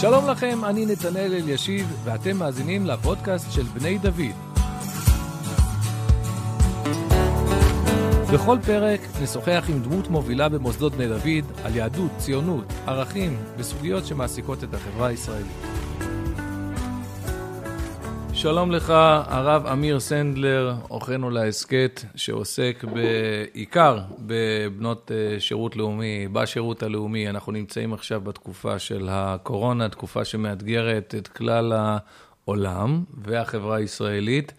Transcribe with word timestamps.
שלום 0.00 0.28
לכם, 0.28 0.64
אני 0.64 0.86
נתנאל 0.86 1.32
אלישיב, 1.34 1.96
ואתם 2.04 2.36
מאזינים 2.36 2.86
לפודקאסט 2.86 3.52
של 3.52 3.62
בני 3.62 3.98
דוד. 3.98 4.36
בכל 8.34 8.58
פרק 8.66 9.00
נשוחח 9.22 9.64
עם 9.68 9.82
דמות 9.82 10.08
מובילה 10.08 10.48
במוסדות 10.48 10.92
בני 10.92 11.08
דוד 11.08 11.52
על 11.64 11.76
יהדות, 11.76 12.10
ציונות, 12.18 12.64
ערכים 12.86 13.36
וסוגיות 13.56 14.06
שמעסיקות 14.06 14.64
את 14.64 14.74
החברה 14.74 15.06
הישראלית. 15.06 15.75
שלום 18.36 18.70
לך, 18.70 18.90
הרב 19.26 19.66
אמיר 19.66 20.00
סנדלר, 20.00 20.74
אורחנו 20.90 21.30
להסכת, 21.30 22.00
שעוסק 22.14 22.84
בעיקר 22.94 23.98
בבנות 24.18 25.10
אה, 25.14 25.40
שירות 25.40 25.76
לאומי, 25.76 26.28
בשירות 26.32 26.82
הלאומי. 26.82 27.28
אנחנו 27.28 27.52
נמצאים 27.52 27.92
עכשיו 27.92 28.20
בתקופה 28.20 28.78
של 28.78 29.08
הקורונה, 29.10 29.88
תקופה 29.88 30.24
שמאתגרת 30.24 31.14
את 31.18 31.28
כלל 31.28 31.72
העולם 31.72 33.04
והחברה 33.24 33.76
הישראלית. 33.76 34.52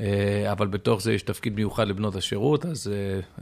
אה, 0.00 0.52
אבל 0.52 0.66
בתוך 0.66 1.02
זה 1.02 1.12
יש 1.12 1.22
תפקיד 1.22 1.54
מיוחד 1.54 1.88
לבנות 1.88 2.16
השירות, 2.16 2.66
אז 2.66 2.92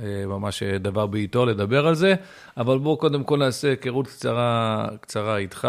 אה, 0.00 0.26
ממש 0.26 0.62
דבר 0.62 1.06
בעיתו 1.06 1.46
לדבר 1.46 1.86
על 1.86 1.94
זה. 1.94 2.14
אבל 2.56 2.78
בואו 2.78 2.96
קודם 2.96 3.24
כל 3.24 3.38
נעשה 3.38 3.70
היכרות 3.70 4.06
קצרה, 4.06 4.88
קצרה 5.00 5.36
איתך. 5.36 5.68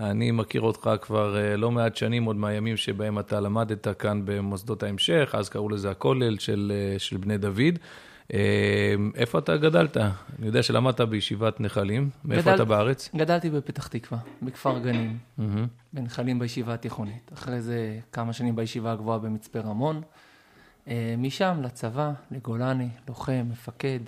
אני 0.00 0.30
מכיר 0.30 0.60
אותך 0.60 0.90
כבר 1.00 1.36
אה, 1.36 1.56
לא 1.56 1.70
מעט 1.70 1.96
שנים, 1.96 2.24
עוד 2.24 2.36
מהימים 2.36 2.76
שבהם 2.76 3.18
אתה 3.18 3.40
למדת 3.40 3.88
כאן 3.98 4.22
במוסדות 4.24 4.82
ההמשך, 4.82 5.34
אז 5.38 5.48
קראו 5.48 5.68
לזה 5.68 5.90
הכולל 5.90 6.38
של, 6.38 6.72
אה, 6.74 6.98
של 6.98 7.16
בני 7.16 7.38
דוד. 7.38 7.78
אה, 8.34 8.94
איפה 9.14 9.38
אתה 9.38 9.56
גדלת? 9.56 9.96
אני 9.96 10.46
יודע 10.46 10.62
שלמדת 10.62 11.00
בישיבת 11.00 11.60
נחלים, 11.60 12.10
מאיפה 12.24 12.42
גדל... 12.42 12.54
אתה 12.54 12.64
בארץ? 12.64 13.10
גדלתי 13.16 13.50
בפתח 13.50 13.86
תקווה, 13.86 14.18
בכפר 14.42 14.78
גנים, 14.78 15.18
mm-hmm. 15.38 15.42
בנחלים 15.92 16.38
בישיבה 16.38 16.74
התיכונית. 16.74 17.30
אחרי 17.34 17.60
זה 17.60 17.98
כמה 18.12 18.32
שנים 18.32 18.56
בישיבה 18.56 18.92
הגבוהה 18.92 19.18
במצפה 19.18 19.58
רמון. 19.58 20.02
משם 21.18 21.60
לצבא, 21.62 22.12
לגולני, 22.30 22.88
לוחם, 23.08 23.46
מפקד. 23.50 24.00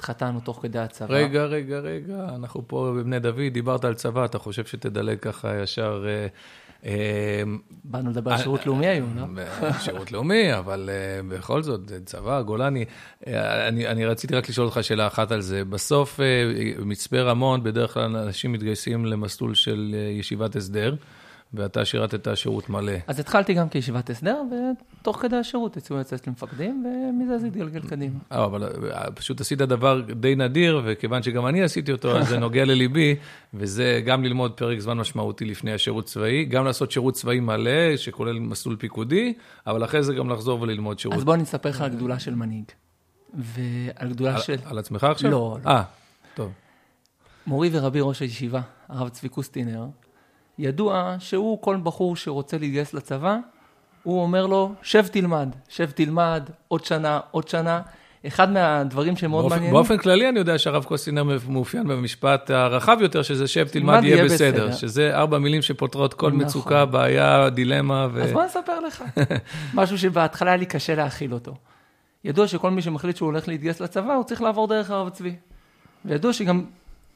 התחתנו 0.00 0.40
תוך 0.40 0.58
כדי 0.62 0.78
הצבא. 0.78 1.14
רגע, 1.14 1.44
רגע, 1.44 1.78
רגע, 1.78 2.28
אנחנו 2.34 2.62
פה 2.66 2.94
בבני 2.96 3.18
דוד, 3.18 3.52
דיברת 3.52 3.84
על 3.84 3.94
צבא, 3.94 4.24
אתה 4.24 4.38
חושב 4.38 4.64
שתדלג 4.64 5.18
ככה 5.18 5.62
ישר... 5.62 6.04
אה, 6.08 6.26
אה, 6.84 7.42
באנו 7.84 8.10
לדבר 8.10 8.32
על 8.32 8.38
שירות 8.38 8.66
לאומי 8.66 8.86
היום, 8.86 9.16
לא? 9.16 9.42
שירות 9.80 10.12
לאומי, 10.12 10.58
אבל 10.58 10.90
אה, 10.92 11.22
בכל 11.28 11.62
זאת, 11.62 11.80
צבא, 12.04 12.42
גולני. 12.42 12.84
אני 13.66 14.06
רציתי 14.06 14.34
רק 14.34 14.48
לשאול 14.48 14.66
אותך 14.66 14.78
שאלה 14.82 15.06
אחת 15.06 15.32
על 15.32 15.40
זה. 15.40 15.64
בסוף, 15.64 16.20
מצפה 16.78 17.20
רמון, 17.20 17.62
בדרך 17.62 17.94
כלל 17.94 18.16
אנשים 18.16 18.52
מתגייסים 18.52 19.06
למסלול 19.06 19.54
של 19.54 19.94
ישיבת 20.18 20.56
הסדר. 20.56 20.94
ואתה 21.54 21.84
שירתת 21.84 22.36
שירות 22.36 22.70
מלא. 22.70 22.92
אז 23.06 23.20
התחלתי 23.20 23.54
גם 23.54 23.68
כישיבת 23.68 24.10
הסדר, 24.10 24.42
ותוך 25.00 25.16
כדי 25.16 25.36
השירות 25.36 25.76
הציעו 25.76 25.98
לצאת 25.98 26.26
למפקדים, 26.26 26.84
ומזה 26.86 27.38
זה 27.38 27.46
התגלגל 27.46 27.80
קדימה. 27.80 28.18
אה, 28.32 28.44
אבל 28.44 28.64
אה, 28.64 29.10
פשוט 29.10 29.40
עשית 29.40 29.58
דבר 29.58 30.00
די 30.00 30.34
נדיר, 30.34 30.82
וכיוון 30.84 31.22
שגם 31.22 31.46
אני 31.46 31.62
עשיתי 31.62 31.92
אותו, 31.92 32.18
אז 32.18 32.28
זה 32.28 32.38
נוגע 32.46 32.64
לליבי, 32.64 33.16
וזה 33.54 34.02
גם 34.06 34.24
ללמוד 34.24 34.52
פרק 34.52 34.78
זמן 34.78 34.98
משמעותי 34.98 35.44
לפני 35.44 35.72
השירות 35.72 36.04
צבאי, 36.04 36.44
גם 36.44 36.64
לעשות 36.64 36.90
שירות 36.90 37.14
צבאי 37.14 37.40
מלא, 37.40 37.96
שכולל 37.96 38.38
מסלול 38.38 38.76
פיקודי, 38.76 39.34
אבל 39.66 39.84
אחרי 39.84 40.02
זה 40.02 40.14
גם 40.14 40.30
לחזור 40.30 40.60
וללמוד 40.60 40.98
שירות. 40.98 41.16
אז 41.16 41.24
בוא 41.24 41.34
אני 41.34 41.42
אספר 41.42 41.68
לך 41.68 41.80
על 41.80 41.90
גדולה 41.90 42.18
של 42.18 42.34
מנהיג. 42.34 42.64
ועל 43.34 44.08
גדולה 44.08 44.40
של... 44.40 44.56
על 44.64 44.78
עצמך 44.78 45.04
עכשיו? 45.04 45.30
לא. 45.30 45.58
אה, 45.66 45.82
טוב. 46.34 46.52
מורי 47.46 47.70
ורבי 47.72 47.98
ראש 48.02 48.20
הישיבה, 48.22 48.60
הרב 48.88 49.08
צבי 49.08 49.28
קוסטינר, 49.28 49.86
ידוע 50.60 51.16
שהוא, 51.18 51.62
כל 51.62 51.76
בחור 51.82 52.16
שרוצה 52.16 52.58
להתגייס 52.58 52.94
לצבא, 52.94 53.36
הוא 54.02 54.22
אומר 54.22 54.46
לו, 54.46 54.72
שב 54.82 55.06
תלמד, 55.06 55.48
שב 55.68 55.90
תלמד, 55.90 56.50
עוד 56.68 56.84
שנה, 56.84 57.20
עוד 57.30 57.48
שנה. 57.48 57.80
אחד 58.26 58.52
מהדברים 58.52 59.16
שמאוד 59.16 59.42
באופ... 59.42 59.52
מעניינים... 59.52 59.74
באופן 59.74 59.98
כללי 59.98 60.28
אני 60.28 60.38
יודע 60.38 60.58
שהרב 60.58 60.84
קוסטינר 60.84 61.24
מאופיין 61.48 61.88
במשפט 61.88 62.50
הרחב 62.50 62.96
יותר, 63.00 63.22
שזה 63.22 63.48
שב 63.48 63.68
תלמד, 63.68 64.00
יהיה 64.04 64.24
בסדר. 64.24 64.66
בסדר. 64.66 64.72
שזה 64.72 65.16
ארבע 65.16 65.38
מילים 65.38 65.62
שפותרות 65.62 66.14
כל 66.14 66.28
נכון. 66.28 66.42
מצוקה, 66.42 66.84
בעיה, 66.84 67.50
דילמה. 67.50 68.06
ו... 68.12 68.22
אז 68.22 68.32
בוא 68.32 68.44
נספר 68.44 68.80
לך. 68.80 69.04
משהו 69.74 69.98
שבהתחלה 69.98 70.50
היה 70.50 70.56
לי 70.56 70.66
קשה 70.66 70.94
להכיל 70.94 71.34
אותו. 71.34 71.54
ידוע 72.24 72.48
שכל 72.48 72.70
מי 72.70 72.82
שמחליט 72.82 73.16
שהוא 73.16 73.26
הולך 73.26 73.48
להתגייס 73.48 73.80
לצבא, 73.80 74.14
הוא 74.14 74.24
צריך 74.24 74.42
לעבור 74.42 74.66
דרך 74.68 74.90
הרב 74.90 75.08
צבי. 75.08 75.34
וידוע 76.04 76.32
שגם 76.32 76.64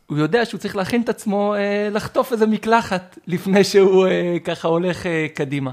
הוא 0.06 0.19
יודע 0.19 0.44
שהוא 0.44 0.59
צריך 0.59 0.76
להכין 0.76 1.03
את 1.03 1.09
עצמו 1.09 1.54
אה, 1.54 1.88
לחטוף 1.92 2.32
איזה 2.32 2.47
מקלחת 2.47 3.19
לפני 3.26 3.65
שהוא 3.65 4.06
אה, 4.06 4.37
ככה 4.44 4.69
הולך 4.69 5.06
אה, 5.06 5.26
קדימה. 5.34 5.70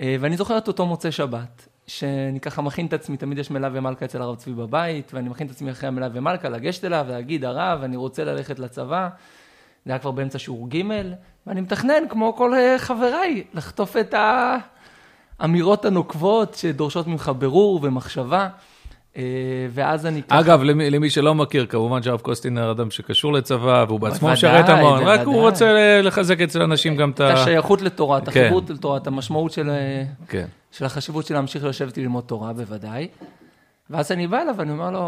אה, 0.00 0.16
ואני 0.20 0.36
זוכר 0.36 0.58
את 0.58 0.68
אותו 0.68 0.86
מוצאי 0.86 1.12
שבת, 1.12 1.68
שאני 1.86 2.40
ככה 2.40 2.62
מכין 2.62 2.86
את 2.86 2.92
עצמי, 2.92 3.16
תמיד 3.16 3.38
יש 3.38 3.50
מלווה 3.50 3.80
מלכה 3.80 4.04
אצל 4.04 4.22
הרב 4.22 4.36
צבי 4.36 4.52
בבית, 4.52 5.14
ואני 5.14 5.28
מכין 5.28 5.46
את 5.46 5.52
עצמי 5.52 5.70
אחרי 5.70 5.88
המלווה 5.88 6.20
מלכה 6.20 6.48
לגשת 6.48 6.84
אליו 6.84 7.04
ולהגיד, 7.08 7.44
הרב, 7.44 7.82
אני 7.82 7.96
רוצה 7.96 8.24
ללכת 8.24 8.58
לצבא. 8.58 9.08
זה 9.86 9.92
היה 9.92 9.98
כבר 9.98 10.10
באמצע 10.10 10.38
שיעור 10.38 10.68
ג', 10.68 10.82
ואני 11.46 11.60
מתכנן, 11.60 12.08
כמו 12.08 12.36
כל 12.36 12.54
אה, 12.54 12.78
חבריי, 12.78 13.44
לחטוף 13.54 13.96
את 13.96 14.14
האמירות 15.40 15.84
הנוקבות 15.84 16.54
שדורשות 16.54 17.06
ממך 17.06 17.30
ברור 17.38 17.80
ומחשבה. 17.82 18.48
אה, 19.16 19.22
ואז 19.70 20.06
אני. 20.06 20.22
אגב, 20.28 20.62
למי, 20.62 20.90
למי 20.90 21.10
שלא 21.10 21.34
מכיר, 21.34 21.66
כמובן 21.66 22.02
שהרב 22.02 22.20
קוסטינר 22.20 22.70
אדם 22.70 22.90
שקשור 22.90 23.32
לצבא, 23.32 23.84
והוא 23.88 24.00
בעצמו 24.00 24.28
משרת 24.28 24.68
המון, 24.68 25.02
רק 25.02 25.20
הוא 25.20 25.40
רוצה 25.40 26.00
לחזק 26.02 26.40
אצל 26.40 26.62
אנשים 26.62 26.96
גם 26.96 27.10
את 27.10 27.20
ה... 27.20 27.32
את 27.32 27.38
השייכות 27.38 27.82
לתורה, 27.82 28.18
את 28.18 28.28
כן. 28.28 28.40
החירות 28.40 28.70
לתורה, 28.70 28.96
את 28.96 29.06
המשמעות 29.06 29.52
של, 29.52 29.70
כן. 30.28 30.46
של 30.72 30.84
החשיבות 30.84 31.26
של 31.26 31.34
להמשיך 31.34 31.64
לשבת 31.64 31.98
ללמוד 31.98 32.24
תורה, 32.24 32.52
בוודאי. 32.52 33.08
ואז 33.90 34.12
אני 34.12 34.26
בא 34.26 34.42
אליו 34.42 34.54
ואני 34.58 34.70
אומר 34.70 34.90
לו, 34.90 34.98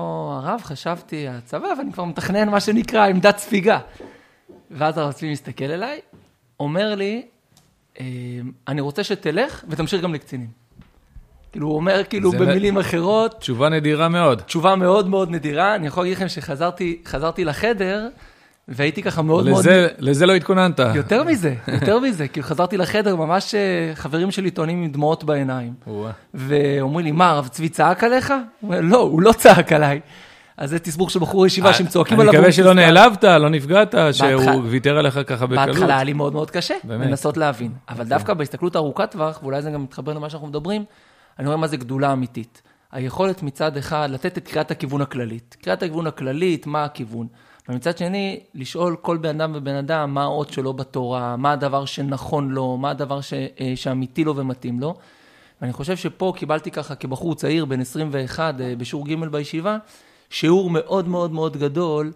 הרב, 0.43 0.61
חשבתי 0.65 1.29
הצבא, 1.29 1.69
ואני 1.79 1.93
כבר 1.93 2.05
מתכנן 2.05 2.49
מה 2.49 2.61
שנקרא 2.61 3.07
עמדת 3.07 3.39
ספיגה. 3.39 3.79
ואז 4.71 4.99
הרב 4.99 5.13
צבי 5.13 5.33
מסתכל 5.33 5.65
אליי, 5.65 6.01
אומר 6.61 6.95
לי, 6.95 7.27
אה, 8.01 8.07
אני 8.69 8.81
רוצה 8.81 9.05
שתלך 9.05 9.65
ותמשיך 9.69 10.03
גם 10.03 10.15
לקצינים. 10.15 10.58
כאילו, 11.53 11.66
הוא 11.66 11.76
אומר 11.76 12.03
כאילו 12.09 12.32
במילים 12.32 12.76
לא... 12.76 12.81
אחרות. 12.81 13.34
תשובה 13.41 13.69
נדירה 13.69 14.09
מאוד. 14.09 14.41
תשובה 14.41 14.76
מאוד 14.76 15.09
מאוד 15.09 15.31
נדירה. 15.31 15.75
אני 15.75 15.86
יכול 15.86 16.03
להגיד 16.03 16.16
לכם 16.16 16.28
שחזרתי 16.28 17.44
לחדר, 17.44 18.09
והייתי 18.69 19.03
ככה 19.03 19.22
מאוד 19.22 19.47
לזה, 19.47 19.81
מאוד... 19.81 19.91
לזה 19.98 20.26
לא 20.26 20.34
התכוננת. 20.34 20.81
יותר 20.94 21.25
מזה, 21.25 21.54
יותר 21.69 21.98
מזה. 21.98 22.28
כאילו, 22.28 22.47
חזרתי 22.47 22.76
לחדר, 22.76 23.16
ממש 23.16 23.54
אה, 23.54 23.92
חברים 23.94 24.31
שלי 24.31 24.50
טוענים 24.50 24.82
עם 24.82 24.91
דמעות 24.91 25.25
בעיניים. 25.25 25.72
ואומרים 26.34 27.04
לי, 27.04 27.12
מה, 27.12 27.31
הרב 27.31 27.48
צבי 27.48 27.69
צעק 27.69 28.04
עליך? 28.04 28.30
הוא 28.30 28.69
אומר, 28.69 28.80
לא, 28.80 28.98
הוא 28.98 29.22
לא 29.22 29.32
צעק 29.32 29.72
עליי. 29.72 30.00
אז 30.56 30.70
זה 30.70 30.78
תסבור 30.78 31.10
של 31.10 31.20
בחור 31.20 31.47
ישיבה 31.47 31.72
שהם 31.75 31.86
צועקים 31.86 32.20
עליו. 32.20 32.32
אני 32.32 32.38
מקווה 32.38 32.53
שלא 32.53 32.75
נעלבת, 32.75 33.25
לא 33.25 33.48
נפגעת, 33.48 33.94
שהוא 34.12 34.62
ויתר 34.65 34.98
עליך 34.98 35.20
ככה 35.26 35.47
בקלות. 35.47 35.66
בהתחלה 35.66 35.94
היה 35.94 36.04
לי 36.04 36.12
מאוד 36.12 36.32
מאוד 36.32 36.50
קשה, 36.50 36.75
לנסות 36.88 37.36
להבין. 37.36 37.72
אבל 37.88 38.04
דווקא 38.04 38.34
בהסתכלות 38.34 38.76
ארוכת 38.76 39.10
טווח, 39.10 39.41
ואולי 39.42 39.62
זה 39.62 39.70
גם 39.70 39.82
מתחבר 39.82 40.12
למה 40.12 40.30
שאנחנו 40.30 40.48
מדברים, 40.48 40.84
אני 41.38 41.47
רואה 41.47 41.56
מה 41.56 41.66
זה 41.66 41.76
גדולה 41.76 42.12
אמיתית. 42.12 42.62
היכולת 42.93 43.43
מצד 43.43 43.76
אחד 43.76 44.09
לתת 44.10 44.38
את 44.38 44.49
קריאת 44.49 44.71
הכיוון 44.71 45.00
הכללית. 45.00 45.56
קריאת 45.62 45.82
הכיוון 45.82 46.06
הכללית, 46.06 46.66
מה 46.66 46.84
הכיוון. 46.84 47.26
ומצד 47.69 47.99
שני, 47.99 48.41
לשאול 48.54 48.97
כל 49.03 49.16
בן 49.16 49.41
אדם 49.41 49.53
ובן 49.54 49.75
אדם 49.75 50.15
מה 50.15 50.22
האות 50.22 50.53
שלו 50.53 50.72
בתורה, 50.72 51.37
מה 51.37 51.53
הדבר 51.53 51.84
שנכון 51.84 52.50
לו, 52.50 52.77
מה 52.77 52.91
הדבר 52.91 53.21
ש, 53.21 53.32
אה, 53.32 53.72
שאמיתי 53.75 54.25
לו 54.25 54.37
ומתאים 54.37 54.81
לו. 54.81 54.94
ואני 55.60 55.72
חושב 55.72 55.97
שפה 55.97 56.32
קיבלתי 56.37 56.71
ככה 56.71 56.94
כבחור 56.94 57.34
צעיר, 57.34 57.65
בן 57.65 57.81
21, 57.81 58.60
אה, 58.60 58.75
בשיעור 58.78 59.06
ג' 59.06 59.25
בישיבה, 59.25 59.78
שיעור 60.31 60.71
מאוד 60.71 61.09
מאוד 61.09 61.32
מאוד 61.32 61.56
גדול, 61.56 62.12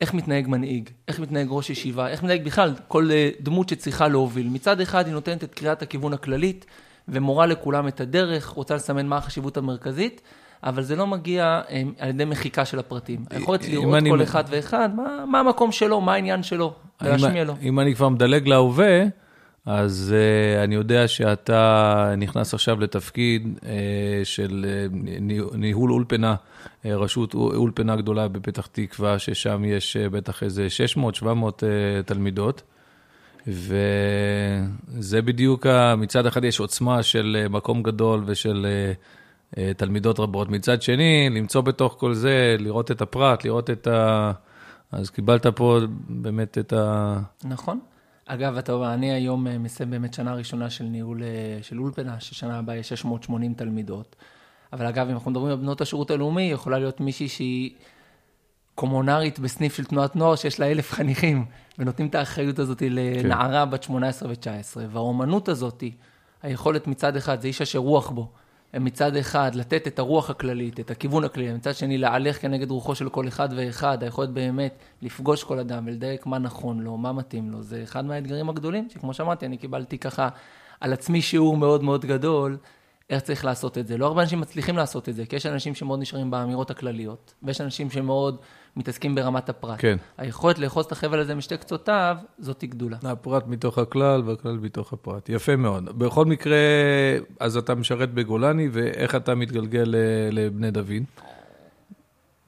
איך 0.00 0.14
מתנהג 0.14 0.48
מנהיג, 0.48 0.90
איך 1.08 1.20
מתנהג 1.20 1.46
ראש 1.50 1.70
ישיבה, 1.70 2.08
איך 2.08 2.22
מתנהג 2.22 2.44
בכלל 2.44 2.74
כל 2.88 3.10
אה, 3.10 3.30
דמות 3.40 3.68
שצריכה 3.68 4.08
להוביל. 4.08 4.48
מצד 4.48 4.80
אחד 4.80 5.06
היא 5.06 5.14
נותנת 5.14 5.44
את 5.44 5.54
קריאת 5.54 5.82
הכיוון 5.82 6.12
הכללית, 6.12 6.66
ומורה 7.08 7.46
לכולם 7.46 7.88
את 7.88 8.00
הדרך, 8.00 8.46
רוצה 8.46 8.74
לסמן 8.74 9.06
מה 9.06 9.16
החשיבות 9.16 9.56
המרכזית, 9.56 10.20
אבל 10.62 10.82
זה 10.82 10.96
לא 10.96 11.06
מגיע 11.06 11.60
אה, 11.70 11.82
על 11.98 12.08
ידי 12.08 12.24
מחיקה 12.24 12.64
של 12.64 12.78
הפרטים. 12.78 13.24
היכולת 13.30 13.68
לראות 13.68 14.02
כל. 14.10 14.22
אחד 14.22 14.44
ואחד, 14.50 14.88
מה, 14.96 15.24
מה 15.26 15.40
המקום 15.40 15.72
שלו, 15.72 16.00
מה 16.00 16.14
העניין 16.14 16.42
שלו, 16.42 16.74
ולהשמיע 17.00 17.44
לו. 17.44 17.54
אם 17.62 17.80
אני 17.80 17.94
כבר 17.94 18.08
מדלג 18.08 18.48
להווה, 18.48 19.04
אז 19.66 20.14
uh, 20.14 20.64
אני 20.64 20.74
יודע 20.74 21.08
שאתה 21.08 22.14
נכנס 22.18 22.54
עכשיו 22.54 22.80
לתפקיד 22.80 23.58
uh, 23.60 23.64
של 24.24 24.66
uh, 24.90 25.56
ניהול 25.56 25.92
אולפנה, 25.92 26.34
uh, 26.34 26.88
רשות 26.88 27.34
אולפנה 27.34 27.96
גדולה 27.96 28.28
בפתח 28.28 28.66
תקווה, 28.66 29.18
ששם 29.18 29.64
יש 29.64 29.96
uh, 29.96 30.10
בטח 30.10 30.42
איזה 30.42 30.66
600-700 30.96 31.24
uh, 31.24 31.62
תלמידות. 32.06 32.62
וזה 33.46 35.22
בדיוק, 35.22 35.66
מצד 35.98 36.26
אחד 36.26 36.44
יש 36.44 36.60
עוצמה 36.60 37.02
של 37.02 37.36
אה, 37.40 37.48
מקום 37.48 37.82
גדול 37.82 38.22
ושל 38.26 38.66
אה, 38.68 38.92
אה, 39.58 39.74
תלמידות 39.74 40.20
רבות, 40.20 40.48
מצד 40.48 40.82
שני, 40.82 41.30
למצוא 41.30 41.60
בתוך 41.60 41.96
כל 41.98 42.14
זה, 42.14 42.56
לראות 42.58 42.90
את 42.90 43.02
הפרט, 43.02 43.44
לראות 43.44 43.70
את 43.70 43.86
ה... 43.86 44.32
אז 44.92 45.10
קיבלת 45.10 45.46
פה 45.46 45.80
באמת 46.08 46.58
את 46.58 46.72
ה... 46.72 47.18
נכון. 47.44 47.80
אגב, 48.26 48.56
אתה 48.56 48.72
אומר, 48.72 48.94
אני 48.94 49.12
היום 49.12 49.46
מסיים 49.60 49.90
באמת 49.90 50.14
שנה 50.14 50.34
ראשונה 50.34 50.70
של 50.70 50.84
ניהול 50.84 51.22
של 51.62 51.80
אולפנה, 51.80 52.20
ששנה 52.20 52.58
הבאה 52.58 52.76
יש 52.76 52.88
680 52.88 53.54
תלמידות. 53.54 54.16
אבל 54.72 54.86
אגב, 54.86 55.08
אם 55.08 55.14
אנחנו 55.14 55.30
מדברים 55.30 55.52
על 55.52 55.56
בנות 55.56 55.80
השירות 55.80 56.10
הלאומי, 56.10 56.42
יכולה 56.42 56.78
להיות 56.78 57.00
מישהי 57.00 57.28
שהיא 57.28 57.70
קומונרית 58.76 59.38
בסניף 59.38 59.76
של 59.76 59.84
תנועת 59.84 60.16
נוער 60.16 60.36
שיש 60.36 60.60
לה 60.60 60.70
אלף 60.70 60.92
חניכים, 60.92 61.44
ונותנים 61.78 62.08
את 62.08 62.14
האחריות 62.14 62.58
הזאת 62.58 62.82
לנערה 62.90 63.64
כן. 63.64 63.70
בת 63.70 63.82
18 63.82 64.28
ו-19. 64.28 64.80
והאומנות 64.90 65.48
הזאת, 65.48 65.84
היכולת 66.42 66.86
מצד 66.86 67.16
אחד, 67.16 67.40
זה 67.40 67.48
איש 67.48 67.62
אשר 67.62 67.78
רוח 67.78 68.10
בו, 68.10 68.28
מצד 68.74 69.16
אחד 69.16 69.54
לתת 69.54 69.86
את 69.86 69.98
הרוח 69.98 70.30
הכללית, 70.30 70.80
את 70.80 70.90
הכיוון 70.90 71.24
הכללי, 71.24 71.52
מצד 71.52 71.74
שני 71.74 71.98
להלך 71.98 72.42
כנגד 72.42 72.70
רוחו 72.70 72.94
של 72.94 73.08
כל 73.08 73.28
אחד 73.28 73.48
ואחד, 73.56 74.02
היכולת 74.02 74.30
באמת 74.30 74.74
לפגוש 75.02 75.44
כל 75.44 75.58
אדם 75.58 75.86
ולדייק 75.86 76.26
מה 76.26 76.38
נכון 76.38 76.80
לו, 76.80 76.96
מה 76.96 77.12
מתאים 77.12 77.50
לו, 77.50 77.62
זה 77.62 77.82
אחד 77.82 78.04
מהאתגרים 78.04 78.48
הגדולים, 78.48 78.88
שכמו 78.90 79.14
שאמרתי, 79.14 79.46
אני 79.46 79.56
קיבלתי 79.56 79.98
ככה 79.98 80.28
על 80.80 80.92
עצמי 80.92 81.22
שיעור 81.22 81.56
מאוד 81.56 81.82
מאוד 81.82 82.04
גדול, 82.04 82.56
איך 83.10 83.22
צריך 83.22 83.44
לעשות 83.44 83.78
את 83.78 83.86
זה. 83.86 83.98
לא 83.98 84.06
הרבה 84.06 84.22
אנשים 84.22 84.40
מצליחים 84.40 84.76
לעשות 84.76 85.08
את 85.08 85.14
זה, 85.14 85.26
כי 85.26 85.36
יש 85.36 85.46
אנשים 85.46 85.74
שמאוד 85.74 86.00
נשארים 86.00 86.30
באמירות 86.30 86.70
הכלליות, 86.70 87.34
ויש 87.42 87.60
אנשים 87.60 87.90
שמאוד 87.90 88.36
מתעסקים 88.76 89.14
ברמת 89.14 89.48
הפרט. 89.48 89.76
כן. 89.78 89.96
היכולת 90.18 90.58
לאחוז 90.58 90.86
את 90.86 90.92
החבל 90.92 91.20
הזה 91.20 91.34
משתי 91.34 91.56
קצותיו, 91.56 92.16
זאת 92.38 92.64
גדולה. 92.64 92.96
הפרט 93.02 93.46
מתוך 93.46 93.78
הכלל 93.78 94.22
והכלל 94.26 94.58
מתוך 94.58 94.92
הפרט. 94.92 95.28
יפה 95.28 95.56
מאוד. 95.56 95.98
בכל 95.98 96.24
מקרה, 96.24 96.56
אז 97.40 97.56
אתה 97.56 97.74
משרת 97.74 98.14
בגולני, 98.14 98.68
ואיך 98.72 99.14
אתה 99.14 99.34
מתגלגל 99.34 99.94
לבני 100.30 100.70
דוד? 100.70 101.02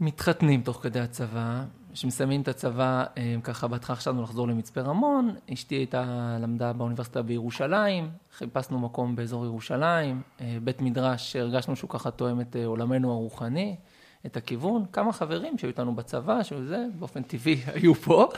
מתחתנים 0.01 0.63
תוך 0.63 0.81
כדי 0.83 1.01
הצבא. 1.01 1.65
כשמסיימים 1.93 2.41
את 2.41 2.49
הצבא, 2.49 3.05
אה, 3.17 3.37
ככה 3.43 3.69
בהתחלה 3.69 3.97
חשבנו 3.97 4.23
לחזור 4.23 4.49
למצפה 4.49 4.81
רמון, 4.81 5.35
אשתי 5.53 5.75
הייתה, 5.75 6.37
למדה 6.41 6.73
באוניברסיטה 6.73 7.23
בירושלים, 7.23 8.11
חיפשנו 8.33 8.79
מקום 8.79 9.17
באזור 9.17 9.45
ירושלים, 9.45 10.23
אה, 10.41 10.59
בית 10.65 10.83
מדרש 10.83 11.33
שהרגשנו 11.33 11.77
שהוא 11.77 11.91
ככה 11.91 12.11
תואם 12.11 12.41
את 12.41 12.57
אה, 12.57 12.67
עולמנו 12.67 13.13
הרוחני. 13.13 13.77
את 14.27 14.37
הכיוון. 14.37 14.85
כמה 14.93 15.13
חברים 15.13 15.59
שהיו 15.59 15.69
איתנו 15.69 15.95
בצבא, 15.95 16.43
שזה 16.43 16.87
באופן 16.99 17.23
טבעי 17.23 17.61
היו 17.75 17.95
פה, 17.95 18.29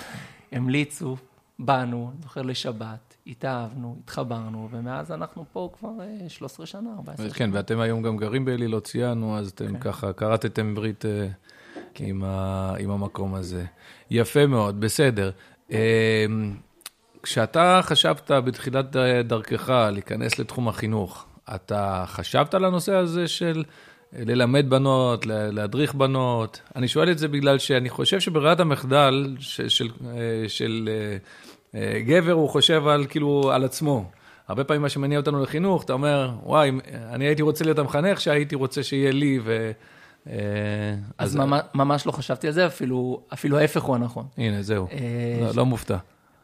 המליצו, 0.52 1.16
באנו, 1.58 2.12
זוכר 2.22 2.42
לשבת, 2.42 3.16
התאהבנו, 3.26 3.96
התחברנו, 4.04 4.68
ומאז 4.70 5.12
אנחנו 5.12 5.44
פה 5.52 5.70
כבר 5.78 5.90
13 6.28 6.64
אה, 6.64 6.66
שנה, 6.66 6.90
14 6.96 7.26
שנה. 7.26 7.34
כן, 7.34 7.50
ואתם 7.52 7.80
היום 7.80 8.02
גם 8.02 8.16
גרים 8.16 8.44
באלי, 8.44 8.68
לא 8.68 8.80
ציינו, 8.80 9.38
אז 9.38 9.48
אתם 9.50 9.72
כן. 9.72 9.80
ככה 9.80 10.12
כרתתם 10.12 10.74
ברית 10.74 11.06
אה, 11.06 11.28
כן. 11.94 12.04
עם, 12.04 12.24
ה, 12.24 12.74
עם 12.78 12.90
המקום 12.90 13.34
הזה. 13.34 13.64
יפה 14.10 14.46
מאוד, 14.46 14.80
בסדר. 14.80 15.30
אה, 15.72 16.26
כשאתה 17.22 17.80
חשבת 17.82 18.30
בתחילת 18.30 18.96
דרכך 19.24 19.68
להיכנס 19.92 20.38
לתחום 20.38 20.68
החינוך, 20.68 21.26
אתה 21.54 22.04
חשבת 22.06 22.54
על 22.54 22.64
הנושא 22.64 22.94
הזה 22.94 23.28
של 23.28 23.64
ללמד 24.12 24.70
בנות, 24.70 25.26
להדריך 25.26 25.94
בנות. 25.94 26.60
אני 26.76 26.88
שואל 26.88 27.10
את 27.10 27.18
זה 27.18 27.28
בגלל 27.28 27.58
שאני 27.58 27.90
חושב 27.90 28.20
שברירת 28.20 28.60
המחדל 28.60 29.36
של, 29.38 29.68
של, 29.68 29.88
אה, 30.06 30.48
של 30.48 30.88
אה, 30.92 31.16
אה, 31.80 32.00
גבר, 32.00 32.32
הוא 32.32 32.48
חושב 32.48 32.86
על, 32.86 33.06
כאילו, 33.06 33.50
על 33.52 33.64
עצמו. 33.64 34.10
הרבה 34.48 34.64
פעמים 34.64 34.82
מה 34.82 34.88
שמניע 34.88 35.18
אותנו 35.18 35.42
לחינוך, 35.42 35.84
אתה 35.84 35.92
אומר, 35.92 36.30
וואי, 36.42 36.70
אני 36.92 37.24
הייתי 37.24 37.42
רוצה 37.42 37.64
להיות 37.64 37.78
המחנך 37.78 38.20
שהייתי 38.20 38.54
רוצה 38.54 38.82
שיהיה 38.82 39.12
לי, 39.12 39.40
ו... 39.44 39.70
אז, 40.26 40.32
אז 41.18 41.36
ממש, 41.36 41.60
ממש 41.74 42.06
לא 42.06 42.12
חשבתי 42.12 42.46
על 42.46 42.52
זה, 42.52 42.66
אפילו, 42.66 43.22
אפילו 43.32 43.58
ההפך 43.58 43.82
הוא 43.82 43.94
הנכון. 43.94 44.26
הנה, 44.38 44.62
זהו, 44.62 44.86
לא, 45.40 45.50
לא 45.54 45.66
מופתע. 45.66 45.96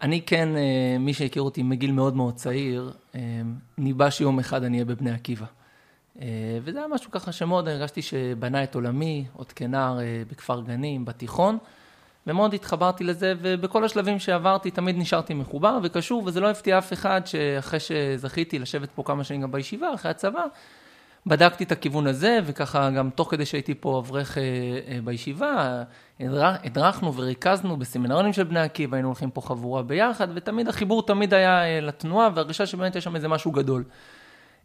אני 0.02 0.20
כן, 0.26 0.48
מי 1.00 1.14
שהכיר 1.14 1.42
אותי 1.42 1.62
מגיל 1.62 1.92
מאוד 1.92 2.16
מאוד 2.16 2.34
צעיר, 2.34 2.92
ניבא 3.78 4.10
שיום 4.10 4.38
אחד 4.38 4.62
אני 4.64 4.76
אהיה 4.76 4.84
בבני 4.84 5.10
עקיבא. 5.10 5.46
אה, 6.20 6.26
וזה 6.62 6.78
היה 6.78 6.88
משהו 6.88 7.10
ככה 7.10 7.32
שמאוד 7.32 7.68
הרגשתי 7.68 8.02
שבנה 8.02 8.62
את 8.62 8.74
עולמי, 8.74 9.24
עוד 9.32 9.52
כנער 9.52 10.00
אה, 10.00 10.22
בכפר 10.30 10.60
גנים, 10.60 11.04
בתיכון, 11.04 11.58
ומאוד 12.26 12.54
התחברתי 12.54 13.04
לזה, 13.04 13.34
ובכל 13.42 13.84
השלבים 13.84 14.18
שעברתי 14.18 14.70
תמיד 14.70 14.98
נשארתי 14.98 15.34
מחובר 15.34 15.78
וקשור, 15.82 16.22
וזה 16.26 16.40
לא 16.40 16.50
הפתיע 16.50 16.78
אף 16.78 16.92
אחד 16.92 17.20
שאחרי 17.24 17.80
שזכיתי 17.80 18.58
לשבת 18.58 18.88
פה 18.94 19.02
כמה 19.02 19.24
שנים 19.24 19.40
גם 19.40 19.52
בישיבה, 19.52 19.94
אחרי 19.94 20.10
הצבא, 20.10 20.44
בדקתי 21.26 21.64
את 21.64 21.72
הכיוון 21.72 22.06
הזה, 22.06 22.38
וככה 22.44 22.90
גם 22.90 23.10
תוך 23.10 23.30
כדי 23.30 23.46
שהייתי 23.46 23.74
פה 23.74 23.98
אברך 23.98 24.38
אה, 24.38 24.42
בישיבה, 25.04 25.82
הדרכנו 26.20 27.14
וריכזנו 27.14 27.76
בסמינריונים 27.76 28.32
של 28.32 28.44
בני 28.44 28.60
עקיבא, 28.60 28.96
היינו 28.96 29.08
הולכים 29.08 29.30
פה 29.30 29.40
חבורה 29.40 29.82
ביחד, 29.82 30.28
ותמיד 30.34 30.68
החיבור 30.68 31.06
תמיד 31.06 31.34
היה 31.34 31.80
לתנועה, 31.80 32.28
והרגשה 32.34 32.66
שבאמת 32.66 32.96
יש 32.96 33.04
שם 33.04 33.16
איזה 33.16 33.28
משהו 33.28 33.50
גדול. 33.50 33.84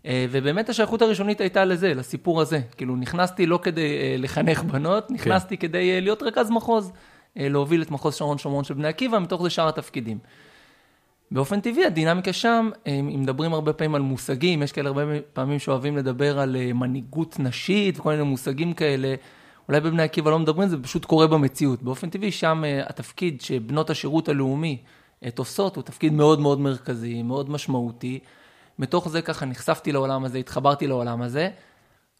אה, 0.06 0.25
ובאמת 0.31 0.69
השייכות 0.69 1.01
הראשונית 1.01 1.42
הייתה 1.42 1.65
לזה, 1.65 1.94
לסיפור 1.94 2.42
הזה. 2.42 2.59
כאילו, 2.77 2.95
נכנסתי 2.95 3.45
לא 3.45 3.59
כדי 3.62 3.98
אה, 3.98 4.15
לחנך 4.18 4.63
בנות, 4.63 5.07
כן. 5.07 5.13
נכנסתי 5.13 5.57
כן. 5.57 5.68
כדי 5.68 5.92
אה, 5.92 6.00
להיות 6.00 6.24
רכז 6.24 6.50
מחוז, 6.50 6.92
להוביל 7.36 7.81
את 7.81 7.92
מחוז 7.92 8.15
שרון 8.15 8.38
שומרון 8.38 8.63
של 8.63 8.74
בני 8.74 8.88
עקיבא, 8.88 9.19
מתוך 9.19 9.44
זה 9.44 9.50
שאר 9.50 9.68
התפקידים. 9.68 10.18
באופן 11.31 11.62
טבעי, 11.62 11.86
הדינמיקה 11.86 12.33
שם, 12.33 12.69
אם 12.88 13.21
מדברים 13.21 13.53
הרבה 13.53 13.74
פעמים 13.74 13.95
על 13.95 14.01
מושגים, 14.01 14.63
יש 14.63 14.71
כאלה 14.71 14.89
הרבה 14.89 15.01
פעמים 15.33 15.59
שאוהבים 15.59 15.98
לדבר 15.98 16.39
על 16.39 16.56
מנהיגות 16.74 17.39
נשית 17.39 18.00
וכל 18.00 18.12
מיני 18.12 18.24
מושגים 18.24 18.74
כאלה, 18.74 19.15
אולי 19.68 19.80
בבני 19.80 20.04
עקיבא 20.04 20.31
לא 20.31 20.39
מדברים, 20.39 20.69
זה 20.69 20.77
פשוט 20.83 21.06
קורה 21.06 21.27
במציאות. 21.27 21.83
באופן 21.83 22.09
טבעי, 22.09 22.31
שם 22.31 22.63
התפקיד 22.86 23.42
שבנות 23.42 23.89
השירות 23.89 24.30
הלאומי 24.30 24.77
תופסות 25.33 25.75
הוא 25.75 25.83
תפקיד 25.83 26.13
מאוד 26.13 26.39
מאוד 26.39 26.59
מרכזי, 26.59 27.24
מאוד 27.24 27.50
משמעותי. 27.50 28.19
מתוך 28.79 29.09
זה 29.09 29.21
ככה 29.21 29.45
נחשפתי 29.45 29.91
לעולם 29.91 30.25
הזה, 30.25 30.38
התחברתי 30.38 30.88
לעולם 30.88 31.21
הזה. 31.21 31.50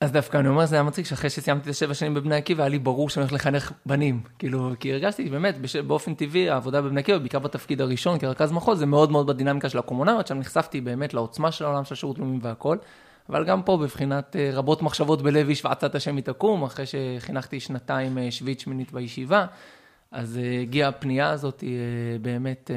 אז 0.01 0.12
דווקא 0.12 0.38
אני 0.38 0.48
אומר, 0.48 0.65
זה 0.65 0.75
היה 0.75 0.83
מצחיק 0.83 1.06
שאחרי 1.06 1.30
שסיימתי 1.30 1.69
את 1.69 1.75
השבע 1.75 1.94
שנים 1.94 2.13
בבני 2.13 2.36
עקיבא, 2.36 2.63
היה 2.63 2.69
לי 2.69 2.80
ברור 2.80 3.09
שאני 3.09 3.24
הולך 3.24 3.33
לחנך 3.33 3.71
בנים. 3.86 4.21
כאילו, 4.39 4.71
כי 4.80 4.94
הרגשתי 4.94 5.30
באמת, 5.30 5.56
באופן 5.88 6.13
טבעי, 6.13 6.50
העבודה 6.50 6.81
בבני 6.81 7.00
עקיבא, 7.00 7.18
בעיקר 7.18 7.39
בתפקיד 7.39 7.81
הראשון 7.81 8.19
כרכז 8.19 8.51
מחוז, 8.51 8.80
זה 8.80 8.86
מאוד 8.86 9.12
מאוד 9.12 9.27
בדינמיקה 9.27 9.69
של 9.69 9.80
הקומונריות, 9.80 10.27
שם 10.27 10.38
נחשפתי 10.38 10.81
באמת 10.81 11.13
לעוצמה 11.13 11.51
של 11.51 11.65
העולם 11.65 11.86
של 11.86 11.94
השירות 11.94 12.19
לאומי 12.19 12.39
והכל. 12.42 12.77
אבל 13.30 13.45
גם 13.45 13.63
פה, 13.63 13.77
בבחינת 13.77 14.36
אה, 14.36 14.50
רבות 14.53 14.81
מחשבות 14.81 15.21
בלב 15.21 15.50
איש 15.50 15.65
ועצת 15.65 15.95
השם 15.95 16.15
היא 16.15 16.24
תקום, 16.24 16.63
אחרי 16.63 16.86
שחינכתי 16.86 17.59
שנתיים 17.59 18.18
אה, 18.18 18.31
שביעית 18.31 18.59
שמינית 18.59 18.92
בישיבה, 18.92 19.45
אז 20.12 20.38
אה, 20.38 20.62
הגיעה 20.62 20.89
הפנייה 20.89 21.30
הזאת 21.30 21.63
באמת... 22.21 22.71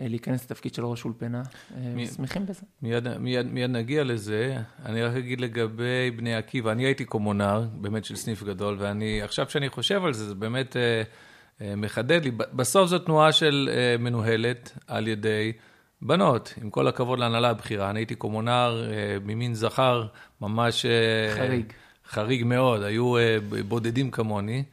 אה, 0.00 0.08
להיכנס 0.08 0.44
לתפקיד 0.44 0.74
של 0.74 0.84
ראש 0.84 1.04
אולפנה. 1.04 1.42
אה, 1.76 2.06
שמחים 2.16 2.46
בזה. 2.46 2.62
מיד, 2.82 3.18
מיד, 3.18 3.46
מיד 3.46 3.70
נגיע 3.70 4.04
לזה. 4.04 4.56
אני 4.84 5.02
רק 5.02 5.16
אגיד 5.16 5.40
לגבי 5.40 6.10
בני 6.16 6.34
עקיבא, 6.34 6.72
אני 6.72 6.84
הייתי 6.84 7.04
קומונר, 7.04 7.66
באמת 7.74 8.04
של 8.04 8.16
סניף 8.16 8.42
גדול, 8.42 8.76
ואני, 8.78 9.22
עכשיו 9.22 9.50
שאני 9.50 9.68
חושב 9.68 10.04
על 10.04 10.12
זה, 10.12 10.28
זה 10.28 10.34
באמת 10.34 10.76
אה, 10.76 11.02
אה, 11.60 11.76
מחדד 11.76 12.24
לי. 12.24 12.30
בסוף 12.30 12.88
זו 12.88 12.98
תנועה 12.98 13.32
של 13.32 13.70
אה, 13.72 13.96
מנוהלת 13.98 14.78
על 14.86 15.08
ידי 15.08 15.52
בנות, 16.02 16.54
עם 16.62 16.70
כל 16.70 16.88
הכבוד 16.88 17.18
להנהלה 17.18 17.50
הבכירה. 17.50 17.90
אני 17.90 18.00
הייתי 18.00 18.14
קומונר 18.14 18.90
אה, 18.90 19.16
ממין 19.24 19.54
זכר, 19.54 20.06
ממש... 20.40 20.86
אה, 20.86 21.34
חריג. 21.36 21.72
חריג 22.08 22.44
מאוד, 22.44 22.82
היו 22.82 23.16
אה, 23.16 23.38
בודדים 23.68 24.10
כמוני. 24.10 24.64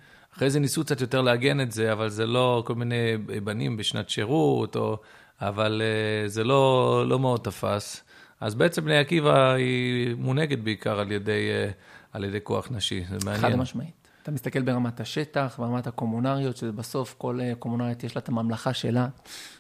אחרי 0.42 0.50
זה 0.50 0.60
ניסו 0.60 0.84
קצת 0.84 1.02
יותר 1.02 1.22
לעגן 1.22 1.62
את 1.62 1.72
זה, 1.72 1.94
אבל 1.94 2.10
זה 2.10 2.26
לא 2.26 2.64
כל 2.68 2.76
מיני 2.76 3.18
בנים 3.44 3.78
בשנת 3.78 4.10
שירות, 4.10 4.76
או, 4.76 4.98
אבל 5.42 5.82
uh, 5.82 6.30
זה 6.30 6.44
לא, 6.44 7.04
לא 7.08 7.20
מאוד 7.20 7.40
תפס. 7.40 8.04
אז 8.40 8.56
בעצם 8.56 8.86
בני 8.86 8.98
עקיבא 8.98 9.52
היא 9.52 10.16
מונהגת 10.16 10.60
בעיקר 10.60 11.00
על 11.00 11.12
ידי, 11.12 11.50
uh, 11.70 11.74
על 12.14 12.24
ידי 12.24 12.40
כוח 12.44 12.68
נשי, 12.72 13.04
זה 13.10 13.18
מעניין. 13.26 13.52
חד 13.52 13.56
משמעית. 13.56 14.08
אתה 14.24 14.32
מסתכל 14.32 14.62
ברמת 14.62 15.00
השטח, 15.00 15.56
ברמת 15.60 15.88
הקומונריות, 15.88 16.58
שזה 16.58 16.72
בסוף 16.72 17.16
כל 17.18 17.40
אה, 17.42 17.56
קומונרית 17.60 18.04
יש 18.04 18.16
לה 18.16 18.20
את 18.20 18.30
הממלכה 18.30 18.74
שלה, 18.74 19.08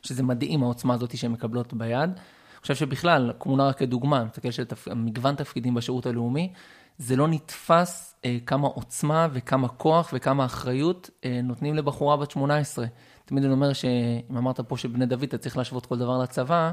שזה 0.02 0.24
מדהים 0.24 0.64
העוצמה 0.64 0.94
הזאת 0.94 1.18
שהן 1.18 1.32
מקבלות 1.32 1.74
ביד. 1.74 2.10
אני 2.10 2.62
חושב 2.62 2.76
שבכלל, 2.76 3.32
קומונריה 3.38 3.74
כדוגמה, 3.74 4.24
מסתכל 4.24 4.50
על 4.58 4.66
תפ... 4.66 4.88
מגוון 4.88 5.36
תפקידים 5.36 5.74
בשירות 5.74 6.06
הלאומי, 6.06 6.54
זה 6.98 7.16
לא 7.16 7.28
נתפס 7.28 8.11
אה, 8.11 8.11
כמה 8.46 8.68
עוצמה 8.68 9.28
וכמה 9.34 9.68
כוח 9.68 10.10
וכמה 10.14 10.46
אחריות 10.46 11.10
אה, 11.26 11.40
נותנים 11.44 11.76
לבחורה 11.76 12.18
בת 12.18 12.32
18. 12.32 12.86
תמיד 13.26 13.44
אני 13.44 13.54
אומר 13.54 13.74
שאם 13.74 14.38
אמרת 14.38 14.60
פה 14.60 14.78
שבני 14.78 15.06
דוד 15.06 15.24
אתה 15.24 15.38
צריך 15.38 15.58
להשוות 15.58 15.86
כל 15.86 15.98
דבר 15.98 16.18
לצבא, 16.24 16.72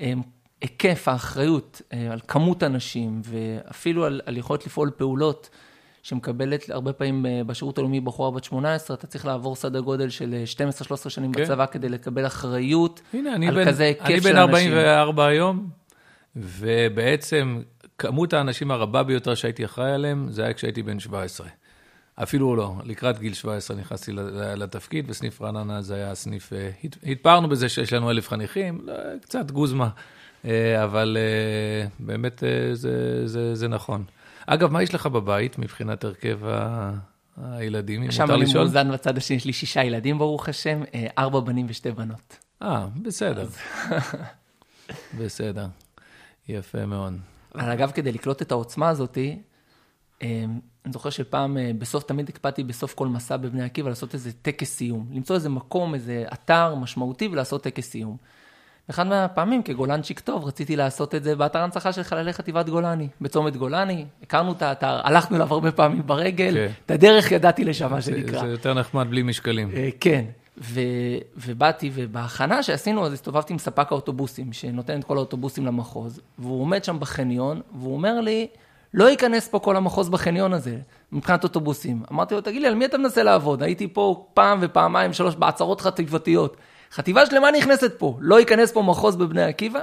אה, 0.00 0.12
היקף 0.60 1.08
האחריות 1.08 1.82
אה, 1.92 2.12
על 2.12 2.20
כמות 2.28 2.62
אנשים 2.62 3.22
ואפילו 3.24 4.04
על, 4.04 4.20
על 4.26 4.36
יכולת 4.36 4.66
לפעול 4.66 4.90
פעולות 4.96 5.50
שמקבלת 6.02 6.70
הרבה 6.70 6.92
פעמים 6.92 7.26
אה, 7.26 7.40
בשירות 7.46 7.78
הלאומי 7.78 8.00
בחורה 8.00 8.30
בת 8.30 8.44
18, 8.44 8.96
אתה 8.96 9.06
צריך 9.06 9.26
לעבור 9.26 9.56
סדר 9.56 9.80
גודל 9.80 10.08
של 10.08 10.34
12-13 10.56 10.60
אה, 10.92 11.10
שנים 11.10 11.32
כן. 11.32 11.42
בצבא 11.42 11.66
כדי 11.66 11.88
לקבל 11.88 12.26
אחריות 12.26 13.00
הנה, 13.12 13.34
על 13.34 13.54
בין, 13.54 13.68
כזה 13.68 13.84
היקף 13.84 14.06
של 14.06 14.14
אנשים. 14.14 14.36
אני 14.36 14.36
בן 14.36 14.76
44 14.76 15.26
היום, 15.26 15.68
ובעצם 16.36 17.62
כמות 18.00 18.32
האנשים 18.32 18.70
הרבה 18.70 19.02
ביותר 19.02 19.34
שהייתי 19.34 19.64
אחראי 19.64 19.92
עליהם, 19.92 20.26
זה 20.30 20.44
היה 20.44 20.54
כשהייתי 20.54 20.82
בן 20.82 21.00
17. 21.00 21.46
אפילו 22.14 22.56
לא, 22.56 22.74
לקראת 22.84 23.18
גיל 23.18 23.34
17 23.34 23.76
נכנסתי 23.76 24.12
לתפקיד, 24.56 25.04
וסניף 25.08 25.42
רעננה 25.42 25.82
זה 25.82 25.94
היה 25.94 26.14
סניף, 26.14 26.52
אה, 26.52 26.70
התפארנו 27.06 27.48
בזה 27.48 27.68
שיש 27.68 27.92
לנו 27.92 28.10
אלף 28.10 28.28
חניכים, 28.28 28.80
לא, 28.84 28.92
קצת 29.22 29.50
גוזמה, 29.50 29.88
אה, 30.44 30.84
אבל 30.84 31.16
אה, 31.20 31.88
באמת 31.98 32.42
זה, 32.72 33.26
זה, 33.26 33.54
זה 33.54 33.68
נכון. 33.68 34.04
אגב, 34.46 34.72
מה 34.72 34.82
יש 34.82 34.94
לך 34.94 35.06
בבית 35.06 35.58
מבחינת 35.58 36.04
הרכב 36.04 36.40
הילדים, 37.36 38.02
אם 38.02 38.08
מותר 38.08 38.24
לשאול? 38.24 38.38
שם 38.38 38.42
אני 38.42 38.54
מאוזן 38.54 38.92
בצד 38.92 39.16
השני, 39.16 39.36
יש 39.36 39.44
לי 39.44 39.52
שישה 39.52 39.84
ילדים, 39.84 40.18
ברוך 40.18 40.48
השם, 40.48 40.82
ארבע 41.18 41.40
בנים 41.40 41.66
ושתי 41.68 41.90
בנות. 41.90 42.36
אה, 42.62 42.86
בסדר. 43.02 43.46
בסדר, 45.18 45.66
יפה 46.48 46.86
מאוד. 46.86 47.14
אבל 47.54 47.70
אגב, 47.70 47.90
כדי 47.90 48.12
לקלוט 48.12 48.42
את 48.42 48.52
העוצמה 48.52 48.88
הזאתי, 48.88 49.38
אני 50.84 50.92
זוכר 50.92 51.10
שפעם, 51.10 51.58
אה, 51.58 51.70
בסוף, 51.78 52.04
תמיד 52.04 52.28
הקפדתי 52.28 52.64
בסוף 52.64 52.94
כל 52.94 53.08
מסע 53.08 53.36
בבני 53.36 53.62
עקיבא 53.62 53.88
לעשות 53.88 54.14
איזה 54.14 54.32
טקס 54.32 54.76
סיום. 54.76 55.06
למצוא 55.12 55.36
איזה 55.36 55.48
מקום, 55.48 55.94
איזה 55.94 56.24
אתר 56.32 56.74
משמעותי 56.74 57.28
ולעשות 57.28 57.62
טקס 57.62 57.90
סיום. 57.90 58.16
אחד 58.90 59.06
מהפעמים, 59.06 59.62
כגולנצ'יק 59.62 60.20
טוב, 60.20 60.44
רציתי 60.44 60.76
לעשות 60.76 61.14
את 61.14 61.24
זה 61.24 61.36
באתר 61.36 61.58
הנצחה 61.58 61.92
של 61.92 62.02
חללי 62.02 62.32
חטיבת 62.32 62.68
גולני, 62.68 63.08
בצומת 63.20 63.56
גולני. 63.56 64.04
הכרנו 64.22 64.52
את 64.52 64.62
האתר, 64.62 65.00
הלכנו 65.04 65.36
אליו 65.36 65.52
הרבה 65.52 65.72
פעמים 65.72 66.02
ברגל, 66.06 66.54
כן. 66.54 66.72
את 66.86 66.90
הדרך 66.90 67.32
ידעתי 67.32 67.64
לשם, 67.64 67.90
מה 67.90 68.02
שנקרא. 68.02 68.40
זה 68.40 68.46
יותר 68.46 68.74
נחמד 68.74 69.06
בלי 69.10 69.22
משקלים. 69.22 69.70
אה, 69.76 69.88
כן, 70.00 70.24
ו, 70.60 70.80
ובאתי, 71.36 71.90
ובהכנה 71.94 72.62
שעשינו, 72.62 73.06
אז 73.06 73.12
הסתובבתי 73.12 73.52
עם 73.52 73.58
ספק 73.58 73.92
האוטובוסים, 73.92 74.52
שנותן 74.52 74.98
את 74.98 75.04
כל 75.04 75.16
האוטובוסים 75.16 75.66
למחוז, 75.66 76.20
והוא 76.38 76.60
עומד 76.60 76.84
שם 76.84 77.00
בחניון, 77.00 77.60
והוא 77.74 77.94
אומר 77.94 78.20
לי, 78.20 78.46
לא 78.94 79.10
ייכנס 79.10 79.48
פה 79.48 79.58
כל 79.58 79.76
המחוז 79.76 80.08
בחניון 80.08 80.52
הזה, 80.52 80.78
מבחינת 81.12 81.44
אוטובוסים. 81.44 82.02
אמרתי 82.12 82.34
לו, 82.34 82.40
תגיד 82.40 82.62
לי, 82.62 82.68
על 82.68 82.74
מי 82.74 82.84
אתה 82.84 82.98
מנסה 82.98 83.22
לעבוד? 83.22 83.62
הייתי 83.62 83.88
פה 83.88 84.26
פעם 84.34 84.58
ופעמיים, 84.62 85.12
שלוש, 85.12 85.34
בעצרות 85.34 85.80
חטיבתיות. 85.80 86.56
חטיבה 86.92 87.26
שלמה 87.26 87.50
נכנסת 87.50 87.92
פה, 87.98 88.16
לא 88.20 88.40
ייכנס 88.40 88.72
פה 88.72 88.82
מחוז 88.82 89.16
בבני 89.16 89.42
עקיבא? 89.42 89.80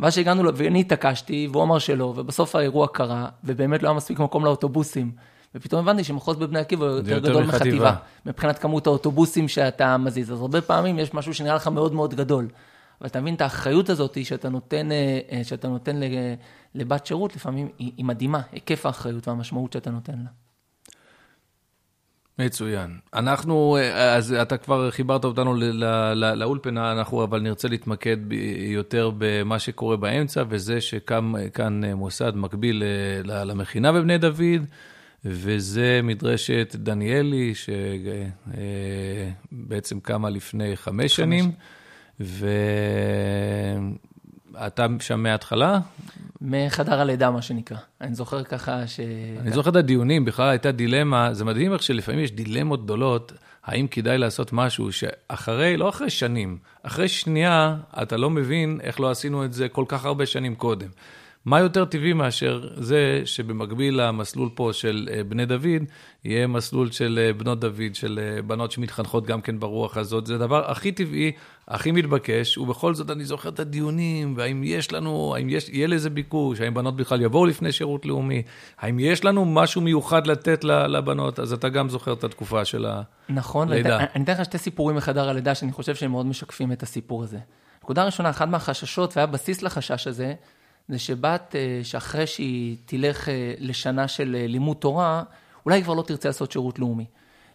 ואז 0.00 0.14
שהגענו, 0.14 0.50
ואני 0.54 0.80
התעקשתי, 0.80 1.48
והוא 1.52 1.62
אמר 1.62 1.78
שלא, 1.78 2.04
ובסוף 2.04 2.56
האירוע 2.56 2.86
קרה, 2.88 3.28
ובאמת 3.44 3.82
לא 3.82 3.88
היה 3.88 3.96
מספיק 3.96 4.18
מקום 4.18 4.44
לאוטובוסים. 4.44 5.10
ופתאום 5.54 5.88
הבנתי 5.88 6.04
שמחוז 6.04 6.36
בבני 6.36 6.58
עקיבא 6.58 6.86
הוא 6.86 6.96
יותר 6.96 7.18
גדול 7.18 7.44
מחטיבה, 7.44 7.94
מבחינת 8.26 8.58
כמות 8.58 8.86
האוטובוסים 8.86 9.48
שאתה 9.48 9.96
מזיז. 9.96 10.32
אז 10.32 10.40
הרבה 10.40 10.60
פעמים 10.60 10.98
יש 10.98 11.14
משהו 11.14 11.34
שנראה 11.34 11.54
לך 11.54 11.68
מאוד 11.68 11.94
מאוד 11.94 12.14
גדול. 12.14 12.48
אבל 13.00 13.08
אתה 13.08 13.20
מבין 13.20 13.34
את 13.34 13.40
האחריות 13.40 13.88
הזאת 13.88 14.24
שאתה 14.24 14.48
נותן, 14.48 14.92
אה, 14.92 15.20
אה, 15.32 15.44
שאתה 15.44 15.68
נותן 15.68 16.00
לבת 16.74 17.06
שירות, 17.06 17.36
לפעמים 17.36 17.68
היא, 17.78 17.92
היא 17.96 18.04
מדהימה, 18.04 18.40
היקף 18.52 18.86
האחריות 18.86 19.28
והמשמעות 19.28 19.72
שאתה 19.72 19.90
נותן 19.90 20.12
לה. 20.12 20.30
מצוין. 22.38 22.98
אנחנו, 23.14 23.76
אה, 23.76 24.14
אז 24.14 24.32
אתה 24.32 24.56
כבר 24.56 24.90
חיברת 24.90 25.24
אותנו 25.24 25.54
לאולפנה, 26.14 26.92
אנחנו 26.92 27.24
אבל 27.24 27.40
נרצה 27.40 27.68
להתמקד 27.68 28.16
יותר 28.56 29.10
במה 29.18 29.58
שקורה 29.58 29.96
באמצע, 29.96 30.44
וזה 30.48 30.80
שקם 30.80 31.34
כאן 31.54 31.84
מוסד 31.84 32.32
מקביל 32.36 32.82
למכינה 33.24 33.92
בבני 33.92 34.18
דוד, 34.18 34.64
וזה 35.24 36.00
מדרשת 36.02 36.76
דניאלי, 36.78 37.52
שבעצם 39.52 40.00
קמה 40.00 40.30
לפני 40.30 40.76
חמש 40.76 41.16
שנים. 41.16 41.52
ואתה 44.54 44.86
שם 45.00 45.22
מההתחלה? 45.22 45.80
מחדר 46.40 47.00
הלידה, 47.00 47.30
מה 47.30 47.42
שנקרא. 47.42 47.76
אני 48.00 48.14
זוכר 48.14 48.44
ככה 48.44 48.86
ש... 48.86 49.00
אני 49.40 49.52
זוכר 49.52 49.70
את 49.70 49.76
הדיונים, 49.76 50.24
בכלל 50.24 50.48
הייתה 50.48 50.72
דילמה, 50.72 51.34
זה 51.34 51.44
מדהים 51.44 51.72
איך 51.72 51.82
שלפעמים 51.82 52.20
יש 52.20 52.32
דילמות 52.32 52.84
גדולות, 52.84 53.32
האם 53.64 53.86
כדאי 53.86 54.18
לעשות 54.18 54.52
משהו 54.52 54.92
שאחרי, 54.92 55.76
לא 55.76 55.88
אחרי 55.88 56.10
שנים, 56.10 56.58
אחרי 56.82 57.08
שנייה, 57.08 57.76
אתה 58.02 58.16
לא 58.16 58.30
מבין 58.30 58.78
איך 58.82 59.00
לא 59.00 59.10
עשינו 59.10 59.44
את 59.44 59.52
זה 59.52 59.68
כל 59.68 59.84
כך 59.88 60.04
הרבה 60.04 60.26
שנים 60.26 60.54
קודם. 60.54 60.88
מה 61.44 61.60
יותר 61.60 61.84
טבעי 61.84 62.12
מאשר 62.12 62.68
זה 62.74 63.22
שבמקביל 63.24 64.00
למסלול 64.00 64.48
פה 64.54 64.70
של 64.72 65.08
אה, 65.12 65.24
בני 65.24 65.46
דוד, 65.46 65.82
יהיה 66.24 66.46
מסלול 66.46 66.90
של 66.90 67.18
אה, 67.22 67.32
בנות 67.32 67.60
דוד, 67.60 67.94
של 67.94 68.20
אה, 68.22 68.42
בנות 68.42 68.72
שמתחנכות 68.72 69.26
גם 69.26 69.40
כן 69.40 69.60
ברוח 69.60 69.96
הזאת. 69.96 70.26
זה 70.26 70.34
הדבר 70.34 70.70
הכי 70.70 70.92
טבעי, 70.92 71.32
הכי 71.68 71.92
מתבקש, 71.92 72.58
ובכל 72.58 72.94
זאת 72.94 73.10
אני 73.10 73.24
זוכר 73.24 73.48
את 73.48 73.60
הדיונים, 73.60 74.34
והאם 74.36 74.62
יש 74.64 74.92
לנו, 74.92 75.34
האם 75.36 75.48
יש, 75.48 75.68
יהיה 75.68 75.86
לזה 75.86 76.10
ביקוש, 76.10 76.60
האם 76.60 76.74
בנות 76.74 76.96
בכלל 76.96 77.22
יבואו 77.22 77.46
לפני 77.46 77.72
שירות 77.72 78.06
לאומי, 78.06 78.42
האם 78.78 78.98
יש 78.98 79.24
לנו 79.24 79.44
משהו 79.44 79.80
מיוחד 79.80 80.26
לתת 80.26 80.64
לבנות, 80.64 81.40
אז 81.40 81.52
אתה 81.52 81.68
גם 81.68 81.88
זוכר 81.88 82.12
את 82.12 82.24
התקופה 82.24 82.64
של 82.64 82.86
הלידה. 82.86 83.02
נכון, 83.28 83.72
אני 83.72 84.24
אתן 84.24 84.32
לך 84.32 84.44
שתי 84.44 84.58
סיפורים 84.58 84.96
מחדר 84.96 85.28
הלידה 85.28 85.54
שאני 85.54 85.72
חושב 85.72 85.94
שהם 85.94 86.10
מאוד 86.10 86.26
משקפים 86.26 86.72
את 86.72 86.82
הסיפור 86.82 87.22
הזה. 87.22 87.38
נקודה 87.82 88.04
ראשונה, 88.04 88.30
אחד 88.30 88.48
מהחששות, 88.48 89.16
והיה 89.16 89.26
בסיס 89.26 89.62
לחשש 89.62 90.06
הזה, 90.06 90.34
זה 90.90 90.98
שבת 90.98 91.54
אה, 91.58 91.80
שאחרי 91.82 92.26
שהיא 92.26 92.76
תלך 92.86 93.28
אה, 93.28 93.54
לשנה 93.58 94.08
של 94.08 94.36
אה, 94.40 94.46
לימוד 94.46 94.76
תורה, 94.76 95.22
אולי 95.66 95.76
היא 95.76 95.84
כבר 95.84 95.94
לא 95.94 96.02
תרצה 96.02 96.28
לעשות 96.28 96.52
שירות 96.52 96.78
לאומי. 96.78 97.04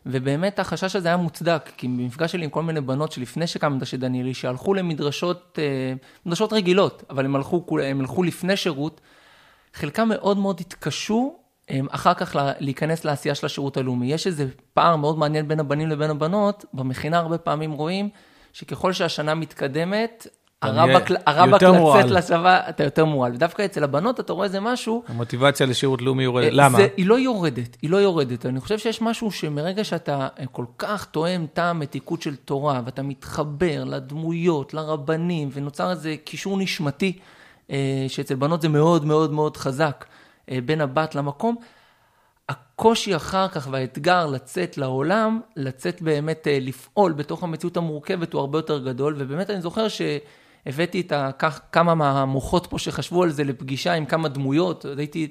ובאמת 0.05 0.59
החשש 0.59 0.95
הזה 0.95 1.07
היה 1.07 1.17
מוצדק, 1.17 1.69
כי 1.77 1.87
במפגש 1.87 2.31
שלי 2.31 2.43
עם 2.43 2.49
כל 2.49 2.63
מיני 2.63 2.81
בנות 2.81 3.11
שלפני 3.11 3.47
שקם 3.47 3.73
מדרשת 3.75 3.99
דניאלי, 3.99 4.33
שהלכו 4.33 4.73
למדרשות, 4.73 5.59
מדרשות 6.25 6.53
רגילות, 6.53 7.03
אבל 7.09 7.25
הם 7.25 7.35
הלכו, 7.35 7.65
הם 7.83 7.99
הלכו 7.99 8.23
לפני 8.23 8.57
שירות, 8.57 9.01
חלקם 9.73 10.09
מאוד 10.09 10.37
מאוד 10.37 10.59
התקשו 10.59 11.35
אחר 11.89 12.13
כך 12.13 12.35
להיכנס 12.59 13.05
לעשייה 13.05 13.35
של 13.35 13.45
השירות 13.45 13.77
הלאומי. 13.77 14.13
יש 14.13 14.27
איזה 14.27 14.47
פער 14.73 14.95
מאוד 14.95 15.17
מעניין 15.17 15.47
בין 15.47 15.59
הבנים 15.59 15.89
לבין 15.89 16.09
הבנות, 16.09 16.65
במכינה 16.73 17.17
הרבה 17.17 17.37
פעמים 17.37 17.71
רואים 17.71 18.09
שככל 18.53 18.93
שהשנה 18.93 19.35
מתקדמת, 19.35 20.27
הרבק 21.25 21.61
לצאת 21.61 22.11
לשווה, 22.11 22.69
אתה 22.69 22.83
יותר 22.83 23.05
מורל. 23.05 23.31
ודווקא 23.33 23.65
אצל 23.65 23.83
הבנות 23.83 24.19
אתה 24.19 24.33
רואה 24.33 24.45
איזה 24.45 24.59
משהו... 24.59 25.03
המוטיבציה 25.07 25.65
לשירות 25.65 26.01
לאומי 26.01 26.23
יורדת, 26.23 26.45
אה, 26.45 26.53
למה? 26.53 26.79
היא 26.97 27.05
לא 27.05 27.19
יורדת, 27.19 27.77
היא 27.81 27.89
לא 27.89 27.97
יורדת. 27.97 28.45
אני 28.45 28.59
חושב 28.59 28.77
שיש 28.77 29.01
משהו 29.01 29.31
שמרגע 29.31 29.83
שאתה 29.83 30.27
אה, 30.39 30.45
כל 30.51 30.65
כך 30.77 31.05
תואם 31.05 31.45
טעם 31.53 31.79
מתיקות 31.79 32.21
של 32.21 32.35
תורה, 32.35 32.81
ואתה 32.85 33.01
מתחבר 33.01 33.83
לדמויות, 33.83 34.73
לרבנים, 34.73 35.49
ונוצר 35.53 35.91
איזה 35.91 36.15
קישור 36.23 36.57
נשמתי, 36.57 37.17
אה, 37.71 38.05
שאצל 38.07 38.35
בנות 38.35 38.61
זה 38.61 38.69
מאוד 38.69 39.05
מאוד 39.05 39.31
מאוד 39.33 39.57
חזק, 39.57 40.05
בין 40.65 40.81
הבת 40.81 41.15
למקום, 41.15 41.55
הקושי 42.49 43.15
אחר 43.15 43.47
כך 43.47 43.67
והאתגר 43.71 44.25
לצאת 44.25 44.77
לעולם, 44.77 45.41
לצאת 45.55 46.01
באמת 46.01 46.47
לפעול 46.61 47.11
בתוך 47.11 47.43
המציאות 47.43 47.77
המורכבת 47.77 48.33
הוא 48.33 48.39
הרבה 48.39 48.57
יותר 48.57 48.79
גדול, 48.79 49.15
ובאמת 49.17 49.49
אני 49.49 49.61
זוכר 49.61 49.87
ש... 49.87 50.01
הבאתי 50.65 51.01
את 51.01 51.11
ה... 51.11 51.29
כמה 51.71 51.95
מהמוחות 51.95 52.67
פה 52.67 52.79
שחשבו 52.79 53.23
על 53.23 53.29
זה 53.29 53.43
לפגישה 53.43 53.93
עם 53.93 54.05
כמה 54.05 54.27
דמויות, 54.27 54.85
הייתי, 54.97 55.27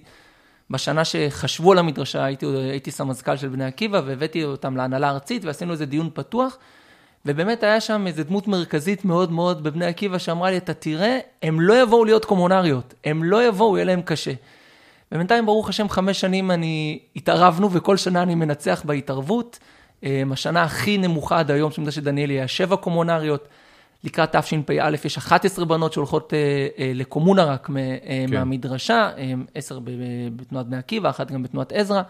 בשנה 0.70 1.04
שחשבו 1.04 1.72
על 1.72 1.78
המדרשה, 1.78 2.24
הייתי, 2.24 2.46
הייתי 2.46 2.90
סמזכ"ל 2.90 3.36
של 3.36 3.48
בני 3.48 3.64
עקיבא, 3.64 4.00
והבאתי 4.06 4.44
אותם 4.44 4.76
להנהלה 4.76 5.08
הארצית, 5.08 5.44
ועשינו 5.44 5.72
איזה 5.72 5.86
דיון 5.86 6.10
פתוח, 6.14 6.58
ובאמת 7.26 7.62
היה 7.62 7.80
שם 7.80 8.06
איזה 8.06 8.24
דמות 8.24 8.48
מרכזית 8.48 9.04
מאוד 9.04 9.32
מאוד 9.32 9.62
בבני 9.62 9.86
עקיבא, 9.86 10.18
שאמרה 10.18 10.50
לי, 10.50 10.56
אתה 10.56 10.74
תראה, 10.74 11.18
הם 11.42 11.60
לא 11.60 11.82
יבואו 11.82 12.04
להיות 12.04 12.24
קומונריות, 12.24 12.94
הם 13.04 13.24
לא 13.24 13.48
יבואו, 13.48 13.76
יהיה 13.76 13.84
להם 13.84 14.02
קשה. 14.02 14.32
ובינתיים, 15.12 15.46
ברוך 15.46 15.68
השם, 15.68 15.88
חמש 15.88 16.20
שנים 16.20 16.50
אני 16.50 16.98
התערבנו, 17.16 17.72
וכל 17.72 17.96
שנה 17.96 18.22
אני 18.22 18.34
מנצח 18.34 18.82
בהתערבות. 18.84 19.58
השנה 20.32 20.62
הכי 20.62 20.98
נמוכה 20.98 21.38
עד 21.38 21.50
היום, 21.50 21.70
שמדרשת 21.70 22.02
דניאלי, 22.02 22.34
היה 22.34 22.48
שבע 22.48 22.76
קומונריות. 22.76 23.48
לקראת 24.04 24.37
תשפ"א 24.37 24.90
יש 25.04 25.18
11 25.18 25.64
בנות 25.64 25.92
שהולכות 25.92 26.34
אה, 26.34 26.66
אה, 26.78 26.92
לקומונה 26.94 27.44
רק 27.44 27.70
אה, 27.76 28.25
כן. 28.28 28.34
מהמדרשה, 28.34 29.11
10 29.54 29.78
בתנועת 30.37 30.66
בני 30.66 30.76
עקיבא, 30.76 31.11
אחת 31.11 31.30
גם 31.30 31.42
בתנועת 31.42 31.73
עזרא, 31.73 32.02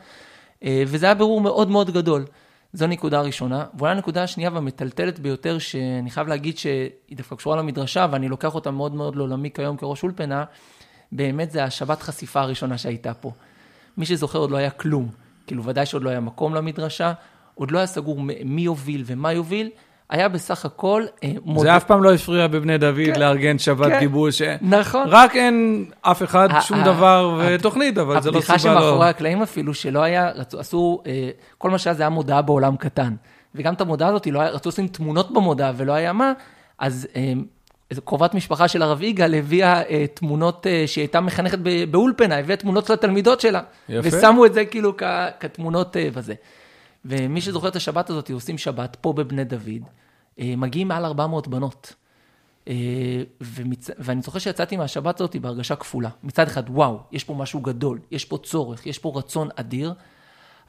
וזה 0.64 1.06
היה 1.06 1.14
בירור 1.14 1.40
מאוד 1.40 1.70
מאוד 1.70 1.90
גדול. 1.90 2.24
זו 2.72 2.86
נקודה 2.86 3.20
ראשונה. 3.20 3.64
ואולי 3.78 3.92
הנקודה 3.92 4.22
השנייה 4.22 4.50
והמטלטלת 4.52 5.18
ביותר, 5.18 5.58
שאני 5.58 6.10
חייב 6.10 6.28
להגיד 6.28 6.58
שהיא 6.58 6.90
דווקא 7.12 7.36
קשורה 7.36 7.56
למדרשה, 7.56 8.06
ואני 8.10 8.28
לוקח 8.28 8.54
אותה 8.54 8.70
מאוד 8.70 8.94
מאוד 8.94 9.16
לעולמי 9.16 9.50
כיום 9.50 9.76
כראש 9.76 10.02
אולפנה, 10.02 10.44
באמת 11.12 11.50
זה 11.50 11.64
השבת 11.64 12.02
חשיפה 12.02 12.40
הראשונה 12.40 12.78
שהייתה 12.78 13.14
פה. 13.14 13.32
מי 13.96 14.06
שזוכר 14.06 14.38
עוד 14.38 14.50
לא 14.50 14.56
היה 14.56 14.70
כלום. 14.70 15.08
כאילו, 15.46 15.64
ודאי 15.64 15.86
שעוד 15.86 16.02
לא 16.02 16.10
היה 16.10 16.20
מקום 16.20 16.54
למדרשה, 16.54 17.12
עוד 17.54 17.70
לא 17.70 17.78
היה 17.78 17.86
סגור 17.86 18.20
מי 18.44 18.62
יוביל 18.62 19.02
ומה 19.06 19.32
יוביל, 19.32 19.70
היה 20.10 20.28
בסך 20.28 20.64
הכל 20.64 21.04
אה, 21.24 21.30
מודל. 21.44 21.62
זה 21.62 21.76
אף 21.76 21.84
פעם 21.84 22.02
לא 22.02 22.14
הפריע 22.14 22.46
בבני 22.46 22.78
דוד 22.78 23.14
כן, 23.14 23.20
לארגן 23.20 23.58
שבת 23.58 23.90
כן, 23.90 24.00
גיבוש. 24.00 24.42
נכון. 24.62 25.06
רק 25.08 25.36
אין 25.36 25.84
אף 26.02 26.22
אחד, 26.22 26.48
שום 26.60 26.84
דבר 26.84 27.40
ותוכנית, 27.40 27.98
אבל 27.98 28.20
זה 28.22 28.30
לא 28.30 28.40
סיבה 28.40 28.54
לא... 28.54 28.54
הבדיחה 28.54 28.58
שמאחורי 28.58 29.08
הקלעים 29.08 29.42
אפילו, 29.42 29.74
שלא 29.74 30.02
היה, 30.02 30.30
רצו, 30.30 30.60
עשו, 30.60 31.02
אה, 31.06 31.30
כל 31.58 31.70
מה 31.70 31.78
שהיה 31.78 31.94
זה 31.94 32.02
היה 32.02 32.10
מודעה 32.10 32.42
בעולם 32.42 32.76
קטן. 32.76 33.14
וגם 33.54 33.74
את 33.74 33.80
המודעה 33.80 34.08
הזאת, 34.08 34.26
לא 34.26 34.40
היה, 34.40 34.50
רצו 34.50 34.68
לשים 34.68 34.88
תמונות 34.88 35.32
במודעה 35.32 35.72
ולא 35.76 35.92
היה 35.92 36.12
מה, 36.12 36.32
אז 36.78 37.08
אה, 37.16 37.32
איזו 37.90 38.02
קרובת 38.02 38.34
משפחה 38.34 38.68
של 38.68 38.82
הרב 38.82 39.02
יגאל 39.02 39.34
הביאה 39.34 39.82
אה, 39.82 40.04
תמונות 40.14 40.66
אה, 40.66 40.84
שהיא 40.86 41.02
הייתה 41.02 41.20
מחנכת 41.20 41.58
באולפנה, 41.90 42.38
הביאה 42.38 42.56
תמונות 42.56 42.86
של 42.86 42.92
התלמידות 42.92 43.40
שלה. 43.40 43.60
יפה. 43.88 44.18
ושמו 44.18 44.46
את 44.46 44.54
זה 44.54 44.64
כאילו 44.64 44.96
כ, 44.96 45.02
כתמונות 45.40 45.96
אה, 45.96 46.08
בזה. 46.14 46.34
ומי 47.04 47.40
שזוכר 47.40 47.68
את 47.68 47.76
השבת 47.76 48.10
הזאת, 48.10 48.30
עושים 48.30 48.58
שבת 48.58 48.96
פה 49.00 49.12
בבני 49.12 49.44
דוד, 49.44 49.82
אה, 50.38 50.54
מגיעים 50.56 50.88
מעל 50.88 51.04
400 51.04 51.48
בנות. 51.48 51.94
אה, 52.68 52.74
ומצ... 53.40 53.90
ואני 53.98 54.22
זוכר 54.22 54.38
שיצאתי 54.38 54.76
מהשבת 54.76 55.20
הזאת 55.20 55.36
בהרגשה 55.36 55.76
כפולה. 55.76 56.08
מצד 56.22 56.46
אחד, 56.46 56.70
וואו, 56.70 57.00
יש 57.12 57.24
פה 57.24 57.34
משהו 57.34 57.60
גדול, 57.60 57.98
יש 58.10 58.24
פה 58.24 58.38
צורך, 58.42 58.86
יש 58.86 58.98
פה 58.98 59.12
רצון 59.16 59.48
אדיר. 59.56 59.94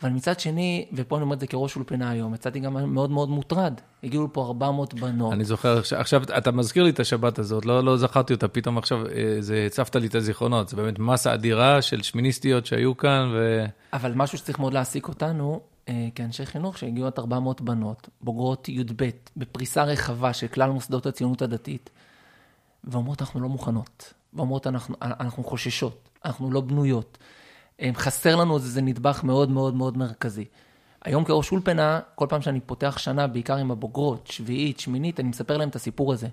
אבל 0.02 0.10
מצד 0.10 0.40
שני, 0.40 0.86
ופה 0.94 1.16
אני 1.16 1.24
אומר 1.24 1.36
את 1.36 1.40
זה 1.40 1.48
כראש 1.48 1.76
אולפנה 1.76 2.10
היום, 2.10 2.34
יצאתי 2.34 2.60
גם 2.60 2.94
מאוד 2.94 3.12
מאוד 3.12 3.30
מוטרד. 3.30 3.74
הגיעו 4.04 4.26
לפה 4.26 4.46
400 4.46 4.94
בנות. 4.94 5.34
אני 5.34 5.46
זוכר, 5.46 5.82
עכשיו 5.96 6.24
אתה 6.38 6.52
מזכיר 6.52 6.84
לי 6.84 6.90
את 6.90 7.00
השבת 7.00 7.40
הזאת, 7.40 7.66
לא, 7.66 7.84
לא 7.84 7.98
זכרתי 7.98 8.34
אותה, 8.34 8.48
פתאום 8.48 8.78
עכשיו 8.78 9.06
אה, 9.08 9.38
זה 9.40 9.66
הצפת 9.66 9.96
לי 9.96 10.08
את 10.08 10.16
הזיכרונות. 10.16 10.70
זה 10.70 10.76
באמת 10.76 11.00
מסה 11.00 11.34
אדירה 11.34 11.82
של 11.82 12.02
שמיניסטיות 12.02 12.66
שהיו 12.66 12.98
כאן, 12.98 13.32
ו... 13.34 13.66
אבל 13.94 14.12
משהו 14.16 14.38
שצריך 14.38 14.60
מאוד 14.60 14.74
להעסיק 14.74 15.08
אותנו, 15.08 15.62
כאנשי 16.16 16.46
חינוך, 16.46 16.78
שהגיעו 16.78 17.08
עד 17.08 17.14
400 17.20 17.62
בנות, 17.62 18.10
בוגרות 18.22 18.70
י"ב, 18.70 19.10
בפריסה 19.38 19.84
רחבה 19.84 20.34
של 20.34 20.48
כלל 20.48 20.70
מוסדות 20.70 21.06
הציונות 21.06 21.42
הדתית, 21.42 21.90
ואומרות, 22.84 23.22
אנחנו 23.22 23.40
לא 23.40 23.50
מוכנות. 23.50 24.14
ואומרות, 24.34 24.68
אנחנו, 24.68 24.96
אנחנו 25.02 25.44
חוששות, 25.44 26.10
אנחנו 26.26 26.52
לא 26.52 26.62
בנויות. 26.62 27.18
חסר 27.94 28.36
לנו 28.36 28.56
איזה 28.56 28.82
נדבך 28.82 29.24
מאוד 29.24 29.50
מאוד 29.50 29.76
מאוד 29.76 29.98
מרכזי. 29.98 30.46
היום 31.06 31.26
כראש 31.26 31.52
אולפנה, 31.52 32.00
כל 32.16 32.26
פעם 32.30 32.42
שאני 32.42 32.60
פותח 32.60 32.98
שנה, 32.98 33.28
בעיקר 33.28 33.56
עם 33.56 33.72
הבוגרות, 33.72 34.28
שביעית, 34.28 34.80
שמינית, 34.80 35.20
אני 35.20 35.30
מספר 35.30 35.58
להם 35.58 35.70
את 35.70 35.76
הסיפור 35.76 36.14
הזה. 36.14 36.28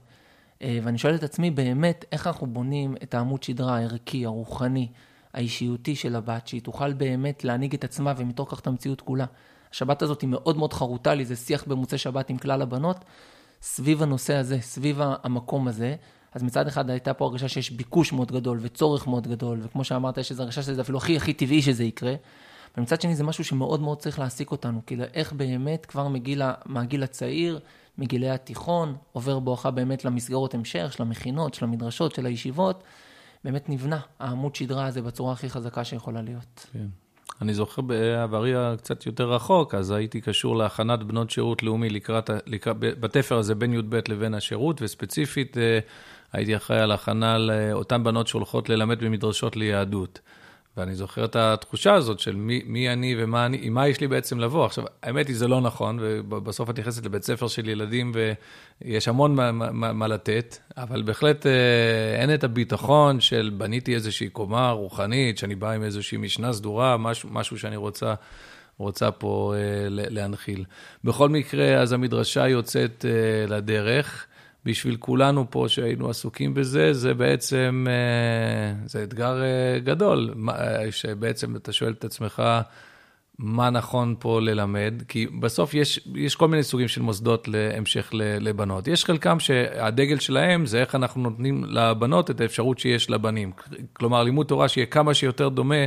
אה, 0.63 0.79
ואני 0.83 0.99
שואל 0.99 1.15
את 1.15 1.23
עצמי 1.23 1.51
באמת, 1.51 2.05
איך 2.13 2.27
אנחנו 2.27 2.47
בונים 2.47 2.95
את 3.03 3.15
העמוד 3.15 3.43
שדרה 3.43 3.77
הערכי, 3.79 4.27
הרוחני, 4.27 4.89
האישיותי 5.35 5.97
של 5.97 6.17
הבת, 6.17 6.49
שהיא 6.49 6.63
תוכל 6.63 6.93
באמת 6.93 7.45
להנהיג 7.45 7.75
את 7.75 7.85
עצמה 7.85 8.13
ומתוך 8.17 8.51
כך 8.51 8.61
את 8.61 8.67
המציאות 8.67 9.01
כולה. 9.01 9.25
השבת 9.71 10.03
הזאת 10.03 10.21
היא 10.21 10.29
מאוד 10.29 10.57
מאוד 10.57 10.73
חרוטה 10.73 11.15
לי, 11.15 11.25
זה 11.25 11.37
שיח 11.37 11.65
במוצאי 11.67 11.99
שבת 11.99 12.31
עם 12.31 12.39
כלל 12.39 12.63
הבנות, 12.63 13.05
סביב 13.63 14.03
הנושא 14.03 14.35
הזה, 14.35 14.61
סביב 14.61 15.01
המקום 15.01 15.69
הזה. 15.69 15.97
אז 16.35 16.43
מצד 16.43 16.67
אחד 16.67 16.91
הייתה 16.91 17.15
פה 17.15 17.25
הרגשה 17.25 17.49
שיש 17.49 17.71
ביקוש 17.71 18.13
מאוד 18.13 18.33
גדול 18.33 18.59
וצורך 18.61 19.07
מאוד 19.07 19.29
גדול, 19.29 19.59
וכמו 19.63 19.85
שאמרת, 19.85 20.19
יש 20.19 20.31
איזו 20.31 20.43
הרגשה 20.43 20.63
שזה 20.63 20.81
אפילו 20.81 20.99
הכי 20.99 21.17
הכי 21.17 21.33
טבעי 21.33 21.63
שזה 21.63 21.85
יקרה. 21.85 22.15
ומצד 22.77 23.01
שני 23.01 23.15
זה 23.15 23.25
משהו 23.25 23.45
שמאוד 23.45 23.81
מאוד 23.81 23.99
צריך 23.99 24.19
להעסיק 24.19 24.51
אותנו, 24.51 24.81
כאילו 24.87 25.05
איך 25.15 25.33
באמת 25.33 25.87
כבר 25.87 26.09
מגיל, 26.09 26.43
מהגיל 26.67 27.03
הצעיר, 27.03 27.61
מגילי 27.99 28.31
התיכון, 28.31 28.97
עובר 29.13 29.39
בואכה 29.39 29.71
באמת 29.71 30.05
למסגרות 30.05 30.55
המשך, 30.55 30.93
של 30.93 31.03
המכינות, 31.03 31.55
של 31.55 31.65
המדרשות, 31.65 32.15
של 32.15 32.27
הישיבות, 32.27 32.83
באמת 33.45 33.69
נבנה 33.69 34.01
העמוד 34.21 34.55
שדרה 34.55 34.87
הזה 34.87 35.03
בצורה 35.03 35.33
הכי 35.33 35.51
חזקה 35.51 35.85
שיכולה 35.85 36.23
להיות. 36.23 36.67
כן. 36.73 36.87
אני 37.43 37.55
זוכר 37.55 37.83
בעברי 37.83 38.55
הקצת 38.55 39.07
יותר 39.07 39.33
רחוק, 39.33 39.75
אז 39.75 39.91
הייתי 39.91 40.21
קשור 40.21 40.57
להכנת 40.57 41.03
בנות 41.03 41.31
שירות 41.31 41.63
לאומי 41.63 41.91
לקראת, 41.91 42.31
לקראת 42.47 42.77
בתפר 42.79 43.39
הזה 43.39 43.55
בין 43.55 43.73
י"ב 43.73 44.01
לבין 44.09 44.35
השירות, 44.35 44.83
וספציפית 44.83 45.59
אה, 45.59 45.79
הייתי 46.33 46.57
אחראי 46.57 46.81
על 46.81 46.93
הכנה 46.93 47.39
לאותן 47.39 48.05
בנות 48.05 48.27
שהולכות 48.27 48.69
ללמד 48.69 49.05
במדרשות 49.05 49.57
ליהדות. 49.57 50.21
ואני 50.77 50.95
זוכר 50.95 51.25
את 51.25 51.37
התחושה 51.37 51.95
הזאת 51.95 52.19
של 52.21 52.37
מי, 52.37 52.63
מי 52.67 52.93
אני 52.93 53.15
ומה 53.19 53.47
אני, 53.47 53.59
עם 53.63 53.75
מה 53.75 53.89
יש 53.89 54.01
לי 54.01 54.09
בעצם 54.09 54.39
לבוא. 54.39 54.67
עכשיו, 54.67 54.85
האמת 55.03 55.29
היא, 55.29 55.37
זה 55.37 55.49
לא 55.49 55.61
נכון, 55.61 55.99
ובסוף 56.01 56.71
את 56.71 56.79
נכנסת 56.79 57.05
לבית 57.05 57.23
ספר 57.23 57.49
של 57.49 57.69
ילדים 57.69 58.13
ויש 58.15 59.09
המון 59.09 59.35
מה, 59.35 59.53
מה, 59.53 59.93
מה 59.93 60.09
לתת, 60.09 60.57
אבל 60.77 61.03
בהחלט 61.03 61.47
אה, 61.47 62.21
אין 62.21 62.35
את 62.35 62.45
הביטחון 62.45 63.21
של 63.21 63.51
בניתי 63.57 63.95
איזושהי 63.95 64.29
קומה 64.29 64.71
רוחנית, 64.71 65.39
שאני 65.39 65.55
בא 65.55 65.71
עם 65.71 65.83
איזושהי 65.83 66.19
משנה 66.19 66.53
סדורה, 66.53 66.97
משהו, 66.97 67.29
משהו 67.33 67.59
שאני 67.59 67.77
רוצה... 67.77 68.15
רוצה 68.79 69.11
פה 69.11 69.55
אה, 69.57 69.61
להנחיל. 69.89 70.65
בכל 71.05 71.29
מקרה, 71.29 71.75
אז 71.75 71.93
המדרשה 71.93 72.49
יוצאת 72.49 73.05
אה, 73.09 73.57
לדרך. 73.57 74.27
בשביל 74.65 74.97
כולנו 74.97 75.47
פה 75.51 75.65
שהיינו 75.69 76.11
עסוקים 76.11 76.55
בזה, 76.55 76.93
זה 76.93 77.15
בעצם, 77.15 77.87
אה, 77.89 78.87
זה 78.87 79.03
אתגר 79.03 79.43
אה, 79.43 79.79
גדול, 79.79 80.35
אה, 80.49 80.93
שבעצם 80.93 81.57
אתה 81.57 81.73
שואל 81.73 81.93
את 81.93 82.05
עצמך, 82.05 82.43
מה 83.39 83.71
נכון 83.71 84.15
פה 84.19 84.41
ללמד, 84.41 84.95
כי 85.09 85.27
בסוף 85.27 85.75
יש, 85.75 86.09
יש 86.15 86.37
כל 86.37 86.49
מיני 86.49 86.63
סוגים 86.63 86.89
של 86.89 87.03
מוסדות 87.03 87.49
להמשך 87.49 88.11
לבנות. 88.15 88.89
יש 88.89 89.05
חלקם 89.05 89.41
שהדגל 89.41 90.19
שלהם 90.19 90.67
זה 90.67 90.81
איך 90.81 90.95
אנחנו 90.95 91.23
נותנים 91.23 91.65
לבנות 91.65 92.31
את 92.31 92.41
האפשרות 92.41 92.79
שיש 92.79 93.11
לבנים. 93.11 93.53
כלומר, 93.93 94.23
לימוד 94.23 94.47
תורה 94.47 94.69
שיהיה 94.69 94.87
כמה 94.87 95.15
שיותר 95.15 95.49
דומה 95.49 95.85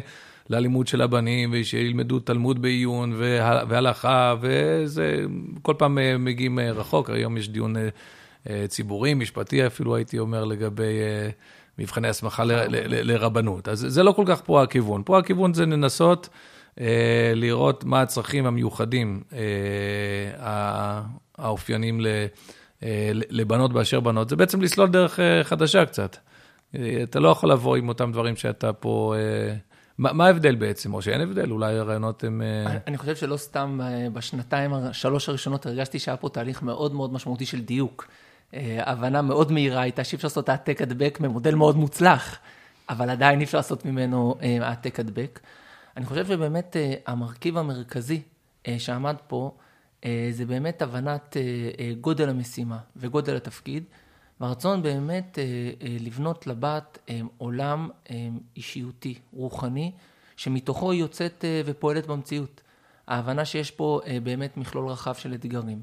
ללימוד 0.50 0.88
של 0.88 1.02
הבנים, 1.02 1.50
ושילמדו 1.54 2.20
תלמוד 2.20 2.62
בעיון 2.62 3.14
והלכה, 3.70 4.36
וזה 4.42 5.26
כל 5.62 5.74
פעם 5.78 5.98
מגיעים 6.20 6.60
רחוק, 6.60 7.10
היום 7.10 7.38
יש 7.38 7.50
דיון 7.50 7.76
ציבורי, 8.68 9.14
משפטי 9.14 9.68
אפילו, 9.68 9.96
הייתי 9.96 10.20
אומר, 10.20 10.46
לגבי 10.46 10.84
אה, 10.84 11.30
מבחני 11.78 12.08
הסמכה 12.08 12.44
לרבנות. 12.88 13.68
אז 13.68 13.86
זה 13.90 14.04
לא 14.04 14.12
כל 14.12 14.24
כך 14.28 14.42
פה 14.46 14.64
הכיוון. 14.64 15.02
פה 15.06 15.20
הכיוון 15.20 15.54
זה 15.54 15.66
לנסות 15.66 16.30
אה, 16.82 17.32
לראות 17.36 17.84
מה 17.84 18.02
הצרכים 18.02 18.46
המיוחדים 18.46 19.24
האופייניים 21.38 22.02
לבנות 23.12 23.74
באשר 23.74 24.00
בנות. 24.00 24.30
זה 24.30 24.36
בעצם 24.36 24.62
לסלול 24.62 24.90
דרך 24.90 25.20
חדשה 25.44 25.86
קצת. 25.86 26.18
אתה 27.04 27.20
לא 27.20 27.30
יכול 27.30 27.52
לבוא 27.52 27.76
עם 27.76 27.90
אותם 27.90 28.12
דברים 28.12 28.36
שאתה 28.36 28.74
פה... 28.74 29.16
מה, 29.98 30.14
מה 30.14 30.26
ההבדל 30.26 30.56
בעצם, 30.56 30.94
או 30.94 31.02
שאין 31.02 31.22
הבדל? 31.22 31.52
אולי 31.52 31.78
הרעיונות 31.78 32.24
הם... 32.24 32.42
אני, 32.66 32.78
אני 32.88 32.98
חושב 32.98 33.16
שלא 33.16 33.38
סתם 33.38 33.80
בשנתיים, 34.14 34.72
שלוש 34.92 35.30
הראשונות 35.30 35.66
הרגשתי 35.66 36.00
שהיה 36.00 36.18
פה 36.18 36.30
תהליך 36.30 36.64
מאוד 36.64 36.94
מאוד 36.94 37.14
משמעותי 37.14 37.46
של 37.46 37.62
דיוק. 37.62 38.08
אה, 38.54 38.92
הבנה 38.92 39.22
מאוד 39.22 39.52
מהירה 39.52 39.82
הייתה 39.82 40.04
שאי 40.04 40.16
אפשר 40.16 40.28
לעשות 40.28 40.50
העתק 40.50 40.82
הדבק 40.82 41.18
ממודל 41.22 41.56
מאוד 41.56 41.76
מוצלח, 41.76 42.40
אבל 42.90 43.10
עדיין 43.10 43.40
אי 43.40 43.46
אפשר 43.46 43.58
לעשות 43.58 43.86
ממנו 43.86 44.36
אה, 44.42 44.58
העתק 44.62 45.00
הדבק. 45.00 45.40
אני 45.98 46.06
חושב 46.06 46.28
שבאמת 46.28 46.76
אה, 46.76 46.94
המרכיב 47.08 47.58
המרכזי 47.58 48.22
שעמד 48.78 49.16
פה, 49.28 49.52
זה 50.32 50.46
באמת 50.46 50.82
הבנת 50.82 51.38
גודל 52.02 52.30
המשימה 52.30 52.78
וגודל 52.96 53.36
התפקיד, 53.36 53.84
והרצון 54.40 54.82
באמת 54.84 55.38
לבנות 56.00 56.48
לבת 56.48 57.10
עולם 57.38 57.90
אישיותי, 58.58 59.20
רוחני, 59.34 59.92
שמתוכו 60.38 60.92
היא 60.92 61.00
יוצאת 61.00 61.46
ופועלת 61.66 62.08
במציאות. 62.08 62.62
ההבנה 63.08 63.46
שיש 63.46 63.72
פה 63.72 64.00
באמת 64.24 64.58
מכלול 64.58 64.88
רחב 64.88 65.14
של 65.14 65.34
אתגרים, 65.34 65.82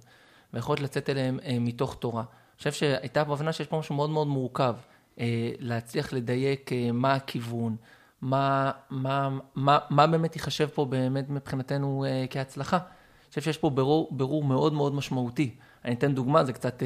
ויכולת 0.55 0.81
לצאת 0.81 1.11
אליהם 1.11 1.39
מתוך 1.61 1.97
תורה. 2.01 2.25
חושב 2.63 2.73
שהייתה 2.73 3.25
פה 3.25 3.33
הבנה 3.33 3.53
שיש 3.53 3.67
פה 3.67 3.79
משהו 3.79 3.95
מאוד 3.95 4.11
מאוד 4.11 4.27
מורכב, 4.27 4.75
אה, 5.21 5.51
להצליח 5.59 6.13
לדייק 6.13 6.73
אה, 6.73 6.93
מה 6.93 7.15
הכיוון, 7.15 7.77
מה, 8.23 8.71
מה, 8.91 9.29
מה, 9.55 9.79
מה 9.91 10.07
באמת 10.07 10.37
ייחשב 10.37 10.67
פה 10.67 10.85
באמת 10.85 11.31
מבחינתנו 11.31 12.05
אה, 12.09 12.25
כהצלחה. 12.31 12.77
אני 12.77 13.29
חושב 13.29 13.41
שיש 13.41 13.59
פה 13.59 13.71
ברור, 13.71 14.09
ברור 14.11 14.45
מאוד 14.45 14.73
מאוד 14.73 14.95
משמעותי. 14.95 15.55
אני 15.85 15.95
אתן 15.95 16.15
דוגמה, 16.15 16.45
זה 16.45 16.53
קצת 16.53 16.83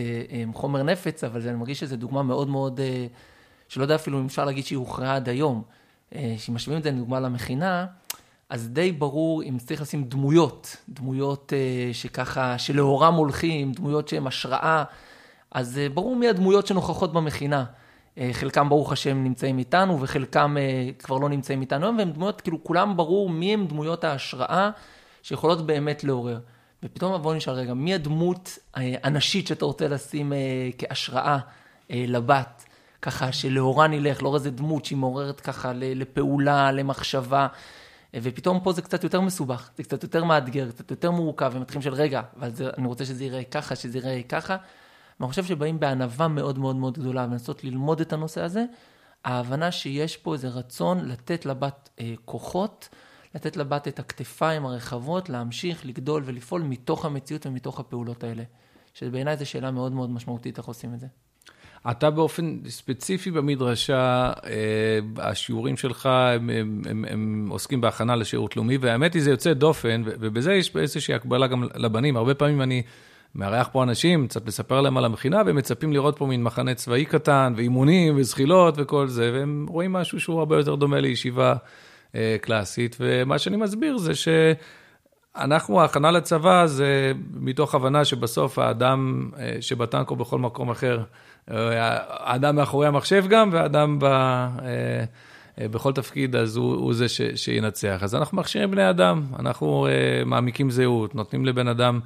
חומר 0.52 0.82
נפץ, 0.82 1.24
אבל 1.24 1.48
אני 1.48 1.56
מרגיש 1.56 1.80
שזו 1.80 1.96
דוגמה 1.96 2.22
מאוד 2.22 2.48
מאוד, 2.48 2.80
שלא 3.68 3.82
יודע 3.82 3.94
אפילו 3.94 4.20
אם 4.20 4.26
אפשר 4.26 4.44
להגיד 4.44 4.64
שהיא 4.64 4.78
הוכרעה 4.78 5.16
עד 5.16 5.28
היום. 5.28 5.62
כשמשווים 6.36 6.78
את 6.78 6.82
זה 6.82 6.90
לדוגמה 6.90 7.20
למכינה, 7.20 7.86
אז 8.48 8.68
די 8.68 8.92
ברור 8.92 9.42
אם 9.42 9.58
צריך 9.58 9.82
לשים 9.82 10.04
דמויות, 10.04 10.76
דמויות 10.88 11.52
שככה, 11.92 12.58
שלאורם 12.58 13.14
הולכים, 13.14 13.72
דמויות 13.72 14.08
שהן 14.08 14.26
השראה. 14.26 14.84
אז 15.56 15.78
אה, 15.78 15.88
ברור 15.88 16.16
מי 16.16 16.28
הדמויות 16.28 16.66
שנוכחות 16.66 17.12
במכינה. 17.12 17.64
אה, 18.18 18.30
חלקם 18.32 18.68
ברוך 18.68 18.92
השם 18.92 19.24
נמצאים 19.24 19.58
איתנו 19.58 20.00
וחלקם 20.00 20.56
אה, 20.58 20.90
כבר 20.98 21.18
לא 21.18 21.28
נמצאים 21.28 21.60
איתנו 21.60 21.98
והם 21.98 22.10
דמויות, 22.10 22.40
כאילו 22.40 22.64
כולם 22.64 22.96
ברור 22.96 23.30
מי 23.30 23.54
הם 23.54 23.66
דמויות 23.66 24.04
ההשראה 24.04 24.70
שיכולות 25.22 25.66
באמת 25.66 26.04
לעורר. 26.04 26.38
ופתאום 26.82 27.22
בואו 27.22 27.34
נשאל 27.34 27.52
רגע, 27.52 27.74
מי 27.74 27.94
הדמות 27.94 28.58
הנשית 28.74 29.46
שאתה 29.46 29.64
רוצה 29.64 29.88
לשים 29.88 30.32
כהשראה 30.78 31.38
לבת, 31.90 32.64
ככה 33.02 33.32
שלאורה 33.32 33.86
נלך, 33.86 34.22
לאור 34.22 34.34
איזה 34.34 34.50
דמות 34.50 34.84
שהיא 34.84 34.98
מעוררת 34.98 35.40
ככה 35.40 35.72
לפעולה, 35.74 36.72
למחשבה. 36.72 37.46
ופתאום 38.14 38.60
פה 38.60 38.72
זה 38.72 38.82
קצת 38.82 39.04
יותר 39.04 39.20
מסובך, 39.20 39.70
זה 39.76 39.82
קצת 39.82 40.02
יותר 40.02 40.24
מאתגר, 40.24 40.70
קצת 40.70 40.90
יותר 40.90 41.10
מורכב, 41.10 41.52
ומתחילים 41.54 41.82
של 41.82 41.94
רגע, 41.94 42.22
אבל 42.38 42.50
זה, 42.50 42.70
אני 42.78 42.86
רוצה 42.86 43.04
שזה 43.04 43.24
ייראה 43.24 43.44
ככה, 43.44 43.76
שזה 43.76 43.98
ייראה 43.98 44.20
ככה. 44.28 44.56
ואני 45.20 45.30
חושב 45.30 45.44
שבאים 45.44 45.80
בענווה 45.80 46.28
מאוד 46.28 46.58
מאוד 46.58 46.76
מאוד 46.76 46.98
גדולה 46.98 47.26
ולנסות 47.28 47.64
ללמוד 47.64 48.00
את 48.00 48.12
הנושא 48.12 48.40
הזה, 48.40 48.64
ההבנה 49.24 49.72
שיש 49.72 50.16
פה 50.16 50.32
איזה 50.32 50.48
רצון 50.48 51.08
לתת 51.08 51.46
לבת 51.46 51.88
אה, 52.00 52.14
כוחות, 52.24 52.88
לתת 53.34 53.56
לבת 53.56 53.88
את 53.88 53.98
הכתפיים 53.98 54.66
הרחבות, 54.66 55.28
להמשיך, 55.28 55.86
לגדול 55.86 56.22
ולפעול 56.26 56.62
מתוך 56.62 57.04
המציאות 57.04 57.46
ומתוך 57.46 57.80
הפעולות 57.80 58.24
האלה. 58.24 58.42
שבעיניי 58.94 59.36
זו 59.36 59.46
שאלה 59.46 59.70
מאוד 59.70 59.92
מאוד 59.92 60.10
משמעותית 60.10 60.58
איך 60.58 60.66
עושים 60.66 60.94
את 60.94 61.00
זה. 61.00 61.06
אתה 61.90 62.10
באופן 62.10 62.58
ספציפי 62.68 63.30
במדרשה, 63.30 64.32
אה, 64.46 64.98
השיעורים 65.16 65.76
שלך 65.76 66.06
הם, 66.06 66.50
הם, 66.50 66.82
הם, 66.90 67.04
הם 67.08 67.46
עוסקים 67.50 67.80
בהכנה 67.80 68.16
לשירות 68.16 68.56
לאומי, 68.56 68.76
והאמת 68.76 69.14
היא, 69.14 69.22
זה 69.22 69.30
יוצא 69.30 69.52
דופן, 69.52 70.02
ובזה 70.04 70.52
יש 70.52 70.76
איזושהי 70.76 71.14
הקבלה 71.14 71.46
גם 71.46 71.64
לבנים. 71.74 72.16
הרבה 72.16 72.34
פעמים 72.34 72.62
אני 72.62 72.82
מארח 73.34 73.68
פה 73.72 73.82
אנשים, 73.82 74.26
קצת 74.26 74.48
לספר 74.48 74.80
להם 74.80 74.96
על 74.96 75.04
המכינה, 75.04 75.42
והם 75.46 75.56
מצפים 75.56 75.92
לראות 75.92 76.18
פה 76.18 76.26
מין 76.26 76.42
מחנה 76.42 76.74
צבאי 76.74 77.04
קטן, 77.04 77.52
ואימונים, 77.56 78.14
וזחילות 78.16 78.74
וכל 78.76 79.08
זה, 79.08 79.30
והם 79.34 79.66
רואים 79.68 79.92
משהו 79.92 80.20
שהוא 80.20 80.38
הרבה 80.38 80.56
יותר 80.56 80.74
דומה 80.74 81.00
לישיבה 81.00 81.54
אה, 82.14 82.36
קלאסית, 82.40 82.96
ומה 83.00 83.38
שאני 83.38 83.56
מסביר 83.56 83.98
זה 83.98 84.14
ש... 84.14 84.28
אנחנו, 85.36 85.80
ההכנה 85.80 86.10
לצבא 86.10 86.66
זה 86.66 87.12
מתוך 87.34 87.74
הבנה 87.74 88.04
שבסוף 88.04 88.58
האדם 88.58 89.30
אה, 89.38 89.56
שבטנק 89.60 90.10
או 90.10 90.16
בכל 90.16 90.38
מקום 90.38 90.70
אחר, 90.70 91.02
אה, 91.50 91.56
האדם 92.08 92.56
מאחורי 92.56 92.86
המחשב 92.86 93.24
גם, 93.28 93.48
והאדם 93.52 93.98
ב, 93.98 94.04
אה, 94.04 95.04
בכל 95.58 95.92
תפקיד, 95.92 96.36
אז 96.36 96.56
הוא, 96.56 96.74
הוא 96.74 96.94
זה 96.94 97.08
ש, 97.08 97.20
שינצח. 97.34 97.98
אז 98.02 98.14
אנחנו 98.14 98.36
מכשירים 98.36 98.70
בני 98.70 98.90
אדם, 98.90 99.22
אנחנו 99.38 99.86
מעמיקים 100.26 100.70
זהות, 100.70 101.14
נותנים 101.14 101.46
לבן 101.46 101.68
אדם 101.68 102.00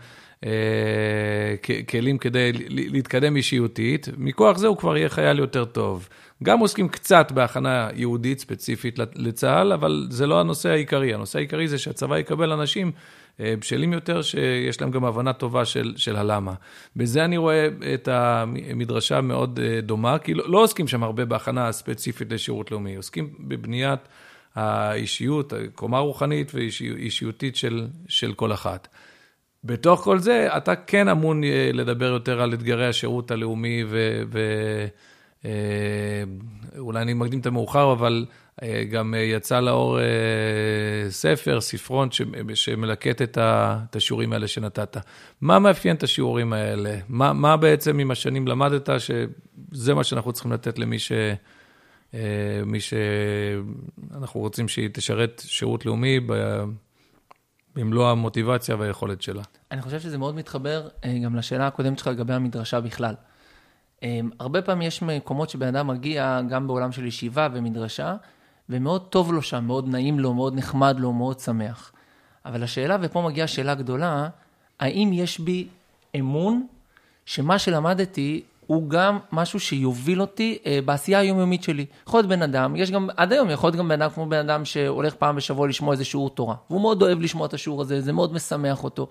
כלים 1.88 2.18
כדי 2.18 2.52
להתקדם 2.68 3.36
אישיותית, 3.36 4.08
מכוח 4.18 4.58
זה 4.58 4.66
הוא 4.66 4.76
כבר 4.76 4.96
יהיה 4.96 5.08
חייל 5.08 5.38
יותר 5.38 5.64
טוב. 5.64 6.08
גם 6.42 6.58
עוסקים 6.58 6.88
קצת 6.88 7.32
בהכנה 7.32 7.88
יהודית 7.94 8.38
ספציפית 8.38 8.98
לצה"ל, 9.14 9.72
אבל 9.72 10.06
זה 10.10 10.26
לא 10.26 10.40
הנושא 10.40 10.68
העיקרי. 10.68 11.14
הנושא 11.14 11.38
העיקרי 11.38 11.68
זה 11.68 11.78
שהצבא 11.78 12.18
יקבל 12.18 12.52
אנשים 12.52 12.92
אה, 13.40 13.54
בשלים 13.60 13.92
יותר, 13.92 14.22
שיש 14.22 14.80
להם 14.80 14.90
גם 14.90 15.04
הבנה 15.04 15.32
טובה 15.32 15.64
של, 15.64 15.92
של 15.96 16.16
הלמה. 16.16 16.54
בזה 16.96 17.24
אני 17.24 17.36
רואה 17.36 17.68
את 17.94 18.08
המדרשה 18.08 19.20
מאוד 19.20 19.60
אה, 19.62 19.80
דומה, 19.80 20.18
כי 20.18 20.34
לא, 20.34 20.50
לא 20.50 20.58
עוסקים 20.62 20.88
שם 20.88 21.02
הרבה 21.02 21.24
בהכנה 21.24 21.72
ספציפית 21.72 22.32
לשירות 22.32 22.70
לאומי, 22.70 22.96
עוסקים 22.96 23.34
בבניית 23.40 24.00
האישיות, 24.54 25.52
קומה 25.74 25.98
רוחנית 25.98 26.52
ואישיותית 26.54 27.56
של, 27.56 27.86
של 28.08 28.32
כל 28.32 28.52
אחת. 28.52 28.88
בתוך 29.64 30.00
כל 30.00 30.18
זה, 30.18 30.48
אתה 30.56 30.76
כן 30.76 31.08
אמון 31.08 31.44
אה, 31.44 31.70
לדבר 31.72 32.06
יותר 32.06 32.40
על 32.40 32.54
אתגרי 32.54 32.86
השירות 32.86 33.30
הלאומי, 33.30 33.84
ואולי 36.74 37.02
אני 37.02 37.14
מקדים 37.14 37.40
את 37.40 37.46
המאוחר, 37.46 37.92
אבל 37.92 38.26
אה, 38.62 38.84
גם 38.90 39.14
אה, 39.14 39.20
יצא 39.20 39.60
לאור 39.60 40.00
אה, 40.00 40.04
ספר, 41.10 41.60
ספרון, 41.60 42.08
שמלקט 42.54 43.22
את 43.22 43.96
השיעורים 43.96 44.32
האלה 44.32 44.48
שנתת. 44.48 44.96
מה 45.40 45.58
מאפיין 45.58 45.96
את 45.96 46.02
השיעורים 46.02 46.52
האלה? 46.52 46.98
מה, 47.08 47.32
מה 47.32 47.56
בעצם 47.56 47.98
עם 47.98 48.10
השנים 48.10 48.48
למדת 48.48 48.88
שזה 48.98 49.94
מה 49.94 50.04
שאנחנו 50.04 50.32
צריכים 50.32 50.52
לתת 50.52 50.78
למי 50.78 50.98
ש... 50.98 51.12
מי 52.66 52.78
שאנחנו 52.80 54.40
רוצים 54.40 54.68
שהיא 54.68 54.88
תשרת 54.92 55.42
שירות 55.46 55.86
לאומי 55.86 56.20
במלוא 57.74 58.10
המוטיבציה 58.10 58.76
והיכולת 58.76 59.22
שלה. 59.22 59.42
אני 59.70 59.82
חושב 59.82 60.00
שזה 60.00 60.18
מאוד 60.18 60.34
מתחבר 60.34 60.88
גם 61.24 61.36
לשאלה 61.36 61.66
הקודמת 61.66 61.98
שלך 61.98 62.06
לגבי 62.06 62.34
המדרשה 62.34 62.80
בכלל. 62.80 63.14
הרבה 64.38 64.62
פעמים 64.62 64.88
יש 64.88 65.02
מקומות 65.02 65.50
שבן 65.50 65.76
אדם 65.76 65.86
מגיע, 65.86 66.40
גם 66.48 66.66
בעולם 66.66 66.92
של 66.92 67.04
ישיבה 67.04 67.48
ומדרשה, 67.52 68.16
ומאוד 68.68 69.06
טוב 69.06 69.32
לו 69.32 69.42
שם, 69.42 69.64
מאוד 69.64 69.88
נעים 69.88 70.20
לו, 70.20 70.34
מאוד 70.34 70.54
נחמד 70.54 71.00
לו, 71.00 71.12
מאוד 71.12 71.40
שמח. 71.40 71.92
אבל 72.46 72.62
השאלה, 72.62 72.96
ופה 73.00 73.22
מגיעה 73.22 73.46
שאלה 73.46 73.74
גדולה, 73.74 74.28
האם 74.80 75.10
יש 75.12 75.40
בי 75.40 75.68
אמון 76.18 76.66
שמה 77.26 77.58
שלמדתי 77.58 78.42
הוא 78.70 78.88
גם 78.88 79.18
משהו 79.32 79.60
שיוביל 79.60 80.20
אותי 80.20 80.58
אה, 80.66 80.78
בעשייה 80.84 81.18
היומיומית 81.18 81.62
שלי. 81.62 81.86
יכול 82.06 82.18
להיות 82.18 82.28
בן 82.28 82.42
אדם, 82.42 82.76
יש 82.76 82.90
גם, 82.90 83.08
עד 83.16 83.32
היום 83.32 83.50
יכול 83.50 83.68
להיות 83.68 83.76
גם 83.76 83.88
בן 83.88 84.02
אדם 84.02 84.10
כמו 84.10 84.26
בן 84.26 84.36
אדם 84.36 84.64
שהולך 84.64 85.14
פעם 85.14 85.36
בשבוע 85.36 85.68
לשמוע 85.68 85.92
איזה 85.92 86.04
שיעור 86.04 86.30
תורה. 86.30 86.54
והוא 86.70 86.80
מאוד 86.80 87.02
אוהב 87.02 87.20
לשמוע 87.20 87.46
את 87.46 87.54
השיעור 87.54 87.82
הזה, 87.82 88.00
זה 88.00 88.12
מאוד 88.12 88.32
משמח 88.32 88.84
אותו. 88.84 89.08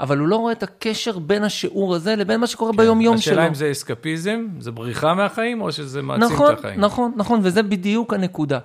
אבל 0.00 0.18
הוא 0.18 0.28
לא 0.28 0.36
רואה 0.36 0.52
את 0.52 0.62
הקשר 0.62 1.18
בין 1.18 1.44
השיעור 1.44 1.94
הזה 1.94 2.16
לבין 2.16 2.40
מה 2.40 2.46
שקורה 2.46 2.72
כן, 2.72 2.76
ביום-יום 2.76 3.18
שלו. 3.18 3.32
השאלה 3.32 3.48
אם 3.48 3.54
זה 3.54 3.70
אסקפיזם, 3.70 4.46
זה 4.58 4.70
בריחה 4.70 5.14
מהחיים, 5.14 5.60
או 5.60 5.72
שזה 5.72 6.02
מעצים 6.02 6.24
נכון, 6.24 6.52
את 6.52 6.58
החיים. 6.58 6.80
נכון, 6.80 7.12
נכון, 7.16 7.40
וזה 7.42 7.62
בדיוק 7.62 8.14
הנקודה. 8.14 8.58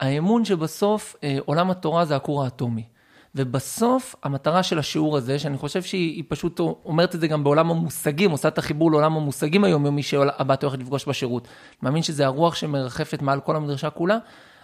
האמון 0.00 0.44
שבסוף 0.44 1.16
אה, 1.24 1.38
עולם 1.44 1.70
התורה 1.70 2.04
זה 2.04 2.16
הכור 2.16 2.44
האטומי. 2.44 2.84
ובסוף 3.34 4.14
המטרה 4.22 4.62
של 4.62 4.78
השיעור 4.78 5.16
הזה, 5.16 5.38
שאני 5.38 5.56
חושב 5.56 5.82
שהיא 5.82 6.24
פשוט 6.28 6.60
אומרת 6.60 7.14
את 7.14 7.20
זה 7.20 7.26
גם 7.26 7.44
בעולם 7.44 7.70
המושגים, 7.70 8.30
עושה 8.30 8.48
את 8.48 8.58
החיבור 8.58 8.90
לעולם 8.90 9.16
המושגים 9.16 9.64
היומיומי 9.64 10.02
שהבת 10.02 10.62
הולכת 10.62 10.78
לפגוש 10.78 11.08
בשירות. 11.08 11.48
מאמין 11.82 12.02
שזה 12.02 12.26
הרוח 12.26 12.54
שמרחפת 12.54 13.22
מעל 13.22 13.40
כל 13.40 13.56
המדרשה 13.56 13.90
כולה. 13.90 14.18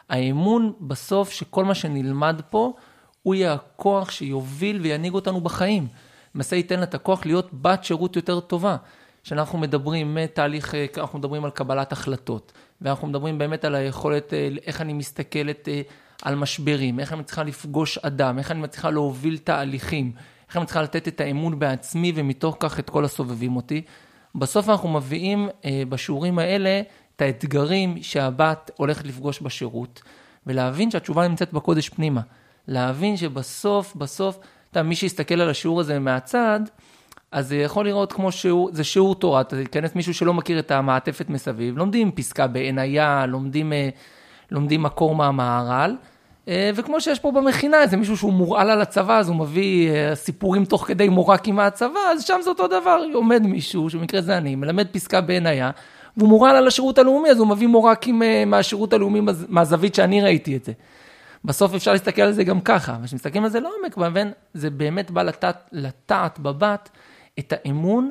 האמון 0.09 0.73
בסוף 0.81 1.31
שכל 1.31 1.65
מה 1.65 1.75
שנלמד 1.75 2.41
פה, 2.51 2.73
הוא 3.23 3.35
יהיה 3.35 3.53
הכוח 3.53 4.11
שיוביל 4.11 4.81
וינהיג 4.81 5.15
אותנו 5.15 5.41
בחיים. 5.41 5.87
למעשה 6.35 6.57
ייתן 6.57 6.79
לה 6.79 6.85
את 6.85 6.95
הכוח 6.95 7.27
להיות 7.27 7.49
בת 7.53 7.85
שירות 7.85 8.17
יותר 8.17 8.41
טובה. 8.41 8.77
שאנחנו 9.23 9.59
מדברים 9.59 10.15
מתהליך, 10.15 10.75
אה, 10.75 10.87
אנחנו 10.97 11.19
מדברים 11.19 11.45
על 11.45 11.51
קבלת 11.51 11.93
החלטות, 11.93 12.53
ואנחנו 12.81 13.09
מדברים 13.09 13.39
באמת 13.39 13.65
על 13.65 13.75
היכולת, 13.75 14.35
אה, 14.35 14.49
איך 14.67 14.81
אני 14.81 14.93
מסתכלת 14.93 15.69
אה, 15.69 15.83
על 16.23 16.35
משברים, 16.35 17.01
איך 17.01 17.13
אני 17.13 17.21
מצליחה 17.21 17.43
לפגוש 17.43 17.99
אדם, 17.99 18.39
איך 18.39 18.51
אני 18.51 18.61
מצליחה 18.61 18.91
להוביל 18.91 19.39
תהליכים, 19.39 20.13
איך 20.49 20.57
אני 20.57 20.63
מצליחה 20.63 20.83
לתת 20.83 21.09
את 21.09 21.21
האמון 21.21 21.59
בעצמי 21.59 22.13
ומתוך 22.15 22.57
כך 22.61 22.79
את 22.79 22.91
כל 22.91 23.05
הסובבים 23.05 23.57
אותי. 23.57 23.83
בסוף 24.35 24.69
אנחנו 24.69 24.89
מביאים 24.89 25.49
בשיעורים 25.89 26.39
האלה 26.39 26.83
את 27.17 27.23
האתגרים 27.23 28.03
שהבת 28.03 28.71
הולכת 28.77 29.05
לפגוש 29.05 29.41
בשירות, 29.41 30.03
ולהבין 30.47 30.91
שהתשובה 30.91 31.29
נמצאת 31.29 31.53
בקודש 31.53 31.89
פנימה. 31.89 32.21
להבין 32.69 33.17
שבסוף, 33.17 33.97
בסוף, 33.97 34.39
אתה 34.71 34.83
מי 34.83 34.97
שיסתכל 34.97 35.41
על 35.41 35.51
השיעור 35.51 35.81
הזה 35.81 35.99
מהצד, 35.99 36.61
אז 37.33 37.49
זה 37.49 37.57
יכול 37.57 37.87
לראות 37.87 38.13
כמו 38.13 38.33
שיעור, 38.33 38.71
זה 38.73 38.85
שיעור 38.85 39.15
תורה, 39.15 39.41
אתה 39.41 39.57
תיכנס 39.57 39.95
מישהו 39.95 40.15
שלא 40.15 40.35
מכיר 40.35 40.59
את 40.59 40.71
המעטפת 40.71 41.31
מסביב, 41.31 41.79
לומדים 41.79 42.13
פסקה 42.13 42.47
בעינייה, 42.47 43.27
לומדים, 43.27 43.73
אה, 43.73 43.89
לומדים 44.51 44.83
מקור 44.83 45.15
מהמהר"ל, 45.15 45.97
אה, 46.49 46.71
וכמו 46.75 47.01
שיש 47.01 47.19
פה 47.19 47.33
במכינה, 47.33 47.83
איזה 47.83 47.97
מישהו 47.97 48.17
שהוא 48.17 48.33
מורעל 48.33 48.71
על 48.71 48.81
הצבא, 48.81 49.19
אז 49.19 49.29
הוא 49.29 49.37
מביא 49.37 49.91
אה, 49.91 50.15
סיפורים 50.15 50.65
תוך 50.65 50.87
כדי 50.87 51.09
מורק 51.09 51.49
עם 51.49 51.59
הצבא, 51.59 52.01
אז 52.13 52.25
שם 52.25 52.39
זה 52.43 52.51
אותו 52.51 52.67
דבר, 52.67 52.99
עומד 53.15 53.43
מישהו, 53.43 53.91
שבמקרה 53.91 54.21
זה 54.21 54.37
אני, 54.37 54.55
מלמד 54.55 54.87
פסקה 54.87 55.21
בעינייה, 55.21 55.71
והוא 56.17 56.29
מורעל 56.29 56.57
על 56.57 56.67
השירות 56.67 56.99
הלאומי, 56.99 57.31
אז 57.31 57.39
הוא 57.39 57.47
מביא 57.47 57.67
מורקים 57.67 58.23
מהשירות 58.47 58.93
הלאומי, 58.93 59.21
מהזווית 59.49 59.95
שאני 59.95 60.21
ראיתי 60.21 60.57
את 60.57 60.65
זה. 60.65 60.73
בסוף 61.45 61.75
אפשר 61.75 61.93
להסתכל 61.93 62.23
על 62.23 62.33
זה 62.33 62.45
גם 62.45 62.61
ככה, 62.61 62.95
אבל 62.95 63.07
כשמסתכלים 63.07 63.45
על 63.45 63.51
זה 63.51 63.61
לעומק, 63.61 63.97
זה 64.55 64.71
באמת 64.71 65.11
בא 65.11 65.23
לטעת, 65.23 65.69
לטעת 65.73 66.39
בבת 66.39 66.91
את 67.39 67.53
האמון, 67.57 68.11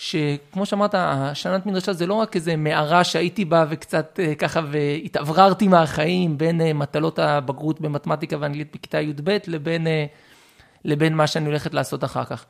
שכמו 0.00 0.66
שאמרת, 0.66 0.94
השנת 0.98 1.66
מדרשה 1.66 1.92
זה 1.92 2.06
לא 2.06 2.14
רק 2.14 2.36
איזה 2.36 2.56
מערה 2.56 3.04
שהייתי 3.04 3.44
בה 3.44 3.64
וקצת 3.68 4.20
אה, 4.22 4.34
ככה 4.34 4.60
והתאווררתי 4.70 5.68
מהחיים 5.68 6.38
בין 6.38 6.60
אה, 6.60 6.72
מטלות 6.72 7.18
הבגרות 7.18 7.80
במתמטיקה 7.80 8.36
ואנגלית 8.40 8.76
בכיתה 8.76 9.00
י"ב 9.00 9.38
לבין, 9.46 9.86
אה, 9.86 10.06
לבין 10.84 11.14
מה 11.14 11.26
שאני 11.26 11.46
הולכת 11.46 11.74
לעשות 11.74 12.04
אחר 12.04 12.24
כך. 12.24 12.46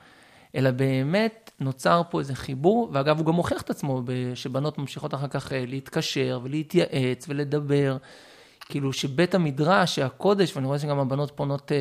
אלא 0.55 0.71
באמת 0.71 1.51
נוצר 1.61 2.03
פה 2.11 2.19
איזה 2.19 2.35
חיבור, 2.35 2.91
ואגב, 2.93 3.19
הוא 3.19 3.27
גם 3.27 3.33
מוכיח 3.33 3.63
את 3.63 3.71
עצמו, 3.71 4.03
שבנות 4.35 4.79
ממשיכות 4.79 5.15
אחר 5.15 5.29
כך 5.29 5.53
להתקשר 5.67 6.41
ולהתייעץ 6.43 7.27
ולדבר. 7.29 7.97
כאילו 8.69 8.93
שבית 8.93 9.35
המדרש, 9.35 9.95
שהקודש, 9.95 10.57
ואני 10.57 10.67
רואה 10.67 10.79
שגם 10.79 10.99
הבנות 10.99 11.33
פונות 11.35 11.73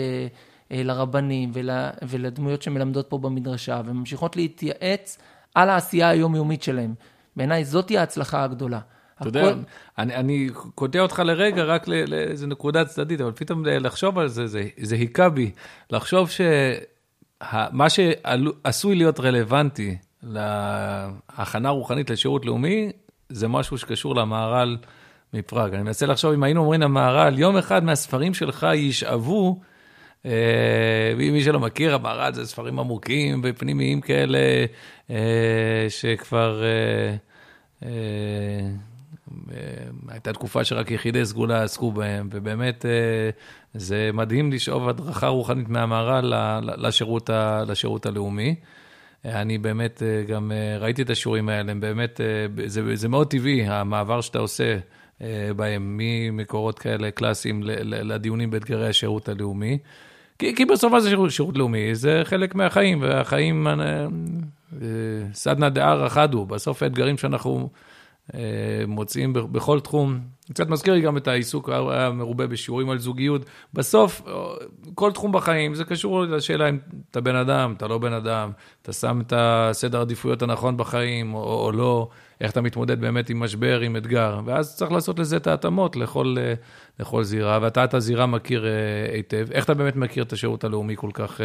לרבנים 0.72 1.52
ול, 1.54 1.70
ולדמויות 2.02 2.62
שמלמדות 2.62 3.10
פה 3.10 3.18
במדרשה, 3.18 3.82
וממשיכות 3.86 4.36
להתייעץ 4.36 5.18
על 5.56 5.70
העשייה 5.70 6.10
היומיומית 6.10 6.64
שלהם. 6.64 6.94
בעיניי 7.36 7.66
זאתי 7.66 7.98
ההצלחה 7.98 8.44
הגדולה. 8.44 8.80
אתה 9.22 9.28
יודע, 9.28 9.54
אני, 9.98 10.16
אני 10.16 10.50
קוטע 10.76 11.00
אותך 11.00 11.20
לרגע 11.26 11.64
רק 11.64 11.88
לאיזה 11.88 12.48
נקודה 12.48 12.86
צדדית, 12.86 13.22
אבל 13.22 13.32
פתאום 13.32 13.66
לחשוב 13.66 14.20
על 14.20 14.28
זה, 14.28 14.48
זה, 14.48 14.68
זה 14.78 14.96
היכה 14.96 15.30
בי. 15.30 15.52
לחשוב 15.92 16.30
שמה 16.30 17.90
שעשוי 17.90 18.96
להיות 18.96 19.20
רלוונטי 19.20 19.98
להכנה 20.24 21.70
רוחנית 21.70 22.10
לשירות 22.10 22.46
לאומי, 22.46 22.92
זה 23.30 23.48
משהו 23.48 23.78
שקשור 23.78 24.16
למהר"ל 24.16 24.78
מפראג. 25.34 25.74
אני 25.74 25.84
מנסה 25.84 26.06
לחשוב, 26.06 26.34
אם 26.34 26.44
היינו 26.44 26.62
אומרים 26.62 26.82
למהר"ל, 26.82 27.40
יום 27.40 27.58
אחד 27.58 27.84
מהספרים 27.84 28.34
שלך 28.34 28.68
ישאבו 28.76 29.60
מי 31.18 31.42
שלא 31.44 31.60
מכיר, 31.60 31.96
המהר"ל 31.96 32.34
זה 32.34 32.46
ספרים 32.46 32.80
עמוקים 32.80 33.42
ופנימיים 33.44 34.02
כאלה, 34.02 34.66
אה, 35.10 35.86
שכבר... 35.90 36.62
אה, 37.84 37.90
הייתה 40.08 40.34
תקופה 40.34 40.64
שרק 40.64 40.92
יחידי 40.92 41.26
סגולה 41.26 41.64
עסקו 41.64 41.92
בהם, 41.92 42.30
ובאמת 42.32 42.86
זה 43.74 44.10
מדהים 44.14 44.52
לשאוב 44.52 44.90
הדרכה 44.90 45.28
רוחנית 45.28 45.70
מהמהר"ל 45.70 46.34
לשירות, 46.62 47.30
לשירות 47.68 48.06
הלאומי. 48.06 48.56
אני 49.26 49.58
באמת 49.58 50.04
גם 50.28 50.52
ראיתי 50.80 51.02
את 51.02 51.10
השיעורים 51.10 51.50
האלה, 51.50 51.72
הם 51.72 51.80
באמת, 51.80 52.22
זה, 52.66 52.96
זה 52.96 53.08
מאוד 53.08 53.28
טבעי, 53.28 53.68
המעבר 53.68 54.22
שאתה 54.22 54.40
עושה 54.40 54.78
בהם, 55.56 55.98
ממקורות 56.02 56.80
כאלה 56.80 57.12
קלאסיים 57.12 57.62
לדיונים 57.84 58.52
באתגרי 58.52 58.90
השירות 58.90 59.30
הלאומי. 59.30 59.78
כי, 60.40 60.56
כי 60.56 60.66
בסוף 60.66 61.00
זה 61.00 61.10
שירות, 61.10 61.32
שירות 61.32 61.58
לאומי, 61.58 61.96
זה 61.96 62.22
חלק 62.24 62.56
מהחיים, 62.56 63.02
והחיים, 63.02 63.68
סדנא 65.34 65.70
דערא 65.70 66.10
חדו, 66.10 66.46
בסוף 66.46 66.84
האתגרים 66.84 67.18
שאנחנו 67.18 67.70
אה, 68.34 68.40
מוצאים 68.88 69.34
בכל 69.34 69.80
תחום. 69.80 70.20
קצת 70.54 70.70
מזכיר 70.70 70.94
לי 70.94 71.02
גם 71.02 71.18
את 71.18 71.28
העיסוק 71.28 71.70
המרובה 71.70 72.48
בשיעורים 72.48 72.90
על 72.90 72.98
זוגיות. 72.98 73.42
בסוף, 73.74 74.22
אה, 74.28 74.34
כל 74.96 75.12
תחום 75.12 75.32
בחיים, 75.32 75.76
זה 75.76 75.84
קשור 75.84 76.22
לשאלה 76.22 76.70
אם 76.70 76.78
אתה 77.12 77.22
בן 77.22 77.36
אדם, 77.36 77.74
אתה 77.78 77.88
לא 77.88 77.98
בן 77.98 78.14
אדם, 78.14 78.52
אתה 78.82 78.94
שם 78.94 79.22
את 79.22 79.34
הסדר 79.36 79.98
העדיפויות 79.98 80.42
הנכון 80.42 80.78
בחיים 80.78 81.34
או, 81.34 81.66
או 81.66 81.72
לא, 81.72 82.10
איך 82.42 82.52
אתה 82.52 82.62
מתמודד 82.62 83.02
באמת 83.02 83.30
עם 83.30 83.40
משבר, 83.40 83.80
עם 83.80 83.98
אתגר. 83.98 84.40
ואז 84.46 84.76
צריך 84.76 84.92
לעשות 84.92 85.20
לזה 85.20 85.38
את 85.38 85.48
ההתאמות 85.48 85.96
לכל, 85.96 86.36
אה, 86.40 86.54
לכל 87.00 87.24
זירה, 87.24 87.60
ואתה 87.62 87.84
את 87.84 87.94
הזירה 87.94 88.26
מכיר 88.26 88.66
היטב. 89.14 89.48
איך 89.52 89.66
אתה 89.66 89.74
באמת 89.74 89.96
מכיר 89.96 90.24
את 90.24 90.34
השירות 90.34 90.64
הלאומי 90.64 90.96
כל 90.98 91.10
כך... 91.14 91.42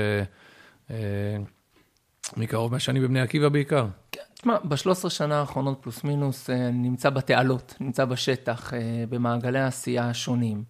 מקרוב 2.37 2.73
מהשנים 2.73 3.03
בבני 3.03 3.21
עקיבא 3.21 3.49
בעיקר. 3.49 3.87
כן, 4.13 4.21
תשמע, 4.35 4.57
ב-13 4.65 5.11
שנה 5.11 5.41
האחרונות 5.41 5.79
פלוס 5.81 6.05
מינוס, 6.05 6.51
אה, 6.51 6.71
נמצא 6.71 7.11
בתעלות, 7.11 7.75
נמצא 7.81 8.05
בשטח, 8.05 8.75
אה, 8.75 9.05
במעגלי 9.09 9.59
העשייה 9.59 10.09
השונים. 10.09 10.65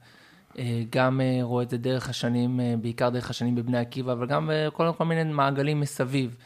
אה, 0.59 0.83
גם 0.91 1.21
רואה 1.43 1.63
את 1.63 1.71
זה 1.71 1.79
דרך 1.79 2.09
השנים, 2.09 2.61
בעיקר 2.81 3.09
דרך 3.09 3.31
השנים 3.31 3.55
בבני 3.55 3.79
עקיבא, 3.79 4.13
אבל 4.13 4.27
גם 4.27 4.51
כל, 4.73 4.93
כל 4.99 5.05
מיני 5.05 5.33
מעגלים 5.33 5.81
מסביב. 5.81 6.37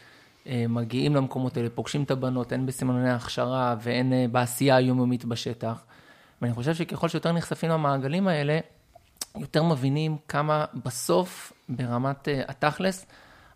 מגיעים 0.68 1.16
למקומות 1.16 1.56
האלה, 1.56 1.70
פוגשים 1.70 2.02
את 2.02 2.10
הבנות, 2.10 2.52
הן 2.52 2.66
בסימנוני 2.66 3.10
הכשרה 3.10 3.76
והן 3.80 4.12
בעשייה 4.32 4.76
היומיומית 4.76 5.24
בשטח. 5.24 5.84
ואני 6.42 6.54
חושב 6.54 6.74
שככל 6.74 7.08
שיותר 7.08 7.32
נחשפים 7.32 7.70
למעגלים 7.70 8.28
האלה, 8.28 8.58
יותר 9.36 9.62
מבינים 9.62 10.16
כמה 10.28 10.64
בסוף, 10.84 11.52
ברמת 11.68 12.28
התכלס, 12.48 13.06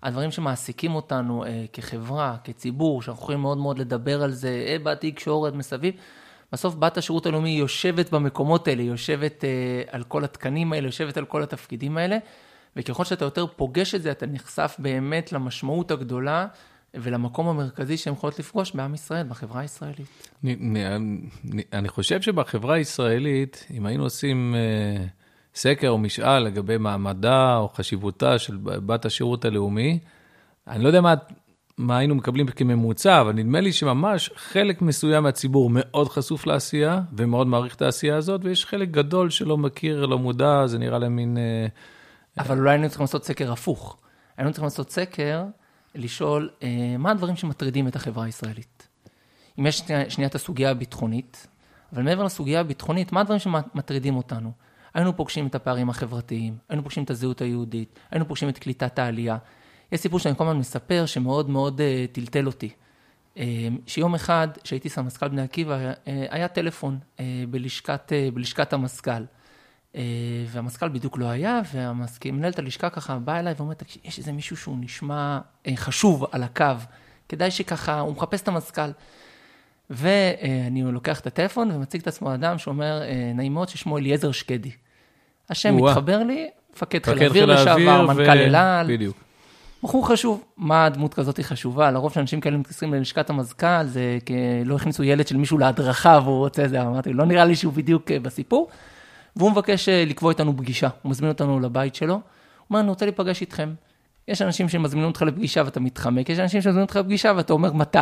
הדברים 0.02 0.30
שמעסיקים 0.30 0.94
אותנו 0.94 1.44
אה, 1.44 1.64
כחברה, 1.72 2.36
כציבור, 2.44 3.02
שאנחנו 3.02 3.22
יכולים 3.22 3.40
מאוד 3.40 3.58
מאוד 3.58 3.78
לדבר 3.78 4.22
על 4.22 4.30
זה, 4.30 4.64
אה, 4.68 4.76
באתי 4.82 5.12
תקשורת 5.12 5.54
מסביב, 5.54 5.94
בסוף 6.52 6.74
בת 6.74 6.96
השירות 6.96 7.26
הלאומי 7.26 7.50
יושבת 7.50 8.10
במקומות 8.10 8.68
האלה, 8.68 8.82
יושבת 8.82 9.44
אה, 9.44 9.82
על 9.90 10.02
כל 10.02 10.24
התקנים 10.24 10.72
האלה, 10.72 10.88
יושבת 10.88 11.16
על 11.16 11.24
כל 11.24 11.42
התפקידים 11.42 11.96
האלה, 11.96 12.18
וככל 12.76 13.04
שאתה 13.04 13.24
יותר 13.24 13.46
פוגש 13.46 13.94
את 13.94 14.02
זה, 14.02 14.10
אתה 14.10 14.26
נחשף 14.26 14.76
באמת 14.78 15.32
למשמעות 15.32 15.90
הגדולה 15.90 16.46
ולמקום 16.94 17.48
המרכזי 17.48 17.96
שהן 17.96 18.12
יכולות 18.14 18.38
לפגוש 18.38 18.72
בעם 18.72 18.94
ישראל, 18.94 19.26
בחברה 19.26 19.60
הישראלית. 19.60 20.28
אני, 20.44 20.86
אני, 20.96 21.62
אני 21.72 21.88
חושב 21.88 22.22
שבחברה 22.22 22.74
הישראלית, 22.74 23.66
אם 23.70 23.86
היינו 23.86 24.02
עושים... 24.02 24.54
אה... 24.54 25.06
סקר 25.54 25.88
או 25.88 25.98
משאל 25.98 26.38
לגבי 26.38 26.78
מעמדה 26.78 27.56
או 27.56 27.68
חשיבותה 27.68 28.38
של 28.38 28.56
בת 28.62 29.04
השירות 29.04 29.44
הלאומי. 29.44 29.98
אני 30.68 30.82
לא 30.82 30.88
יודע 30.88 31.00
מה, 31.00 31.14
מה 31.78 31.98
היינו 31.98 32.14
מקבלים 32.14 32.46
כממוצע, 32.46 33.20
אבל 33.20 33.32
נדמה 33.32 33.60
לי 33.60 33.72
שממש 33.72 34.30
חלק 34.36 34.82
מסוים 34.82 35.22
מהציבור 35.22 35.70
מאוד 35.72 36.08
חשוף 36.08 36.46
לעשייה 36.46 37.00
ומאוד 37.16 37.46
מעריך 37.46 37.74
את 37.74 37.82
העשייה 37.82 38.16
הזאת, 38.16 38.40
ויש 38.44 38.66
חלק 38.66 38.88
גדול 38.88 39.30
שלא 39.30 39.58
מכיר, 39.58 40.06
לא 40.06 40.18
מודע, 40.18 40.66
זה 40.66 40.78
נראה 40.78 40.98
להם 40.98 41.16
מין... 41.16 41.38
אה, 41.38 41.66
אבל 42.38 42.58
אולי 42.58 42.70
היינו 42.70 42.88
צריכים 42.88 43.04
לעשות 43.04 43.24
סקר 43.24 43.52
הפוך. 43.52 43.98
היינו 44.36 44.52
צריכים 44.52 44.64
לעשות 44.64 44.90
סקר, 44.90 45.42
לשאול 45.94 46.50
אה, 46.62 46.96
מה 46.98 47.10
הדברים 47.10 47.36
שמטרידים 47.36 47.88
את 47.88 47.96
החברה 47.96 48.24
הישראלית. 48.24 48.88
אם 49.58 49.66
יש 49.66 49.82
שנייה, 50.08 50.28
את 50.28 50.34
הסוגיה 50.34 50.70
הביטחונית, 50.70 51.46
אבל 51.92 52.02
מעבר 52.02 52.24
לסוגיה 52.24 52.60
הביטחונית, 52.60 53.12
מה 53.12 53.20
הדברים 53.20 53.38
שמטרידים 53.38 54.16
אותנו? 54.16 54.52
היינו 54.94 55.16
פוגשים 55.16 55.46
את 55.46 55.54
הפערים 55.54 55.90
החברתיים, 55.90 56.56
היינו 56.68 56.82
פוגשים 56.82 57.04
את 57.04 57.10
הזהות 57.10 57.40
היהודית, 57.40 57.98
היינו 58.10 58.28
פוגשים 58.28 58.48
את 58.48 58.58
קליטת 58.58 58.98
העלייה. 58.98 59.36
יש 59.92 60.00
סיפור 60.00 60.18
שאני 60.18 60.36
כל 60.36 60.44
הזמן 60.44 60.58
מספר 60.58 61.06
שמאוד 61.06 61.50
מאוד 61.50 61.80
uh, 61.80 62.14
טלטל 62.14 62.46
אותי. 62.46 62.70
Uh, 63.34 63.38
שיום 63.86 64.14
אחד, 64.14 64.48
כשהייתי 64.64 64.88
סמזכ"ל 64.88 65.28
בני 65.28 65.42
עקיבא, 65.42 65.92
uh, 65.92 66.08
היה 66.30 66.48
טלפון 66.48 66.98
uh, 67.16 67.20
בלשכת, 67.50 68.12
uh, 68.12 68.34
בלשכת 68.34 68.72
המזכ"ל. 68.72 69.24
Uh, 69.92 69.96
והמזכ"ל 70.46 70.88
בדיוק 70.88 71.18
לא 71.18 71.26
היה, 71.26 71.60
ומנהלת 72.24 72.58
הלשכה 72.58 72.90
ככה 72.90 73.18
באה 73.18 73.40
אליי 73.40 73.54
ואומרת, 73.56 73.82
יש 74.04 74.18
איזה 74.18 74.32
מישהו 74.32 74.56
שהוא 74.56 74.76
נשמע 74.80 75.38
uh, 75.38 75.70
חשוב 75.76 76.26
על 76.32 76.42
הקו, 76.42 76.64
כדאי 77.28 77.50
שככה, 77.50 78.00
הוא 78.00 78.12
מחפש 78.12 78.42
את 78.42 78.48
המזכ"ל. 78.48 78.90
ואני 79.90 80.82
לוקח 80.82 81.20
את 81.20 81.26
הטלפון 81.26 81.70
ומציג 81.70 82.00
את 82.00 82.06
עצמו 82.06 82.34
אדם 82.34 82.58
שאומר, 82.58 83.00
נעים 83.34 83.54
מאוד, 83.54 83.68
ששמו 83.68 83.98
אליעזר 83.98 84.32
שקדי. 84.32 84.70
השם 85.50 85.76
מתחבר 85.76 86.22
לי, 86.22 86.50
מפקד 86.74 87.04
חיל 87.04 87.24
אוויר 87.24 87.46
לשעבר, 87.46 88.06
מנכ"ל 88.06 88.30
אל 88.30 88.54
על. 88.54 88.96
בדיוק. 88.96 89.16
בחור 89.82 90.08
חשוב, 90.08 90.44
מה 90.56 90.84
הדמות 90.84 91.14
כזאת 91.14 91.36
היא 91.36 91.44
חשובה? 91.44 91.90
לרוב 91.90 92.12
שאנשים 92.12 92.40
כאלה 92.40 92.56
מתקשרים 92.56 92.94
ללשכת 92.94 93.30
המזכ"ל, 93.30 93.86
זה 93.86 94.18
כי 94.26 94.34
לא 94.64 94.76
הכניסו 94.76 95.04
ילד 95.04 95.26
של 95.26 95.36
מישהו 95.36 95.58
להדרכה 95.58 96.20
והוא 96.24 96.38
רוצה 96.38 96.68
זה, 96.68 96.82
אמרתי, 96.82 97.12
לא 97.12 97.24
נראה 97.24 97.44
לי 97.44 97.56
שהוא 97.56 97.72
בדיוק 97.72 98.10
אה, 98.10 98.20
בסיפור. 98.20 98.68
והוא 99.36 99.50
מבקש 99.50 99.88
אה, 99.88 100.04
לקבוע 100.04 100.30
איתנו 100.30 100.56
פגישה, 100.56 100.88
הוא 101.02 101.10
מזמין 101.10 101.30
אותנו 101.30 101.60
לבית 101.60 101.94
שלו, 101.94 102.14
הוא 102.14 102.22
אומר, 102.70 102.80
אני 102.80 102.88
רוצה 102.88 103.04
להיפגש 103.04 103.40
איתכם. 103.40 103.74
יש 104.28 104.42
אנשים 104.42 104.68
שמזמינים 104.68 105.08
אותך 105.08 105.22
לפגישה 105.22 105.62
ואתה 105.64 105.80
מתחמק, 105.80 106.28
יש 106.28 106.38
אנשים 106.38 106.62
שמזמינים 106.62 106.82
אותך 106.82 106.96
לפגישה 106.96 107.32
ואתה 107.36 107.52
אומר, 107.52 107.72
מתי? 107.72 107.98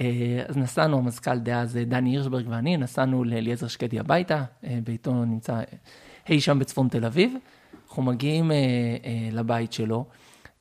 אה, 0.00 0.42
אז 0.48 0.56
נסענו, 0.56 0.98
המזכ"ל 0.98 1.38
דאז 1.38 1.78
דני 1.86 2.10
הירשברג 2.10 2.44
ואני, 2.48 2.76
נסענו 2.76 3.24
לאליעזר 3.24 3.68
שקדי 3.68 4.00
הביתה, 4.00 4.44
ביתו 4.84 5.24
נמצא 5.24 5.60
אי 6.28 6.40
שם 6.40 6.58
בצפון 6.58 6.88
תל 6.88 7.04
אביב. 7.04 7.34
אנחנו 7.90 8.02
מגיעים 8.02 8.52
אה, 8.52 8.56
אה, 8.56 9.28
לבית 9.32 9.72
שלו, 9.72 10.04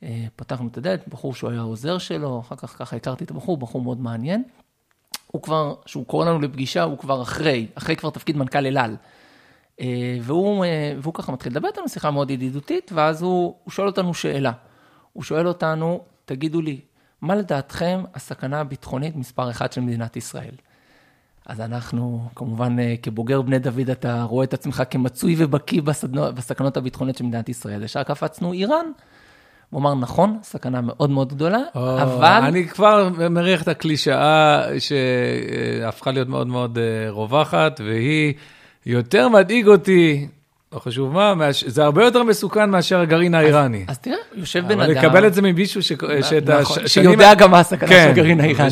אה, 0.04 0.26
פתחנו 0.36 0.68
את 0.68 0.78
הדלת, 0.78 1.08
בחור 1.08 1.34
שהוא 1.34 1.50
היה 1.50 1.62
עוזר 1.62 1.98
שלו, 1.98 2.40
אחר 2.40 2.56
כך 2.56 2.78
ככה 2.78 2.96
הכרתי 2.96 3.24
את 3.24 3.32
הבחור, 3.32 3.58
בחור 3.58 3.82
מאוד 3.82 4.02
מעניין. 4.02 4.44
הוא 5.28 5.42
כבר, 5.42 5.76
כשהוא 5.86 6.06
קורא 6.06 6.26
לנו 6.26 6.40
לפגישה, 6.40 6.84
הוא 6.84 6.98
כבר 6.98 7.22
אחרי, 7.22 7.68
אחרי 7.76 7.96
כבר 7.96 8.10
תפקיד 8.10 8.38
מנכ"ל 8.38 8.66
אל 8.66 8.78
על. 8.78 8.96
אה, 9.80 10.18
והוא, 10.22 10.66
אה, 10.66 10.94
והוא 11.02 11.14
ככה 11.14 11.32
מתחיל 11.32 11.52
לדבר 11.52 11.68
איתנו, 11.68 11.90
שיחה 11.90 12.12
מאוד 12.12 12.32
ידידותית, 12.32 12.92
ואז 12.96 13.22
הוא, 13.22 13.56
הוא 13.64 13.72
שואל 13.72 13.88
אותנו 13.88 14.14
שאלה. 14.14 14.52
הוא 15.14 15.24
שואל 15.24 15.48
אותנו, 15.48 16.04
תגידו 16.26 16.62
לי, 16.62 16.80
מה 17.22 17.36
לדעתכם 17.36 18.04
הסכנה 18.16 18.60
הביטחונית 18.60 19.16
מספר 19.16 19.50
אחת 19.50 19.74
של 19.74 19.82
מדינת 19.82 20.18
ישראל? 20.18 20.56
אז 21.46 21.62
אנחנו, 21.62 22.30
כמובן, 22.36 22.80
אה, 22.80 22.96
כבוגר 23.04 23.42
בני 23.42 23.60
דוד, 23.60 23.90
אתה 23.90 24.24
רואה 24.24 24.44
את 24.44 24.54
עצמך 24.54 24.84
כמצוי 24.90 25.36
ובקיא 25.38 25.82
בסכנות 26.36 26.78
הביטחוניות 26.78 27.18
של 27.18 27.24
מדינת 27.24 27.50
ישראל. 27.50 27.84
ישר 27.84 28.04
קפצנו 28.04 28.54
איראן. 28.54 28.86
הוא 29.70 29.82
אמר, 29.82 29.96
נכון, 29.96 30.40
סכנה 30.44 30.82
מאוד 30.82 31.10
מאוד 31.10 31.34
גדולה, 31.34 31.60
או, 31.76 32.02
אבל... 32.02 32.42
אני 32.48 32.68
כבר 32.68 33.10
מריח 33.30 33.62
את 33.64 33.68
הקלישאה 33.68 34.64
שהפכה 34.80 36.12
להיות 36.12 36.28
מאוד 36.28 36.48
מאוד 36.48 36.78
רווחת, 37.10 37.82
והיא, 37.86 38.34
יותר 38.86 39.30
מדאיג 39.30 39.68
אותי 39.68 40.28
לא 40.74 40.80
חשוב 40.80 41.14
מה, 41.14 41.50
זה 41.66 41.84
הרבה 41.84 42.04
יותר 42.04 42.24
מסוכן 42.24 42.70
מאשר 42.70 43.00
הגרעין 43.00 43.36
האיראני. 43.36 43.86
אז 43.88 44.00
תראה, 44.00 44.18
יושב 44.34 44.60
בן 44.68 44.80
אדם... 44.80 44.92
אבל 44.92 45.00
לקבל 45.00 45.28
את 45.28 45.34
זה 45.34 45.42
ממישהו 45.42 45.84
ש... 45.84 45.92
נכון, 46.46 46.88
שיודע 46.88 47.34
גם 47.34 47.52
מה 47.52 47.60
הסכנה 47.60 47.90
של 47.90 47.94
כן, 47.94 48.08
הגרעין 48.10 48.42
האיראני. 48.42 48.70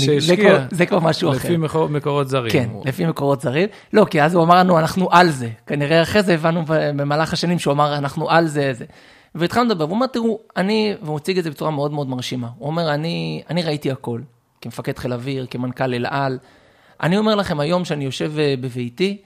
זה 0.72 0.86
כבר 0.86 1.00
משהו 1.00 1.30
אחר. 1.30 1.38
לפי 1.38 1.58
מקורות 1.90 2.30
זרים. 2.30 2.52
כן, 2.52 2.70
לפי 2.86 3.06
מקורות 3.06 3.42
זרים. 3.42 3.70
לא, 3.94 4.06
כי 4.10 4.22
אז 4.22 4.34
הוא 4.34 4.44
אמר 4.44 4.56
לנו, 4.56 4.80
אנחנו 4.80 5.08
על 5.12 5.30
זה. 5.30 5.50
כנראה 5.68 6.02
אחרי 6.02 6.24
זה 6.24 6.34
הבנו 6.34 6.64
במהלך 6.68 7.34
השנים 7.34 7.60
שהוא 7.60 7.72
אמר, 7.72 7.98
אנחנו 7.98 8.30
על 8.30 8.48
זה, 8.48 8.74
זה. 8.74 8.86
והתחלנו 9.36 9.70
לדבר, 9.70 9.86
והוא 9.86 9.96
אומר, 9.96 10.08
תראו, 10.08 10.40
אני, 10.58 10.96
והוא 11.02 11.18
הציג 11.18 11.38
את 11.38 11.44
זה 11.44 11.52
בצורה 11.52 11.72
מאוד 11.72 11.92
מאוד 11.92 12.10
מרשימה. 12.10 12.48
הוא 12.58 12.68
אומר, 12.68 12.94
אני 12.94 13.64
ראיתי 13.64 13.92
הכל, 13.92 14.22
כמפקד 14.62 14.98
חיל 14.98 15.14
אוויר, 15.14 15.46
כמנכ"ל 15.50 15.94
אל 15.94 16.06
על. 16.10 16.38
אני 17.04 17.18
אומר 17.18 17.36
לכם, 17.36 17.60
היום 17.60 17.86
שאני 17.86 18.06
יושב 18.06 18.40
אה, 18.40 18.54
בביתי, 18.62 19.18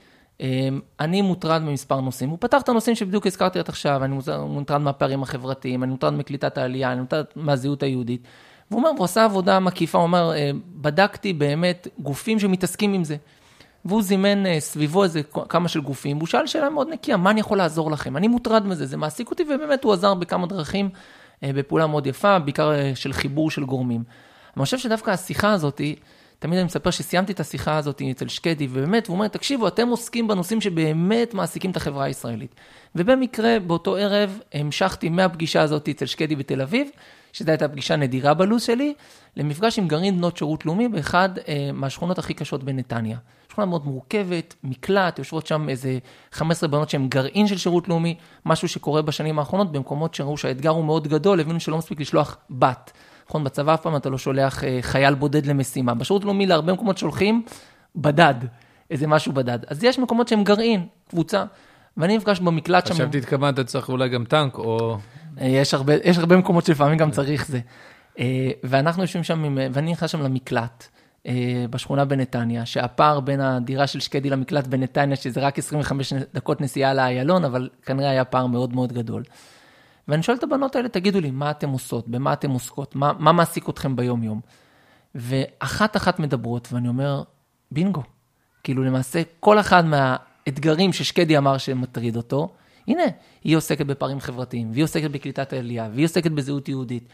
אני 1.00 1.22
מוטרד 1.22 1.62
ממספר 1.62 2.00
נושאים. 2.00 2.30
הוא 2.30 2.38
פתח 2.40 2.62
את 2.62 2.68
הנושאים 2.68 2.96
שבדיוק 2.96 3.26
הזכרתי 3.26 3.58
עד 3.58 3.68
עכשיו, 3.68 4.04
אני 4.04 4.16
מוטרד 4.48 4.80
מהפערים 4.80 5.22
החברתיים, 5.22 5.82
אני 5.82 5.90
מוטרד 5.90 6.12
מקליטת 6.12 6.58
העלייה, 6.58 6.92
אני 6.92 7.00
מוטרד 7.00 7.24
מהזהות 7.36 7.82
היהודית. 7.82 8.22
והוא 8.70 8.80
אומר, 8.80 8.90
והוא 8.94 9.04
עשה 9.04 9.24
עבודה 9.24 9.60
מקיפה, 9.60 9.98
הוא 9.98 10.02
אומר, 10.02 10.32
אה, 10.34 10.50
בדקתי 10.74 11.32
באמת 11.32 11.88
גופים 11.98 12.38
שמתעסקים 12.38 12.94
עם 12.94 13.04
זה. 13.04 13.16
והוא 13.84 14.02
זימן 14.02 14.46
אה, 14.46 14.60
סביבו 14.60 15.04
איזה 15.04 15.22
כמה 15.48 15.68
של 15.68 15.80
גופים, 15.80 16.16
והוא 16.16 16.26
שאל 16.26 16.46
שאלה 16.46 16.70
מאוד 16.70 16.88
נקייה, 16.88 17.16
מה 17.16 17.30
אני 17.30 17.40
יכול 17.40 17.58
לעזור 17.58 17.90
לכם? 17.90 18.16
אני 18.16 18.28
מוטרד 18.28 18.66
מזה, 18.66 18.86
זה 18.86 18.96
מעסיק 18.96 19.30
אותי, 19.30 19.42
ובאמת 19.42 19.84
הוא 19.84 19.92
עזר 19.92 20.14
בכמה 20.14 20.46
דרכים, 20.46 20.88
אה, 21.42 21.50
בפעולה 21.54 21.86
מאוד 21.86 22.06
יפה, 22.06 22.38
בעיקר 22.38 22.72
של 22.94 23.12
חיבור 23.12 23.50
של 23.50 23.64
גורמים. 23.64 24.04
אני 24.56 24.64
חושב 24.64 24.78
שדווקא 24.78 25.10
השיחה 25.10 25.52
הזאת, 25.52 25.80
תמיד 26.42 26.58
אני 26.58 26.64
מספר 26.64 26.90
שסיימתי 26.90 27.32
את 27.32 27.40
השיחה 27.40 27.76
הזאת 27.76 28.02
אצל 28.10 28.28
שקדי, 28.28 28.66
ובאמת, 28.70 29.06
הוא 29.06 29.14
אומר, 29.14 29.28
תקשיבו, 29.28 29.68
אתם 29.68 29.88
עוסקים 29.88 30.28
בנושאים 30.28 30.60
שבאמת 30.60 31.34
מעסיקים 31.34 31.70
את 31.70 31.76
החברה 31.76 32.04
הישראלית. 32.04 32.54
ובמקרה, 32.94 33.58
באותו 33.66 33.96
ערב, 33.96 34.40
המשכתי 34.54 35.08
מהפגישה 35.08 35.62
הזאת 35.62 35.88
אצל 35.88 36.06
שקדי 36.06 36.36
בתל 36.36 36.60
אביב, 36.60 36.88
שזו 37.32 37.50
הייתה 37.50 37.68
פגישה 37.68 37.96
נדירה 37.96 38.34
בלו"ז 38.34 38.62
שלי, 38.62 38.94
למפגש 39.36 39.78
עם 39.78 39.88
גרעין 39.88 40.16
בנות 40.16 40.36
שירות 40.36 40.66
לאומי 40.66 40.88
באחד 40.88 41.28
אה, 41.48 41.70
מהשכונות 41.72 42.18
הכי 42.18 42.34
קשות 42.34 42.64
בנתניה. 42.64 43.18
שכונה 43.48 43.66
מאוד 43.66 43.86
מורכבת, 43.86 44.54
מקלט, 44.64 45.18
יושבות 45.18 45.46
שם 45.46 45.68
איזה 45.68 45.98
15 46.32 46.68
בנות 46.68 46.90
שהן 46.90 47.08
גרעין 47.08 47.46
של 47.46 47.58
שירות 47.58 47.88
לאומי, 47.88 48.16
משהו 48.46 48.68
שקורה 48.68 49.02
בשנים 49.02 49.38
האחרונות 49.38 49.72
במקומות 49.72 50.14
שראו 50.14 50.36
שהאתגר 50.36 50.70
הוא 50.70 50.84
מאוד 50.84 51.08
גדול, 51.08 51.40
הבינו 51.40 51.60
שלא 51.60 51.78
מספיק 51.78 52.00
לשלוח 52.00 52.36
בת. 52.50 52.92
נכון, 53.32 53.44
בצבא 53.44 53.74
אף 53.74 53.80
פעם 53.80 53.96
אתה 53.96 54.10
לא 54.10 54.18
שולח 54.18 54.64
אה, 54.64 54.78
חייל 54.80 55.14
בודד 55.14 55.46
למשימה. 55.46 55.94
בשירות 55.94 56.24
לאומי 56.24 56.46
להרבה 56.46 56.72
מקומות 56.72 56.98
שולחים 56.98 57.42
בדד, 57.96 58.34
איזה 58.90 59.06
משהו 59.06 59.32
בדד. 59.32 59.58
אז 59.66 59.84
יש 59.84 59.98
מקומות 59.98 60.28
שהם 60.28 60.44
גרעין, 60.44 60.86
קבוצה, 61.10 61.44
ואני 61.96 62.16
נפגש 62.16 62.40
במקלט 62.40 62.86
שם... 62.86 62.94
חשבתי 62.94 63.18
התכוונת, 63.18 63.60
צריך 63.60 63.88
אולי 63.88 64.08
גם 64.08 64.24
טנק, 64.24 64.58
או... 64.58 64.98
אה, 65.40 65.46
יש 65.46 65.74
הרבה, 65.74 65.94
יש 66.04 66.18
הרבה 66.18 66.36
מקומות 66.36 66.64
שלפעמים 66.64 66.98
גם 66.98 67.10
צריך 67.10 67.46
זה. 67.46 67.60
אה, 68.18 68.50
ואנחנו 68.64 69.02
יושבים 69.02 69.24
שם, 69.24 69.44
עם, 69.44 69.58
ואני 69.72 69.92
נכנס 69.92 70.10
שם 70.10 70.22
למקלט. 70.22 70.86
בשכונה 71.70 72.04
בנתניה, 72.04 72.66
שהפער 72.66 73.20
בין 73.20 73.40
הדירה 73.40 73.86
של 73.86 74.00
שקדי 74.00 74.30
למקלט 74.30 74.66
בנתניה, 74.66 75.16
שזה 75.16 75.40
רק 75.40 75.58
25 75.58 76.12
דקות 76.34 76.60
נסיעה 76.60 76.94
לאיילון, 76.94 77.44
אבל 77.44 77.68
כנראה 77.86 78.10
היה 78.10 78.24
פער 78.24 78.46
מאוד 78.46 78.74
מאוד 78.74 78.92
גדול. 78.92 79.22
ואני 80.08 80.22
שואל 80.22 80.36
את 80.36 80.42
הבנות 80.42 80.76
האלה, 80.76 80.88
תגידו 80.88 81.20
לי, 81.20 81.30
מה 81.30 81.50
אתן 81.50 81.68
עושות? 81.68 82.08
במה 82.08 82.32
אתן 82.32 82.50
עוסקות? 82.50 82.96
מה, 82.96 83.12
מה 83.18 83.32
מעסיק 83.32 83.68
אתכם 83.68 83.96
ביום-יום? 83.96 84.40
ואחת-אחת 85.14 86.18
מדברות, 86.18 86.68
ואני 86.72 86.88
אומר, 86.88 87.22
בינגו. 87.70 88.02
כאילו, 88.64 88.84
למעשה, 88.84 89.22
כל 89.40 89.60
אחד 89.60 89.84
מהאתגרים 89.84 90.92
ששקדי 90.92 91.38
אמר 91.38 91.58
שמטריד 91.58 92.16
אותו, 92.16 92.52
הנה, 92.88 93.02
היא 93.44 93.56
עוסקת 93.56 93.86
בפערים 93.86 94.20
חברתיים, 94.20 94.70
והיא 94.72 94.84
עוסקת 94.84 95.10
בקליטת 95.10 95.52
העלייה, 95.52 95.88
והיא 95.92 96.04
עוסקת 96.04 96.30
בזהות 96.30 96.68
יהודית. 96.68 97.08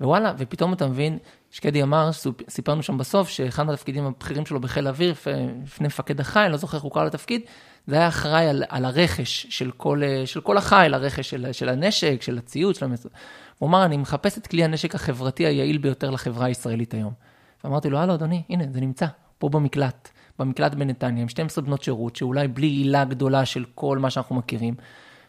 ווואלה, 0.00 0.32
ופתאום 0.38 0.72
אתה 0.72 0.86
מבין, 0.86 1.18
שקדי 1.50 1.82
אמר, 1.82 2.10
סיפרנו 2.48 2.82
שם 2.82 2.98
בסוף, 2.98 3.28
שאחד 3.28 3.62
מהתפקידים 3.62 4.06
הבכירים 4.06 4.46
שלו 4.46 4.60
בחיל 4.60 4.86
האוויר, 4.86 5.14
לפני 5.64 5.86
מפקד 5.86 6.20
החיל, 6.20 6.48
לא 6.48 6.56
זוכר 6.56 6.76
איך 6.76 6.84
הוא 6.84 6.92
קרא 6.92 7.04
לתפקיד, 7.04 7.42
זה 7.86 7.96
היה 7.96 8.08
אחראי 8.08 8.48
על, 8.48 8.64
על 8.68 8.84
הרכש 8.84 9.46
של 9.50 9.70
כל, 9.70 10.02
של 10.24 10.40
כל 10.40 10.56
החיל, 10.56 10.94
הרכש 10.94 11.30
של, 11.30 11.52
של 11.52 11.68
הנשק, 11.68 12.22
של 12.22 12.38
הציוד, 12.38 12.74
של 12.74 12.84
המס... 12.84 13.06
הוא 13.58 13.68
אמר, 13.68 13.84
אני 13.84 13.96
מחפש 13.96 14.38
את 14.38 14.46
כלי 14.46 14.64
הנשק 14.64 14.94
החברתי 14.94 15.46
היעיל 15.46 15.78
ביותר 15.78 16.10
לחברה 16.10 16.46
הישראלית 16.46 16.94
היום. 16.94 17.12
ואמרתי 17.64 17.90
לו, 17.90 17.98
הלו, 17.98 18.14
אדוני, 18.14 18.42
הנה, 18.48 18.64
זה 18.72 18.80
נמצא, 18.80 19.06
פה 19.38 19.48
במקלט, 19.48 20.08
במקלט 20.38 20.74
בנתניה, 20.74 21.22
עם 21.22 21.28
12 21.28 21.64
בנות 21.64 21.82
שירות, 21.82 22.16
שאולי 22.16 22.48
בלי 22.48 22.66
עילה 22.66 23.04
גדולה 23.04 23.44
של 23.44 23.64
כל 23.74 23.98
מה 23.98 24.10
שאנחנו 24.10 24.36
מכירים, 24.36 24.74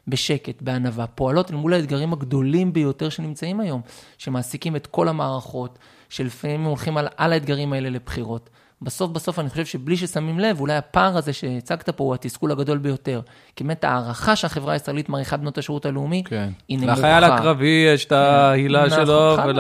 בשקט, 0.08 0.62
בענווה, 0.62 1.08
פועלות 1.08 1.52
אל 1.52 1.56
מול 1.56 1.74
האתגרים 1.74 2.14
הגדולים 2.14 2.74
ביותר 2.74 3.10
שנמצאים 3.10 3.60
היום, 3.60 3.82
שמעסיקים 4.18 4.76
את 4.76 4.88
כל 4.88 5.08
המערכות, 5.08 5.80
שלפעמים 6.10 6.64
הולכים 6.64 6.98
על, 6.98 7.08
על 7.18 7.34
האתגרים 7.34 7.74
האלה 7.74 7.90
לבחירות. 7.90 8.50
בסוף 8.84 9.12
בסוף 9.12 9.40
אני 9.40 9.50
חושב 9.50 9.66
שבלי 9.66 9.98
ששמים 9.98 10.40
לב, 10.40 10.60
אולי 10.60 10.76
הפער 10.76 11.18
הזה 11.18 11.34
שהצגת 11.34 11.90
פה 11.90 12.04
הוא 12.04 12.14
התסכול 12.14 12.52
הגדול 12.52 12.78
ביותר. 12.78 13.22
כי 13.56 13.64
באמת 13.64 13.84
הערכה 13.84 14.36
שהחברה 14.36 14.74
הישראלית 14.74 15.10
מעריכה 15.10 15.38
בנות 15.38 15.58
השירות 15.58 15.86
הלאומי, 15.86 16.24
כן. 16.26 16.50
היא 16.68 16.78
נמוכה. 16.78 16.94
לחייל 16.94 17.24
הקרבי 17.24 17.86
יש 17.94 18.06
את 18.06 18.12
ההילה 18.12 18.90
כן. 18.90 18.96
שלו. 18.96 19.38
ול... 19.46 19.60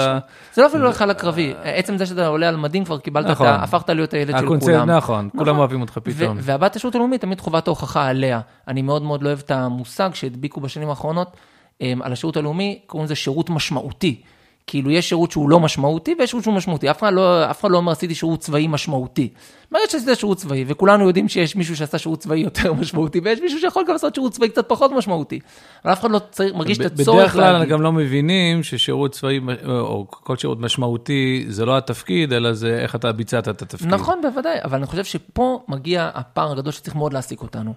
זה 0.53 0.61
לא 0.61 0.67
אפילו 0.67 0.89
לחייל 0.89 1.09
הקרבי, 1.09 1.53
עצם 1.63 1.97
זה 1.97 2.05
שאתה 2.05 2.27
עולה 2.27 2.49
על 2.49 2.55
מדים 2.55 2.85
כבר 2.85 2.97
קיבלת, 2.97 3.25
נכון. 3.25 3.47
אתה 3.47 3.55
הפכת 3.55 3.89
להיות 3.89 4.13
הילד 4.13 4.39
של 4.39 4.59
כולם. 4.59 4.91
נכון, 4.91 5.29
כולם 5.31 5.43
נכון. 5.43 5.59
אוהבים 5.59 5.81
אותך 5.81 5.97
פתאום. 6.03 6.37
והבת 6.41 6.75
השירות 6.75 6.95
הלאומי 6.95 7.17
תמיד 7.17 7.41
חובת 7.41 7.67
ההוכחה 7.67 8.07
עליה. 8.07 8.39
אני 8.67 8.81
מאוד 8.81 9.01
מאוד 9.01 9.23
לא 9.23 9.27
אוהב 9.27 9.39
את 9.39 9.51
המושג 9.51 10.09
שהדביקו 10.13 10.61
בשנים 10.61 10.89
האחרונות 10.89 11.37
על 11.81 12.13
השירות 12.13 12.37
הלאומי, 12.37 12.79
קוראים 12.87 13.05
לזה 13.05 13.15
שירות 13.15 13.49
משמעותי. 13.49 14.21
כאילו, 14.67 14.91
יש 14.91 15.09
שירות 15.09 15.31
שהוא 15.31 15.49
לא 15.49 15.59
משמעותי 15.59 16.15
ויש 16.19 16.29
שירות 16.29 16.43
שהוא 16.43 16.53
משמעותי. 16.53 16.91
אף 16.91 16.99
אחד 16.99 17.13
לא, 17.13 17.51
אף 17.51 17.61
אחד 17.61 17.71
לא 17.71 17.77
אומר, 17.77 17.91
עשיתי 17.91 18.15
שירות 18.15 18.39
צבאי 18.39 18.67
משמעותי. 18.67 19.29
ברגע 19.71 19.85
שעשית 19.89 20.19
שירות 20.19 20.37
צבאי, 20.37 20.65
וכולנו 20.67 21.07
יודעים 21.07 21.29
שיש 21.29 21.55
מישהו 21.55 21.75
שעשה 21.75 21.97
שירות 21.97 22.19
צבאי 22.19 22.39
יותר 22.39 22.73
משמעותי, 22.81 23.19
ויש 23.23 23.39
מישהו 23.39 23.59
שיכול 23.59 23.83
גם 23.87 23.93
לעשות 23.93 24.15
שירות 24.15 24.31
צבאי 24.31 24.49
קצת 24.49 24.69
פחות 24.69 24.91
משמעותי. 24.91 25.39
אבל 25.85 25.93
אף 25.93 25.99
אחד 25.99 26.11
לא 26.11 26.19
צריך, 26.31 26.53
מרגיש 26.53 26.79
את 26.79 26.85
הצורך 26.85 27.35
להגיד. 27.35 27.49
בדרך 27.49 27.59
כלל 27.59 27.65
גם 27.65 27.81
לא 27.81 27.91
מבינים 27.91 28.63
ששירות 28.63 29.11
צבאי, 29.11 29.39
או 29.67 30.05
כל 30.09 30.37
שירות 30.37 30.59
משמעותי, 30.59 31.45
זה 31.49 31.65
לא 31.65 31.77
התפקיד, 31.77 32.33
אלא 32.33 32.53
זה 32.53 32.79
איך 32.79 32.95
אתה 32.95 33.11
ביצעת 33.11 33.49
את 33.49 33.61
התפקיד. 33.61 33.87
נכון, 33.87 34.21
בוודאי, 34.21 34.57
אבל 34.63 34.77
אני 34.77 34.85
חושב 34.85 35.03
שפה 35.03 35.63
מגיע 35.67 36.09
הפער 36.13 36.51
הגדול 36.51 36.71
שצריך 36.71 36.95
מאוד 36.95 37.13
להעסיק 37.13 37.41
אותנו. 37.41 37.73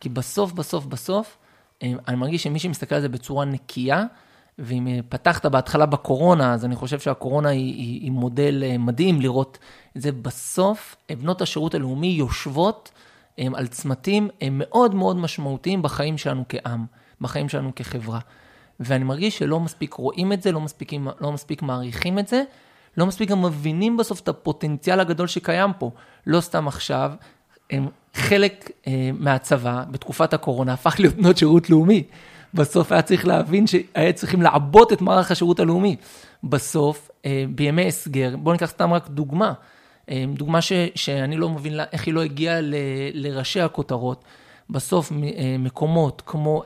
כי 0.00 0.08
בסוף, 0.08 0.52
בסוף, 0.52 0.86
בסוף, 0.86 1.36
אה, 1.82 1.92
אני 2.08 2.16
מרגיש 2.16 2.42
שמי 2.42 2.58
שמסתכל 2.58 2.94
על 2.94 3.00
זה 3.00 3.08
בצורה 3.08 3.44
נקייה, 3.44 4.04
ואם 4.58 4.88
אה, 4.88 4.98
פתחת 5.08 5.46
בהתחלה 5.46 5.86
בקורונה, 5.86 6.54
אז 6.54 6.64
אני 6.64 6.76
חושב 6.76 7.00
שהקורונה 7.00 7.48
היא, 7.48 7.74
היא, 7.74 8.00
היא 8.00 8.10
מודל 8.10 8.62
אה, 8.66 8.78
מדהים 8.78 9.20
לראות 9.20 9.58
את 9.96 10.02
זה. 10.02 10.12
בסוף, 10.12 10.96
אה, 11.10 11.16
בנות 11.16 11.42
השירות 11.42 11.74
הלאומי 11.74 12.06
יושבות 12.06 12.90
הם, 13.38 13.54
על 13.54 13.66
צמתים 13.66 14.28
הם 14.40 14.58
מאוד 14.58 14.94
מאוד 14.94 15.16
משמעותיים 15.16 15.82
בחיים 15.82 16.18
שלנו 16.18 16.44
כעם, 16.48 16.86
בחיים 17.20 17.48
שלנו 17.48 17.72
כחברה. 17.76 18.18
ואני 18.80 19.04
מרגיש 19.04 19.38
שלא 19.38 19.60
מספיק 19.60 19.94
רואים 19.94 20.32
את 20.32 20.42
זה, 20.42 20.52
לא 20.52 20.60
מספיק, 20.60 20.92
לא 21.20 21.32
מספיק 21.32 21.62
מעריכים 21.62 22.18
את 22.18 22.28
זה, 22.28 22.42
לא 22.96 23.06
מספיק 23.06 23.30
גם 23.30 23.42
מבינים 23.42 23.96
בסוף 23.96 24.20
את 24.20 24.28
הפוטנציאל 24.28 25.00
הגדול 25.00 25.26
שקיים 25.26 25.70
פה. 25.78 25.90
לא 26.26 26.40
סתם 26.40 26.68
עכשיו, 26.68 27.12
הם 27.70 27.88
חלק 28.14 28.70
אה, 28.86 29.10
מהצבא 29.18 29.84
בתקופת 29.90 30.34
הקורונה 30.34 30.72
הפך 30.72 30.96
להיות 30.98 31.14
בנות 31.14 31.36
שירות 31.36 31.70
לאומי. 31.70 32.02
בסוף 32.54 32.92
היה 32.92 33.02
צריך 33.02 33.26
להבין 33.26 33.66
שהיה 33.66 34.12
צריכים 34.12 34.42
לעבות 34.42 34.92
את 34.92 35.00
מערך 35.00 35.30
השירות 35.30 35.60
הלאומי. 35.60 35.96
בסוף, 36.44 37.10
אה, 37.26 37.44
בימי 37.54 37.86
הסגר, 37.88 38.36
בואו 38.36 38.52
ניקח 38.52 38.66
סתם 38.66 38.92
רק 38.92 39.08
דוגמה, 39.08 39.52
אה, 40.10 40.24
דוגמה 40.34 40.60
ש, 40.60 40.72
שאני 40.94 41.36
לא 41.36 41.48
מבין 41.48 41.80
איך 41.92 42.06
היא 42.06 42.14
לא 42.14 42.22
הגיעה 42.22 42.60
ל, 42.60 42.74
לראשי 43.14 43.60
הכותרות. 43.60 44.24
בסוף 44.70 45.12
אה, 45.12 45.56
מקומות 45.58 46.22
כמו 46.26 46.62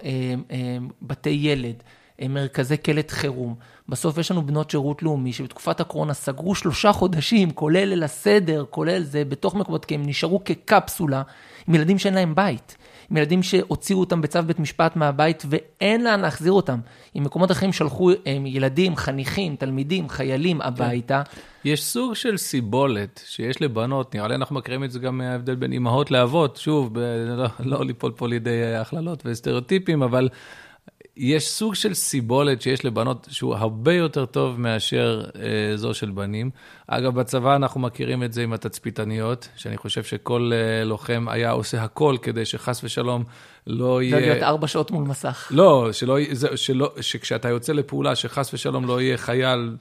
בתי 1.03 1.31
ילד, 1.31 1.83
מרכזי 2.29 2.77
קלט 2.77 3.11
חירום, 3.11 3.55
בסוף 3.89 4.19
יש 4.19 4.31
לנו 4.31 4.47
בנות 4.47 4.71
שירות 4.71 5.03
לאומי 5.03 5.33
שבתקופת 5.33 5.81
הקורונה 5.81 6.15
סגרו 6.15 6.55
שלושה 6.55 6.93
חודשים, 6.93 7.51
כולל 7.51 7.85
ליל 7.85 8.03
הסדר, 8.03 8.65
כולל 8.71 9.03
זה, 9.03 9.25
בתוך 9.25 9.55
מקומות, 9.55 9.85
כי 9.85 9.95
הם 9.95 10.03
נשארו 10.07 10.45
כקפסולה, 10.45 11.23
עם 11.69 11.75
ילדים 11.75 11.99
שאין 11.99 12.15
להם 12.15 12.35
בית. 12.35 12.77
עם 13.11 13.17
ילדים 13.17 13.43
שהוציאו 13.43 14.01
אותם 14.01 14.21
בצו 14.21 14.43
בית 14.47 14.59
משפט 14.59 14.97
מהבית 14.97 15.43
ואין 15.49 16.05
לאן 16.05 16.21
להחזיר 16.21 16.53
אותם. 16.53 16.79
עם 17.15 17.25
מקומות 17.25 17.51
אחרים 17.51 17.73
שלחו 17.73 18.11
הם, 18.27 18.47
ילדים, 18.47 18.97
חניכים, 18.97 19.57
תלמידים, 19.57 20.09
חיילים 20.09 20.61
הביתה. 20.61 21.23
יש 21.65 21.85
סוג 21.85 22.15
של 22.15 22.37
סיבולת 22.37 23.21
שיש 23.27 23.63
לבנות, 23.63 24.15
נראה 24.15 24.29
לי 24.29 24.35
אנחנו 24.35 24.57
מכירים 24.57 24.85
את 24.85 24.91
זה 24.91 24.99
גם 24.99 25.19
מההבדל 25.19 25.55
בין 25.55 25.73
אימהות 25.73 26.11
לאבות, 26.11 26.57
שוב, 26.57 26.91
ב- 26.93 26.99
לא, 27.29 27.47
לא 27.61 27.85
ליפול 27.85 28.13
פה 28.17 28.29
לידי 28.29 28.75
הכללות 28.75 29.23
וסטריאוטיפים, 29.25 30.03
אבל... 30.03 30.29
יש 31.19 31.49
סוג 31.49 31.75
של 31.75 31.95
סיבולת 31.95 32.63
שיש 32.63 32.85
לבנות 32.85 33.29
שהוא 33.31 33.55
הרבה 33.55 33.95
יותר 33.95 34.27
טוב 34.27 34.61
מאשר 34.61 35.25
אה, 35.37 35.77
זו 35.77 35.95
של 35.95 36.11
בנים. 36.11 36.51
אגב, 36.87 37.15
בצבא 37.15 37.57
אנחנו 37.57 37.81
מכירים 37.81 38.23
את 38.23 38.33
זה 38.33 38.43
עם 38.43 38.53
התצפיתניות, 38.53 39.49
שאני 39.57 39.77
חושב 39.77 40.03
שכל 40.03 40.51
אה, 40.55 40.85
לוחם 40.85 41.27
היה 41.29 41.51
עושה 41.51 41.83
הכל 41.83 42.17
כדי 42.23 42.45
שחס 42.45 42.85
ושלום 42.85 43.25
לא 43.67 44.03
יהיה... 44.03 44.21
זה 44.21 44.21
להיות 44.21 44.43
ארבע 44.43 44.67
שעות 44.67 44.91
מול 44.91 45.05
מסך. 45.05 45.49
לא, 45.51 45.93
שלא, 45.93 46.19
זה, 46.33 46.57
שלא, 46.57 46.93
שכשאתה 47.01 47.49
יוצא 47.49 47.73
לפעולה, 47.73 48.15
שחס 48.15 48.55
ושלום 48.55 48.87
לא 48.87 49.01
יהיה 49.01 49.17
חייל 49.17 49.77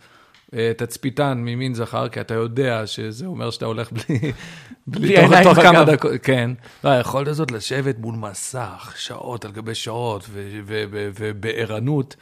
תצפיתן 0.77 1.37
ממין 1.37 1.73
זכר, 1.73 2.09
כי 2.09 2.21
אתה 2.21 2.33
יודע 2.33 2.87
שזה 2.87 3.25
אומר 3.25 3.49
שאתה 3.49 3.65
הולך 3.65 3.91
בלי... 3.91 4.31
בלי 4.87 5.15
תוך, 5.21 5.33
תוך 5.43 5.59
כמה 5.59 5.83
דקות, 5.83 6.11
כן. 6.23 6.51
לא, 6.83 6.89
היכולת 6.89 7.27
הזאת 7.27 7.51
לשבת 7.51 7.99
מול 7.99 8.15
מסך, 8.15 8.93
שעות 8.97 9.45
על 9.45 9.51
גבי 9.51 9.75
שעות, 9.75 10.29
ובערנות. 11.15 12.15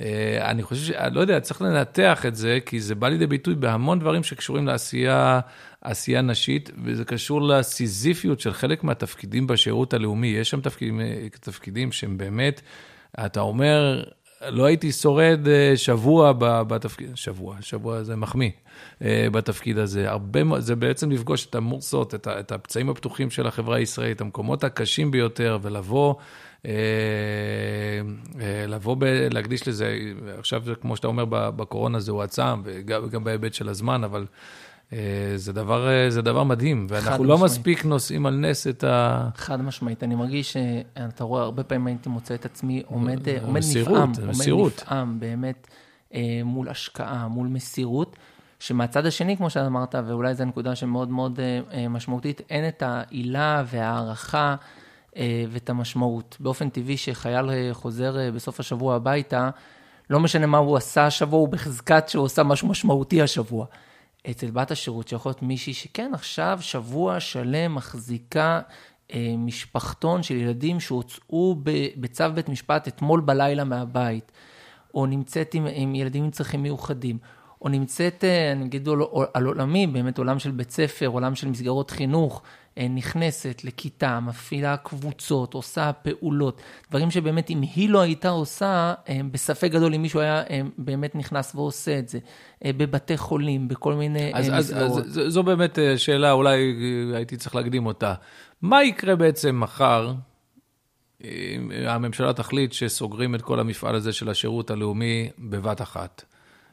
אה, 0.00 0.50
אני 0.50 0.62
חושב 0.62 0.92
ש... 0.92 0.96
לא 1.12 1.20
יודע, 1.20 1.40
צריך 1.40 1.62
לנתח 1.62 2.26
את 2.26 2.36
זה, 2.36 2.58
כי 2.66 2.80
זה 2.80 2.94
בא 2.94 3.08
לידי 3.08 3.26
ביטוי 3.26 3.54
בהמון 3.54 3.98
דברים 3.98 4.22
שקשורים 4.22 4.66
לעשייה 4.66 5.40
עשייה 5.80 6.22
נשית, 6.22 6.70
וזה 6.84 7.04
קשור 7.04 7.42
לסיזיפיות 7.42 8.40
של 8.40 8.52
חלק 8.52 8.84
מהתפקידים 8.84 9.46
בשירות 9.46 9.94
הלאומי. 9.94 10.26
יש 10.26 10.50
שם 10.50 10.60
תפקידים, 10.60 11.00
אה, 11.00 11.26
תפקידים 11.40 11.92
שהם 11.92 12.18
באמת, 12.18 12.60
אתה 13.24 13.40
אומר, 13.40 14.04
לא 14.48 14.64
הייתי 14.64 14.92
שורד 14.92 15.48
אה, 15.48 15.72
שבוע 15.76 16.32
בתפקיד, 16.62 17.16
שבוע, 17.16 17.56
שבוע 17.60 18.02
זה 18.02 18.16
מחמיא, 18.16 18.50
אה, 19.02 19.26
בתפקיד 19.32 19.78
הזה. 19.78 20.10
הרבה, 20.10 20.40
זה 20.58 20.76
בעצם 20.76 21.10
לפגוש 21.10 21.46
את 21.46 21.54
המורסות, 21.54 22.14
את, 22.14 22.28
את 22.28 22.52
הפצעים 22.52 22.90
הפתוחים 22.90 23.30
של 23.30 23.46
החברה 23.46 23.76
הישראלית, 23.76 24.20
המקומות 24.20 24.64
הקשים 24.64 25.10
ביותר, 25.10 25.58
ולבוא, 25.62 26.14
אה, 26.66 26.72
לבוא, 28.68 28.96
ב, 28.98 29.04
להקדיש 29.04 29.68
לזה, 29.68 29.98
עכשיו, 30.38 30.62
כמו 30.80 30.96
שאתה 30.96 31.06
אומר, 31.06 31.24
בקורונה 31.28 32.00
זה 32.00 32.12
הועצם, 32.12 32.62
וגם 32.64 33.24
בהיבט 33.24 33.54
של 33.54 33.68
הזמן, 33.68 34.04
אבל... 34.04 34.26
זה 35.36 35.52
דבר, 35.52 35.88
זה 36.08 36.22
דבר 36.22 36.44
מדהים, 36.44 36.86
ואנחנו 36.88 37.24
לא 37.24 37.34
משמעית. 37.34 37.52
מספיק 37.52 37.84
נושאים 37.84 38.26
על 38.26 38.34
נס 38.34 38.66
את 38.66 38.84
ה... 38.84 39.28
חד 39.34 39.62
משמעית. 39.62 40.04
אני 40.04 40.14
מרגיש 40.14 40.52
שאתה 40.52 41.24
רואה, 41.24 41.42
הרבה 41.42 41.62
פעמים 41.62 41.86
הייתי 41.86 42.08
מוצא 42.08 42.34
את 42.34 42.44
עצמי 42.44 42.82
עומד, 42.86 43.28
עומד 43.42 43.58
מסירות, 43.58 44.08
נפעם. 44.08 44.28
מסירות. 44.28 44.72
עומד 44.72 44.82
נפעם, 44.82 45.20
באמת, 45.20 45.66
מול 46.44 46.68
השקעה, 46.68 47.28
מול 47.28 47.48
מסירות. 47.48 48.16
שמהצד 48.60 49.06
השני, 49.06 49.36
כמו 49.36 49.50
שאמרת, 49.50 49.94
ואולי 50.06 50.34
זו 50.34 50.44
נקודה 50.44 50.74
שמאוד 50.74 51.08
מאוד 51.08 51.40
אה, 51.72 51.88
משמעותית, 51.88 52.40
אין 52.50 52.68
את 52.68 52.82
העילה 52.86 53.64
וההערכה 53.66 54.54
אה, 55.16 55.44
ואת 55.50 55.70
המשמעות. 55.70 56.36
באופן 56.40 56.68
טבעי, 56.68 56.96
שחייל 56.96 57.50
אה, 57.50 57.68
חוזר 57.72 58.30
בסוף 58.34 58.60
השבוע 58.60 58.94
הביתה, 58.94 59.50
לא 60.10 60.20
משנה 60.20 60.46
מה 60.46 60.58
הוא 60.58 60.76
עשה 60.76 61.06
השבוע, 61.06 61.40
הוא 61.40 61.48
בחזקת 61.48 62.08
שהוא 62.08 62.24
עושה 62.24 62.42
משהו 62.42 62.68
משמעותי 62.68 63.22
השבוע. 63.22 63.66
אצל 64.30 64.50
בת 64.50 64.70
השירות, 64.70 65.08
שיכול 65.08 65.30
להיות 65.30 65.42
מישהי 65.42 65.74
שכן, 65.74 66.10
עכשיו 66.14 66.58
שבוע 66.60 67.20
שלם 67.20 67.74
מחזיקה 67.74 68.60
אה, 69.12 69.34
משפחתון 69.38 70.22
של 70.22 70.36
ילדים 70.36 70.80
שהוצאו 70.80 71.56
בצו 71.96 72.24
בית 72.34 72.48
משפט 72.48 72.88
אתמול 72.88 73.20
בלילה 73.20 73.64
מהבית, 73.64 74.32
או 74.94 75.06
נמצאת 75.06 75.54
עם, 75.54 75.66
עם 75.72 75.94
ילדים 75.94 76.24
עם 76.24 76.30
צרכים 76.30 76.62
מיוחדים, 76.62 77.18
או 77.62 77.68
נמצאת, 77.68 78.24
אה, 78.24 78.52
אני 78.52 78.64
אגיד 78.64 78.88
על 79.34 79.44
עולמי, 79.46 79.86
באמת 79.86 80.18
עולם 80.18 80.38
של 80.38 80.50
בית 80.50 80.70
ספר, 80.70 81.06
עולם 81.06 81.34
של 81.34 81.48
מסגרות 81.48 81.90
חינוך, 81.90 82.42
אה, 82.78 82.88
נכנסת 82.88 83.60
לכיתה, 83.64 84.20
מפעילה 84.20 84.76
קבוצות, 84.76 85.54
עושה 85.54 85.92
פעולות, 85.92 86.62
דברים 86.90 87.10
שבאמת 87.10 87.50
אם 87.50 87.60
היא 87.74 87.90
לא 87.90 88.00
הייתה 88.00 88.28
עושה, 88.28 88.94
אה, 89.08 89.20
בספק 89.30 89.70
גדול 89.70 89.94
אם 89.94 90.02
מישהו 90.02 90.20
היה 90.20 90.42
באמת 90.78 91.14
נכנס 91.14 91.54
ועושה 91.54 91.98
את 91.98 92.08
זה, 92.08 92.18
בבתי 92.64 93.16
חולים, 93.16 93.68
בכל 93.68 93.94
מיני 93.94 94.30
אז, 94.34 94.50
מסגרות. 94.50 95.04
אז, 95.04 95.18
אז 95.18 95.32
זו 95.32 95.42
באמת 95.42 95.78
שאלה, 95.96 96.32
אולי 96.32 96.74
הייתי 97.14 97.36
צריך 97.36 97.54
להקדים 97.54 97.86
אותה. 97.86 98.14
מה 98.62 98.84
יקרה 98.84 99.16
בעצם 99.16 99.60
מחר? 99.60 100.12
הממשלה 101.86 102.32
תחליט 102.32 102.72
שסוגרים 102.72 103.34
את 103.34 103.42
כל 103.42 103.60
המפעל 103.60 103.94
הזה 103.94 104.12
של 104.12 104.28
השירות 104.28 104.70
הלאומי 104.70 105.30
בבת 105.38 105.82
אחת. 105.82 106.24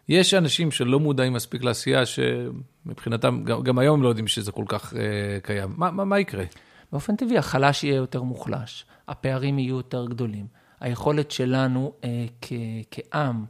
יש 0.10 0.34
אנשים 0.34 0.72
שלא 0.72 1.00
מודעים 1.00 1.34
מספיק 1.34 1.64
לעשייה, 1.64 2.04
שמבחינתם, 2.06 3.44
גם, 3.44 3.64
גם 3.64 3.80
היום 3.80 3.98
הם 3.98 4.04
לא 4.04 4.10
יודעים 4.10 4.28
שזה 4.28 4.52
כל 4.52 4.66
כך 4.68 4.94
אה, 4.94 5.02
קיים. 5.44 5.74
מה, 5.78 5.92
מה, 5.92 6.06
מה 6.06 6.20
יקרה? 6.20 6.44
באופן 6.92 7.16
טבעי, 7.16 7.38
החלש 7.38 7.84
יהיה 7.84 7.96
יותר 7.96 8.22
מוחלש, 8.22 8.86
הפערים 9.08 9.60
יהיו 9.60 9.76
יותר 9.76 10.06
גדולים. 10.06 10.48
היכולת 10.80 11.32
שלנו 11.32 11.94
אה, 12.04 12.26
כ, 12.42 12.54
כעם 12.92 13.46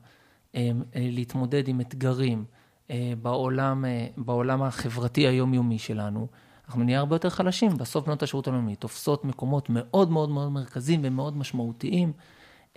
אה, 0.55 0.71
אה, 0.95 1.07
להתמודד 1.11 1.67
עם 1.67 1.81
אתגרים 1.81 2.45
אה, 2.91 3.13
בעולם, 3.21 3.85
אה, 3.85 4.07
בעולם 4.17 4.63
החברתי 4.63 5.27
היומיומי 5.27 5.79
שלנו, 5.79 6.27
אנחנו 6.67 6.83
נהיה 6.83 6.99
הרבה 6.99 7.15
יותר 7.15 7.29
חלשים. 7.29 7.77
בסוף 7.77 8.05
בנות 8.05 8.23
השירות 8.23 8.47
הלאומי 8.47 8.75
תופסות 8.75 9.25
מקומות 9.25 9.67
מאוד 9.69 10.11
מאוד 10.11 10.29
מאוד 10.29 10.51
מרכזיים 10.51 11.01
ומאוד 11.03 11.37
משמעותיים. 11.37 12.13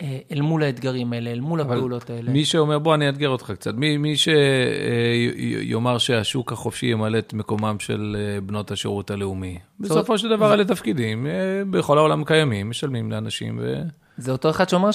אה, 0.01 0.19
אל 0.33 0.41
מול 0.41 0.63
האתגרים 0.63 1.13
האלה, 1.13 1.31
אל 1.31 1.41
מול 1.41 1.61
הפעולות 1.61 2.11
האלה. 2.11 2.31
מי 2.31 2.45
שאומר, 2.45 2.79
בוא, 2.79 2.95
אני 2.95 3.07
אאתגר 3.09 3.29
אותך 3.29 3.51
קצת. 3.51 3.75
מי, 3.75 3.97
מי 3.97 4.15
שיאמר 4.17 5.99
שהשוק 5.99 6.53
החופשי 6.53 6.87
ימלא 6.87 7.19
את 7.19 7.35
מקומם 7.35 7.77
של 7.79 8.17
אה, 8.19 8.41
בנות 8.41 8.71
השירות 8.71 9.11
הלאומי, 9.11 9.59
בסופו 9.81 10.19
של 10.19 10.29
דבר 10.29 10.55
אלה 10.55 10.65
תפקידים, 10.65 11.27
אה, 11.27 11.33
בכל 11.71 11.99
העולם 11.99 12.25
קיימים, 12.25 12.71
משלמים 12.71 13.13
לאנשים 13.13 13.59
ו... 13.63 13.83
זה 14.17 14.33
אותו 14.33 14.51
אחד 14.51 14.69
שאומר 14.69 14.91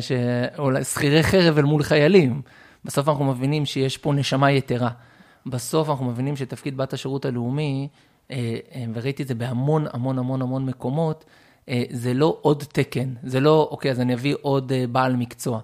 ששכירי 0.00 1.22
חרב 1.22 1.58
אל 1.58 1.64
מול 1.64 1.82
חיילים. 1.82 2.42
בסוף 2.84 3.08
אנחנו 3.08 3.24
מבינים 3.24 3.66
שיש 3.66 3.98
פה 3.98 4.12
נשמה 4.12 4.50
יתרה. 4.50 4.90
בסוף 5.46 5.90
אנחנו 5.90 6.04
מבינים 6.04 6.36
שתפקיד 6.36 6.76
בת 6.76 6.92
השירות 6.92 7.24
הלאומי, 7.24 7.88
וראיתי 8.94 9.22
את 9.22 9.28
זה 9.28 9.34
בהמון 9.34 9.86
המון 9.92 10.18
המון 10.18 10.42
המון 10.42 10.66
מקומות, 10.66 11.24
אה, 11.28 11.30
זה 11.90 12.14
לא 12.14 12.38
עוד 12.40 12.64
תקן, 12.72 13.14
זה 13.22 13.40
לא, 13.40 13.68
אוקיי, 13.70 13.90
אז 13.90 14.00
אני 14.00 14.14
אביא 14.14 14.34
עוד 14.42 14.72
אה, 14.72 14.84
בעל 14.92 15.16
מקצוע. 15.16 15.60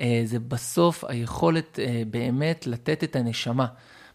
אה, 0.00 0.22
זה 0.24 0.38
בסוף 0.38 1.04
היכולת 1.04 1.78
באמת 2.10 2.66
לתת 2.66 3.04
את 3.04 3.16
הנשמה. 3.16 3.66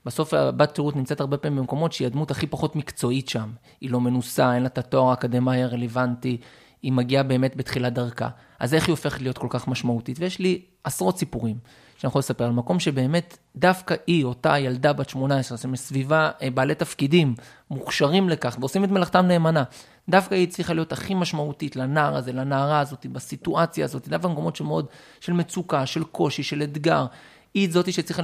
בסוף 0.06 0.34
הבת 0.34 0.76
שירות 0.76 0.96
נמצאת 0.96 1.20
הרבה 1.20 1.38
פעמים 1.38 1.60
במקומות 1.60 1.92
שהיא 1.92 2.06
הדמות 2.06 2.32
הכי 2.32 2.48
פחות 2.48 2.76
מקצועית 2.76 3.30
שם. 3.30 3.50
היא 3.82 3.92
לא 3.92 4.02
מנוסה, 4.02 4.54
אין 4.54 4.62
לה 4.62 4.68
את 4.68 4.78
התואר 4.78 5.10
האקדמאי 5.10 5.64
הרלוונטי, 5.64 6.38
היא 6.82 6.92
מגיעה 6.92 7.24
באמת 7.24 7.56
בתחילת 7.56 7.94
דרכה. 7.94 8.30
אז 8.60 8.74
איך 8.74 8.88
היא 8.88 8.94
הופכת 8.94 9.22
להיות 9.22 9.38
כל 9.38 9.48
כך 9.50 9.68
משמעותית? 9.68 10.20
ויש 10.20 10.40
לי 10.40 10.62
עשרות 10.84 11.18
סיפורים 11.18 11.58
שאני 12.02 12.10
יכול 12.10 12.20
לספר 12.20 12.44
על 12.44 12.52
מקום 12.52 12.80
שבאמת 12.80 13.38
דווקא 13.56 13.96
היא, 14.08 14.26
אותה 14.26 14.60
ילדה 14.60 14.94
בת 14.94 15.10
18, 15.10 15.72
מסביבה 15.72 16.32
בעלי 16.54 16.76
תפקידים 16.76 17.36
מוכשרים 17.72 18.30
לכך 18.30 18.58
ועושים 18.60 18.84
את 18.84 18.90
מלאכתם 18.90 19.26
נאמנה. 19.26 19.64
דווקא 20.10 20.36
היא 20.36 20.48
הצליחה 20.48 20.74
להיות 20.74 20.92
הכי 20.92 21.14
משמעותית 21.14 21.76
לנער 21.76 22.16
הזה, 22.16 22.34
לנערה 22.34 22.80
הזאת, 22.80 23.06
בסיטואציה 23.06 23.86
הזאת, 23.86 24.08
דווקא 24.08 24.28
במקומות 24.28 24.56
שמאוד, 24.56 24.86
של 25.20 25.34
מצוקה, 25.34 25.86
של 25.86 26.04
קושי, 26.04 26.44
של 26.44 26.64
אתגר. 26.64 27.06
היא 27.54 27.72
זאתי 27.72 27.92
שצריכה 27.92 28.22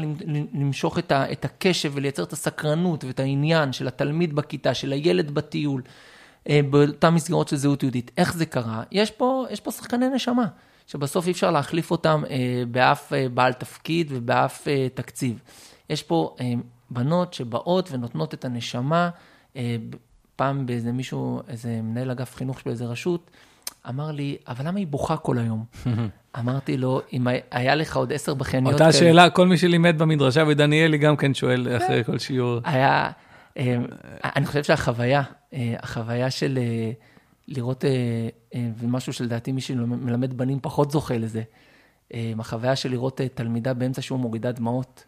למשוך 0.53 0.99
את, 0.99 1.11
ה, 1.11 1.31
את 1.31 1.45
הקשב 1.45 1.91
ולייצר 1.93 2.23
את 2.23 2.33
הסקרנות 2.33 3.03
ואת 3.03 3.19
העניין 3.19 3.73
של 3.73 3.87
התלמיד 3.87 4.35
בכיתה, 4.35 4.73
של 4.73 4.91
הילד 4.91 5.31
בטיול, 5.31 5.81
אה, 6.49 6.59
באותן 6.69 7.09
מסגרות 7.09 7.47
של 7.47 7.55
זהות 7.55 7.83
יהודית. 7.83 8.11
איך 8.17 8.33
זה 8.33 8.45
קרה? 8.45 8.83
יש 8.91 9.11
פה, 9.11 9.45
יש 9.49 9.59
פה 9.59 9.71
שחקני 9.71 10.09
נשמה, 10.09 10.45
שבסוף 10.87 11.27
אי 11.27 11.31
אפשר 11.31 11.51
להחליף 11.51 11.91
אותם 11.91 12.23
אה, 12.29 12.63
באף 12.71 13.13
אה, 13.13 13.29
בעל 13.29 13.53
תפקיד 13.53 14.11
ובאף 14.15 14.67
תקציב. 14.93 15.39
יש 15.89 16.03
פה 16.03 16.35
בנות 16.89 17.33
שבאות 17.33 17.89
ונותנות 17.91 18.33
את 18.33 18.45
הנשמה 18.45 19.09
פעם 20.35 20.65
באיזה 20.65 20.91
מישהו, 20.91 21.41
איזה 21.47 21.79
מנהל 21.83 22.11
אגף 22.11 22.35
חינוך 22.35 22.59
של 22.59 22.69
איזה 22.69 22.85
רשות, 22.85 23.31
אמר 23.89 24.11
לי, 24.11 24.37
אבל 24.47 24.67
למה 24.67 24.79
היא 24.79 24.87
בוכה 24.87 25.17
כל 25.17 25.37
היום? 25.37 25.65
אמרתי 26.39 26.77
לו, 26.77 27.01
אם 27.13 27.27
היה 27.51 27.75
לך 27.75 27.97
עוד 27.97 28.13
עשר 28.13 28.33
בחניות 28.33 28.73
אותה 28.73 28.91
שאלה, 28.91 29.29
כל 29.29 29.47
מי 29.47 29.57
שלימד 29.57 29.99
במדרשה 29.99 30.43
ודניאלי 30.47 30.97
גם 30.97 31.15
כן 31.15 31.33
שואל 31.33 31.77
אחרי 31.77 32.03
כל 32.03 32.19
שיעור. 32.19 32.59
היה, 32.63 33.11
אה, 33.57 33.77
אני 34.35 34.45
חושב 34.45 34.63
שהחוויה, 34.63 35.21
אה, 35.53 35.75
החוויה 35.79 36.31
של 36.31 36.57
אה, 36.61 36.91
לראות, 37.47 37.85
ומשהו 38.55 39.13
שלדעתי 39.13 39.51
מי 39.51 39.61
שמלמד 39.61 40.37
בנים 40.37 40.59
פחות 40.61 40.91
זוכה 40.91 41.17
לזה, 41.17 41.41
החוויה 42.13 42.75
של 42.75 42.91
לראות 42.91 43.21
תלמידה 43.33 43.73
באמצע 43.73 44.01
שהוא 44.01 44.19
מורידה 44.19 44.51
דמעות. 44.51 45.03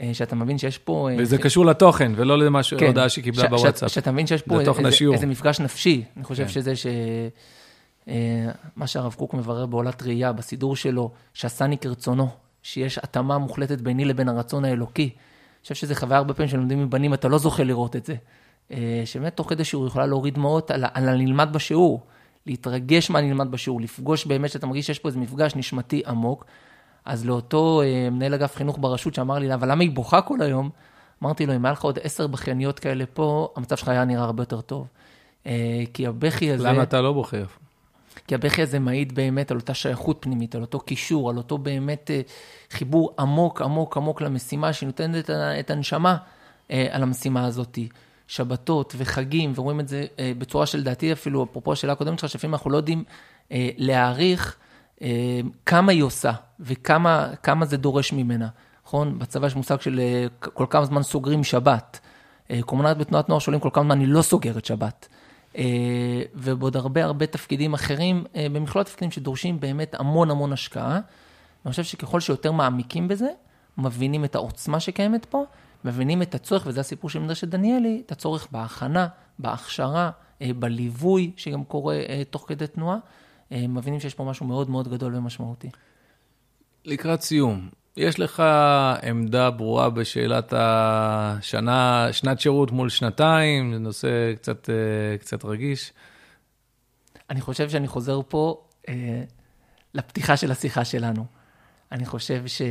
אה, 0.00 0.14
שאתה 0.14 0.36
מבין 0.36 0.58
שיש 0.58 0.78
פה... 0.78 1.08
אה, 1.10 1.16
וזה 1.18 1.36
ש... 1.36 1.40
קשור 1.40 1.66
לתוכן, 1.66 2.12
ולא 2.16 2.38
למה 2.38 2.58
כן. 2.58 2.62
שהודעה 2.62 3.08
שהיא 3.08 3.24
קיבלה 3.24 3.44
ש... 3.44 3.48
בוואטסאפ. 3.50 3.90
שאתה 3.90 4.12
מבין 4.12 4.26
שיש 4.26 4.42
פה 4.42 4.60
איזה, 4.60 4.70
איזה 5.12 5.26
מפגש 5.26 5.60
נפשי. 5.60 6.04
אני 6.16 6.24
חושב 6.24 6.42
כן. 6.42 6.48
שזה 6.48 6.76
ש... 6.76 6.86
אה, 8.08 8.50
מה 8.76 8.86
שהרב 8.86 9.14
קוק 9.14 9.34
מברר 9.34 9.66
בעולת 9.66 10.02
ראייה, 10.02 10.32
בסידור 10.32 10.76
שלו, 10.76 11.10
שעשני 11.34 11.78
כרצונו, 11.78 12.28
שיש 12.62 12.98
התאמה 12.98 13.38
מוחלטת 13.38 13.80
ביני 13.80 14.04
לבין 14.04 14.28
הרצון 14.28 14.64
האלוקי. 14.64 15.02
אני 15.02 15.62
חושב 15.62 15.74
שזו 15.74 15.94
חוויה 15.94 16.18
הרבה 16.18 16.34
פעמים 16.34 16.50
שלומדים 16.50 16.82
מבנים, 16.82 17.14
אתה 17.14 17.28
לא 17.28 17.38
זוכה 17.38 17.64
לראות 17.64 17.96
את 17.96 18.06
זה. 18.06 18.14
שבאמת 19.04 19.36
תוך 19.36 19.48
כדי 19.50 19.64
שיעור 19.64 19.86
יכולה 19.86 20.06
להוריד 20.06 20.34
דמעות 20.34 20.70
על, 20.70 20.84
על 20.94 21.08
הנלמד 21.08 21.52
בשיעור, 21.52 22.06
להתרגש 22.46 23.10
מהנלמד 23.10 23.50
בשיעור, 23.50 23.80
לפגוש 23.80 24.26
באמת 24.26 24.50
שאתה 24.50 24.66
מרגיש 24.66 24.86
שיש 24.86 24.98
פה 24.98 25.08
איזה 25.08 25.18
מפגש 25.18 25.56
נשמתי 25.56 26.02
עמוק. 26.06 26.44
אז 27.04 27.26
לאותו 27.26 27.82
אה, 27.82 28.10
מנהל 28.10 28.34
אגף 28.34 28.56
חינוך 28.56 28.78
ברשות 28.80 29.14
שאמר 29.14 29.38
לי, 29.38 29.54
אבל 29.54 29.70
למה 29.70 29.82
היא 29.82 29.90
בוכה 29.90 30.22
כל 30.22 30.42
היום? 30.42 30.70
אמרתי 31.22 31.46
לו, 31.46 31.56
אם 31.56 31.64
היה 31.64 31.72
לך 31.72 31.82
עוד 31.82 31.98
עשר 32.02 32.26
בכייניות 32.26 32.78
כאלה 32.78 33.04
פה, 33.14 33.48
המצב 33.56 33.76
שלך 33.76 33.88
היה 33.88 34.04
נראה 34.04 34.24
הרבה 34.24 34.42
יותר 34.42 34.60
טוב. 34.60 34.86
אה, 35.46 35.82
כי 35.94 36.06
הבכי 36.06 36.52
הזה... 36.52 36.68
למה 36.68 36.82
אתה 36.82 37.00
לא 37.00 37.12
בוכה? 37.12 37.36
כי 38.26 38.34
הבכי 38.34 38.62
הזה 38.62 38.78
מעיד 38.78 39.14
באמת 39.14 39.50
על 39.50 39.56
אותה 39.56 39.74
שייכות 39.74 40.16
פנימית, 40.20 40.54
על 40.54 40.60
אותו 40.60 40.80
קישור, 40.80 41.30
על 41.30 41.36
אותו 41.36 41.58
באמת 41.58 42.10
אה, 42.10 42.20
חיבור 42.70 43.14
עמוק 43.18 43.62
עמוק 43.62 43.96
עמוק 43.96 44.22
למשימה, 44.22 44.72
שנותנת 44.72 45.30
את 45.30 45.70
הנשמה 45.70 46.16
על 46.68 47.02
המשימה 47.02 47.46
הזאת. 47.46 47.78
שבתות 48.28 48.94
וחגים, 48.98 49.52
ורואים 49.56 49.80
את 49.80 49.88
זה 49.88 50.06
בצורה 50.38 50.66
שלדעתי 50.66 51.12
אפילו, 51.12 51.44
אפרופו 51.44 51.72
השאלה 51.72 51.92
הקודמת 51.92 52.18
שלך, 52.18 52.30
שלפעמים 52.30 52.54
אנחנו 52.54 52.70
לא 52.70 52.76
יודעים 52.76 53.04
להעריך 53.76 54.56
אה, 55.02 55.40
כמה 55.66 55.92
היא 55.92 56.02
עושה 56.02 56.32
וכמה 56.60 57.64
זה 57.64 57.76
דורש 57.76 58.12
ממנה, 58.12 58.48
נכון? 58.86 59.18
בצבא 59.18 59.46
יש 59.46 59.56
מושג 59.56 59.80
של 59.80 60.00
אה, 60.00 60.26
כל 60.38 60.66
כמה 60.70 60.84
זמן 60.84 61.02
סוגרים 61.02 61.44
שבת. 61.44 62.00
אה, 62.50 62.62
קומונלית 62.62 62.98
בתנועת 62.98 63.28
נוער 63.28 63.38
שואלים 63.38 63.60
כל 63.60 63.70
כמה 63.72 63.84
זמן 63.84 63.96
אני 63.96 64.06
לא 64.06 64.22
סוגרת 64.22 64.64
שבת. 64.64 65.08
ובעוד 66.34 66.76
הרבה 66.76 67.04
הרבה 67.04 67.26
תפקידים 67.26 67.74
אחרים, 67.74 68.24
במכלול 68.52 68.82
התפקידים 68.82 69.10
שדורשים 69.10 69.60
באמת 69.60 69.94
המון 69.98 70.30
המון 70.30 70.52
השקעה. 70.52 71.00
אני 71.64 71.70
חושב 71.70 71.84
שככל 71.84 72.20
שיותר 72.20 72.52
מעמיקים 72.52 73.08
בזה, 73.08 73.28
מבינים 73.78 74.24
את 74.24 74.34
העוצמה 74.34 74.80
שקיימת 74.80 75.24
פה, 75.24 75.44
מבינים 75.84 76.22
את 76.22 76.34
הצורך, 76.34 76.62
וזה 76.66 76.80
הסיפור 76.80 77.10
של 77.10 77.18
מדרשת 77.18 77.48
דניאלי, 77.48 78.02
את 78.06 78.12
הצורך 78.12 78.48
בהכנה, 78.50 79.08
בהכשרה, 79.38 80.10
בליווי, 80.40 81.32
שגם 81.36 81.64
קורה 81.64 81.96
תוך 82.30 82.44
כדי 82.48 82.66
תנועה. 82.66 82.96
מבינים 83.50 84.00
שיש 84.00 84.14
פה 84.14 84.24
משהו 84.24 84.46
מאוד 84.46 84.70
מאוד 84.70 84.88
גדול 84.88 85.16
ומשמעותי. 85.16 85.70
לקראת 86.84 87.22
סיום, 87.22 87.68
יש 87.96 88.20
לך 88.20 88.42
עמדה 89.02 89.50
ברורה 89.50 89.90
בשאלת 89.90 90.52
השנה, 90.56 92.08
שנת 92.12 92.40
שירות 92.40 92.70
מול 92.70 92.88
שנתיים? 92.88 93.72
זה 93.72 93.78
נושא 93.78 94.34
קצת, 94.34 94.70
אה, 94.70 95.18
קצת 95.18 95.44
רגיש. 95.44 95.92
אני 97.30 97.40
חושב 97.40 97.70
שאני 97.70 97.88
חוזר 97.88 98.20
פה 98.28 98.64
אה, 98.88 99.22
לפתיחה 99.94 100.36
של 100.36 100.50
השיחה 100.50 100.84
שלנו. 100.84 101.26
אני 101.92 102.06
חושב 102.06 102.46
ש, 102.46 102.62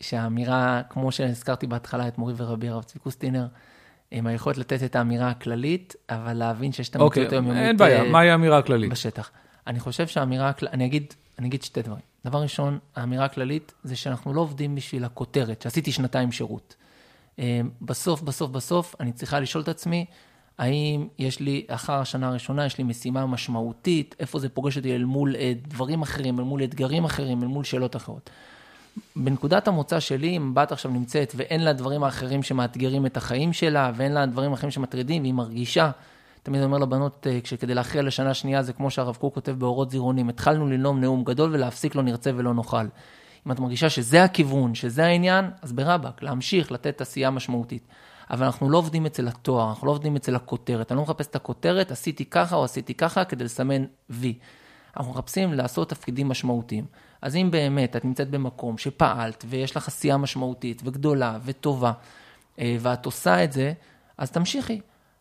שהאמירה, 0.00 0.82
כמו 0.90 1.12
שהזכרתי 1.12 1.66
בהתחלה 1.66 2.08
את 2.08 2.18
מורי 2.18 2.34
ורבי 2.36 2.68
הרב 2.68 2.82
צבי 2.82 2.98
קוסטינר, 3.00 3.46
עם 4.10 4.26
היכולת 4.26 4.58
לתת 4.58 4.82
את 4.82 4.96
האמירה 4.96 5.28
הכללית, 5.28 5.94
אבל 6.08 6.32
להבין 6.32 6.72
שיש 6.72 6.88
את 6.88 6.96
המציאות 6.96 7.26
אוקיי, 7.26 7.38
היומיומית... 7.38 7.62
אין 7.62 7.76
בעיה, 7.76 8.02
אה, 8.02 8.10
מהי 8.10 8.30
האמירה 8.30 8.58
הכללית? 8.58 8.90
בשטח. 8.90 9.30
אני 9.66 9.80
חושב 9.80 10.06
שהאמירה 10.06 10.48
הכללית, 10.48 10.74
אני 10.74 10.86
אגיד, 10.86 11.14
אני 11.38 11.48
אגיד 11.48 11.62
שתי 11.62 11.82
דברים. 11.82 12.02
דבר 12.24 12.42
ראשון, 12.42 12.78
האמירה 12.96 13.24
הכללית 13.24 13.72
זה 13.84 13.96
שאנחנו 13.96 14.34
לא 14.34 14.40
עובדים 14.40 14.74
בשביל 14.74 15.04
הכותרת, 15.04 15.62
שעשיתי 15.62 15.92
שנתיים 15.92 16.32
שירות. 16.32 16.76
אה, 17.38 17.60
בסוף, 17.82 18.22
בסוף, 18.22 18.50
בסוף, 18.50 18.94
אני 19.00 19.12
צריכה 19.12 19.40
לשאול 19.40 19.62
את 19.62 19.68
עצמי, 19.68 20.04
האם 20.58 21.08
יש 21.18 21.40
לי, 21.40 21.64
אחר 21.68 21.92
השנה 21.92 22.28
הראשונה, 22.28 22.66
יש 22.66 22.78
לי 22.78 22.84
משימה 22.84 23.26
משמעותית, 23.26 24.14
איפה 24.20 24.38
זה 24.38 24.48
פוגש 24.48 24.76
אותי 24.76 24.94
אל 24.94 25.04
מול 25.04 25.36
אה, 25.36 25.52
דברים 25.68 26.02
אחרים, 26.02 26.38
אל 26.38 26.44
מול 26.44 26.64
אתגרים 26.64 27.04
אחרים, 27.04 27.42
אל 27.42 27.48
מול 27.48 27.64
שאלות 27.64 27.96
אחרות. 27.96 28.30
בנקודת 29.16 29.68
המוצא 29.68 30.00
שלי, 30.00 30.36
אם 30.36 30.54
בת 30.54 30.72
עכשיו 30.72 30.90
נמצאת 30.90 31.32
ואין 31.36 31.64
לה 31.64 31.72
דברים 31.72 32.04
האחרים 32.04 32.42
שמאתגרים 32.42 33.06
את 33.06 33.16
החיים 33.16 33.52
שלה, 33.52 33.92
ואין 33.96 34.12
לה 34.12 34.26
דברים 34.26 34.52
אחרים 34.52 34.70
שמטרידים, 34.70 35.22
והיא 35.22 35.34
מרגישה, 35.34 35.90
תמיד 36.42 36.62
אומר 36.62 36.78
לבנות, 36.78 37.26
אה, 37.30 37.40
כשכדי 37.42 37.74
להכריע 37.74 38.02
לשנה 38.02 38.34
שנייה, 38.34 38.62
זה 38.62 38.72
כמו 38.72 38.90
שהרב 38.90 39.16
קוק 39.16 39.34
כותב 39.34 39.52
באורות 39.52 39.90
זירונים, 39.90 40.28
התחלנו 40.28 40.66
לנאום 40.66 41.00
נאום 41.00 41.24
גדול 41.24 41.54
ולהפסיק 41.54 41.94
לא 41.94 42.02
נרצה 42.02 42.30
ולא 42.36 42.54
נאכל. 42.54 42.86
אם 43.46 43.52
את 43.52 43.60
מרגישה 43.60 43.90
שזה 43.90 44.24
הכיוון, 44.24 44.74
שזה 44.74 45.04
העניין, 45.04 45.50
אז 45.62 45.72
ברבק, 45.72 46.22
להמשיך 46.22 46.72
לתת 46.72 47.00
עשייה 47.00 47.30
משמעותית. 47.30 47.82
אבל 48.30 48.46
אנחנו 48.46 48.70
לא 48.70 48.78
עובדים 48.78 49.06
אצל 49.06 49.28
התואר, 49.28 49.68
אנחנו 49.68 49.86
לא 49.86 49.92
עובדים 49.92 50.16
אצל 50.16 50.36
הכותרת. 50.36 50.92
אני 50.92 50.96
לא 50.96 51.02
מחפש 51.02 51.26
את 51.26 51.36
הכותרת, 51.36 51.90
עשיתי 51.90 52.24
ככה 52.24 52.56
או 52.56 52.64
עשיתי 52.64 52.94
ככה, 52.94 53.24
כדי 53.24 53.44
לסמן 53.44 53.84
וי. 54.10 54.34
אנחנו 54.96 55.12
מחפשים 55.12 55.54
לעשות 55.54 55.90
תפקידים 55.90 56.28
משמעותיים. 56.28 56.84
אז 57.22 57.36
אם 57.36 57.50
באמת 57.50 57.96
את 57.96 58.04
נמצאת 58.04 58.30
במקום 58.30 58.78
שפעלת 58.78 59.44
ויש 59.48 59.76
לך 59.76 59.88
עשייה 59.88 60.16
משמעותית 60.16 60.82
וגדולה 60.84 61.38
וטובה, 61.44 61.92
אה, 62.58 62.76
ואת 62.80 63.06
עושה 63.06 63.44
את 63.44 63.52
זה, 63.52 63.72
אז 64.18 64.30
תמשיכי. 64.30 64.80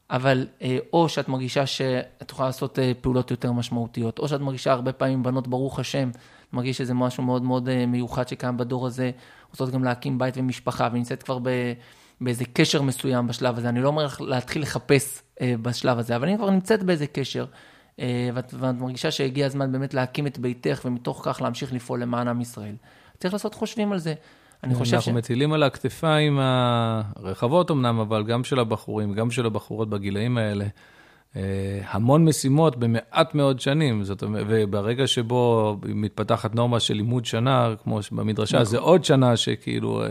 אבל 0.10 0.48
אה, 0.62 0.78
או 0.94 1.10
שאת 1.10 1.30
מרגישה 1.30 1.66
שאת 1.66 2.32
יכולה 2.32 2.48
לעשות 2.48 2.80
אה, 2.80 2.92
פעולות 3.02 3.32
יותר 3.32 3.52
משמעותיות, 3.52 4.20
או 4.20 4.28
שאת 4.28 4.42
מרגישה 4.42 4.72
הרבה 4.72 4.94
פעמים 4.94 5.24
בנות, 5.24 5.48
ברוך 5.48 5.80
השם, 5.80 6.10
מרגיש 6.54 6.78
שזה 6.78 6.94
משהו 6.94 7.24
מאוד 7.24 7.44
מאוד 7.44 7.86
מיוחד 7.86 8.28
שקיים 8.28 8.58
בדור 8.58 8.88
הזה, 8.88 9.12
רוצות 9.50 9.70
גם 9.72 9.84
להקים 9.84 10.18
בית 10.18 10.38
ומשפחה, 10.38 10.90
ונמצאת 10.92 11.24
כבר 11.24 11.40
ב... 11.44 11.50
באיזה 12.22 12.46
קשר 12.54 12.82
מסוים 12.82 13.28
בשלב 13.28 13.58
הזה. 13.58 13.70
אני 13.70 13.82
לא 13.82 13.88
אומר 13.88 14.08
להתחיל 14.20 14.62
לחפש 14.62 15.22
בשלב 15.42 16.00
הזה, 16.00 16.16
אבל 16.16 16.28
אני 16.28 16.38
כבר 16.38 16.50
נמצאת 16.50 16.84
באיזה 16.84 17.08
קשר. 17.08 17.46
אה, 18.00 18.30
ואת, 18.34 18.54
ואת 18.60 18.76
מרגישה 18.76 19.12
שהגיע 19.12 19.46
הזמן 19.46 19.72
באמת 19.72 19.94
להקים 19.94 20.28
את 20.28 20.40
ביתך, 20.40 20.82
ומתוך 20.86 21.22
כך 21.26 21.42
להמשיך 21.42 21.74
לפעול 21.74 22.02
למען 22.02 22.28
עם 22.28 22.42
ישראל. 22.42 22.76
צריך 23.20 23.34
לעשות 23.34 23.54
חושבים 23.54 23.92
על 23.92 23.98
זה. 23.98 24.14
אני 24.64 24.76
חושב 24.76 24.96
אנחנו 24.96 25.12
ש... 25.12 25.16
מטילים 25.16 25.54
על 25.54 25.64
הכתפיים 25.64 26.40
הרחבות 26.42 27.72
אמנם, 27.72 28.00
אבל 28.00 28.24
גם 28.24 28.44
של 28.44 28.60
הבחורים, 28.60 29.14
גם 29.14 29.32
של 29.32 29.46
הבחורות 29.46 29.90
בגילאים 29.90 30.38
האלה, 30.38 30.66
אה, 31.36 31.42
המון 31.90 32.26
משימות 32.26 32.76
במעט 32.76 33.36
מאוד 33.36 33.60
שנים. 33.60 34.04
זאת 34.04 34.24
אומרת, 34.24 34.46
וברגע 34.50 35.08
שבו 35.08 35.78
מתפתחת 35.86 36.56
נורמה 36.56 36.80
של 36.80 36.94
לימוד 36.94 37.26
שנה, 37.26 37.74
כמו 37.84 38.00
במדרשה, 38.12 38.58
נכון. 38.58 38.66
זה 38.66 38.78
עוד 38.78 39.06
שנה 39.06 39.38
שכאילו... 39.38 40.04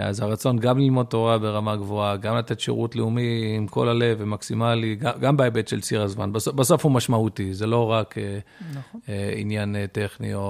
אז 0.00 0.20
הרצון 0.20 0.58
גם 0.58 0.78
ללמוד 0.78 1.06
תורה 1.06 1.38
ברמה 1.38 1.76
גבוהה, 1.76 2.16
גם 2.16 2.36
לתת 2.36 2.60
שירות 2.60 2.96
לאומי 2.96 3.54
עם 3.56 3.66
כל 3.66 3.88
הלב 3.88 4.16
ומקסימלי, 4.20 4.94
גם, 4.94 5.12
גם 5.20 5.36
בהיבט 5.36 5.68
של 5.68 5.80
ציר 5.80 6.02
הזמן. 6.02 6.32
בסוף, 6.32 6.54
בסוף 6.54 6.84
הוא 6.84 6.92
משמעותי, 6.92 7.54
זה 7.54 7.66
לא 7.66 7.90
רק 7.90 8.18
אה, 8.18 8.38
נכון. 8.70 9.00
אה, 9.08 9.32
עניין 9.36 9.76
אה, 9.76 9.86
טכני 9.92 10.34
או, 10.34 10.40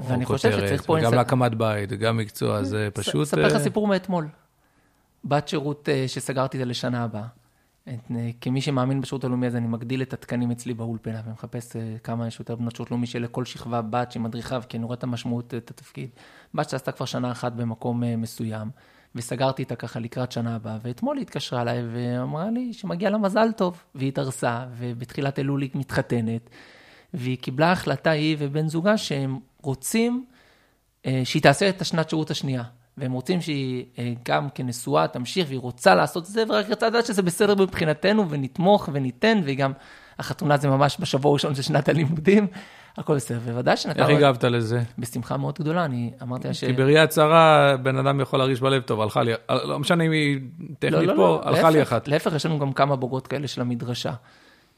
או 0.00 0.24
כותרת, 0.24 0.80
וגם 0.88 0.96
אינסט... 0.96 1.14
להקמת 1.14 1.54
בית, 1.54 1.88
וגם 1.92 2.16
מקצוע, 2.16 2.62
זה 2.62 2.88
פשוט... 2.94 3.22
אספר 3.22 3.46
לך 3.46 3.58
סיפור 3.58 3.86
מאתמול. 3.86 4.28
בת 5.24 5.48
שירות 5.48 5.88
שסגרתי 6.06 6.56
את 6.56 6.60
זה 6.60 6.64
לשנה 6.64 7.04
הבאה. 7.04 7.26
כמי 8.40 8.60
שמאמין 8.60 9.00
בשירות 9.00 9.24
הלאומי 9.24 9.46
הזה, 9.46 9.58
אני 9.58 9.66
מגדיל 9.66 10.02
את 10.02 10.12
התקנים 10.12 10.50
אצלי 10.50 10.74
באולפנה 10.74 11.20
ומחפש 11.26 11.76
כמה 12.04 12.26
יש 12.26 12.40
יותר 12.40 12.56
בנות 12.56 12.76
שירות 12.76 12.90
לאומי 12.90 13.06
שלכל 13.06 13.44
שכבה 13.44 13.82
בת 13.82 14.12
שמדריכה, 14.12 14.60
כי 14.60 14.76
אני 14.76 14.84
רואה 14.84 14.94
את 14.94 15.02
המשמעות, 15.02 15.54
את 15.54 15.70
התפקיד. 15.70 16.10
בת 16.54 16.70
שעשתה 16.70 16.92
כבר 16.92 17.06
שנה 17.06 17.32
אחת 17.32 17.52
במקום 17.52 18.02
מסוים. 18.16 18.70
וסגרתי 19.14 19.62
איתה 19.62 19.76
ככה 19.76 20.00
לקראת 20.00 20.32
שנה 20.32 20.56
הבאה, 20.56 20.78
ואתמול 20.82 21.16
היא 21.16 21.22
התקשרה 21.22 21.62
אליי 21.62 21.82
ואמרה 21.92 22.50
לי 22.50 22.72
שמגיע 22.72 23.10
לה 23.10 23.18
מזל 23.18 23.52
טוב, 23.56 23.82
והיא 23.94 24.08
התארסה, 24.08 24.66
ובתחילת 24.76 25.38
אלול 25.38 25.62
היא 25.62 25.70
מתחתנת, 25.74 26.50
והיא 27.14 27.38
קיבלה 27.38 27.72
החלטה, 27.72 28.10
היא 28.10 28.36
ובן 28.38 28.68
זוגה, 28.68 28.96
שהם 28.96 29.38
רוצים 29.62 30.24
אה, 31.06 31.20
שהיא 31.24 31.42
תעשה 31.42 31.68
את 31.68 31.80
השנת 31.80 32.10
שירות 32.10 32.30
השנייה. 32.30 32.62
והם 32.98 33.12
רוצים 33.12 33.40
שהיא 33.40 33.84
אה, 33.98 34.12
גם 34.24 34.48
כנשואה 34.54 35.08
תמשיך, 35.08 35.48
והיא 35.48 35.60
רוצה 35.60 35.94
לעשות 35.94 36.24
את 36.24 36.28
זה, 36.28 36.44
ורק 36.48 36.70
רצה 36.70 36.86
לדעת 36.86 37.06
שזה 37.06 37.22
בסדר 37.22 37.54
מבחינתנו, 37.54 38.30
ונתמוך 38.30 38.88
וניתן, 38.92 39.40
והיא 39.44 39.58
גם, 39.58 39.72
החתונה 40.18 40.56
זה 40.56 40.68
ממש 40.68 40.96
בשבוע 41.00 41.30
הראשון 41.30 41.54
של 41.54 41.62
שנת 41.62 41.88
הלימודים, 41.88 42.46
הכל 42.98 43.16
בסדר, 43.16 43.38
ובוודאי 43.44 43.76
שנתן... 43.76 44.00
איך 44.00 44.08
הגבת 44.08 44.44
לזה? 44.44 44.82
בשמחה 44.98 45.36
מאוד 45.36 45.54
גדולה, 45.60 45.84
אני 45.84 46.10
אמרתי 46.22 46.48
לה 46.48 46.54
ש... 46.54 46.64
כי 46.64 46.72
בראייה 46.72 47.06
צרה, 47.06 47.76
בן 47.82 47.96
אדם 47.96 48.20
יכול 48.20 48.38
להרגיש 48.38 48.60
בלב 48.60 48.82
טוב, 48.82 49.00
הלכה 49.00 49.22
לי, 49.22 49.32
לא 49.48 49.78
משנה 49.78 50.04
אם 50.04 50.12
היא 50.12 50.38
טכנית 50.78 50.92
לא, 50.92 51.02
לא, 51.02 51.14
פה, 51.14 51.40
לא, 51.44 51.48
הלכה 51.48 51.70
לי 51.70 51.82
אחת. 51.82 52.08
להפך, 52.08 52.32
יש 52.34 52.46
לנו 52.46 52.58
גם 52.58 52.72
כמה 52.72 52.96
בוגרות 52.96 53.26
כאלה 53.26 53.48
של 53.48 53.60
המדרשה. 53.60 54.12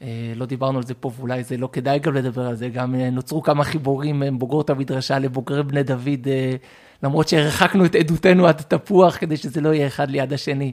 אה, 0.01 0.33
לא 0.35 0.45
דיברנו 0.45 0.77
על 0.77 0.83
זה 0.83 0.93
פה, 0.93 1.11
ואולי 1.17 1.43
זה 1.43 1.57
לא 1.57 1.69
כדאי 1.71 1.99
גם 1.99 2.13
לדבר 2.13 2.47
על 2.47 2.55
זה, 2.55 2.69
גם 2.69 2.95
אה, 2.95 3.09
נוצרו 3.09 3.41
כמה 3.41 3.63
חיבורים 3.63 4.39
בוגרות 4.39 4.69
המדרשה 4.69 5.19
לבוגרי 5.19 5.63
בני 5.63 5.83
דוד, 5.83 6.27
אה, 6.27 6.55
למרות 7.03 7.27
שהרחקנו 7.27 7.85
את 7.85 7.95
עדותנו 7.95 8.47
עד 8.47 8.61
תפוח, 8.67 9.17
כדי 9.17 9.37
שזה 9.37 9.61
לא 9.61 9.73
יהיה 9.73 9.87
אחד 9.87 10.11
ליד 10.11 10.33
השני. 10.33 10.71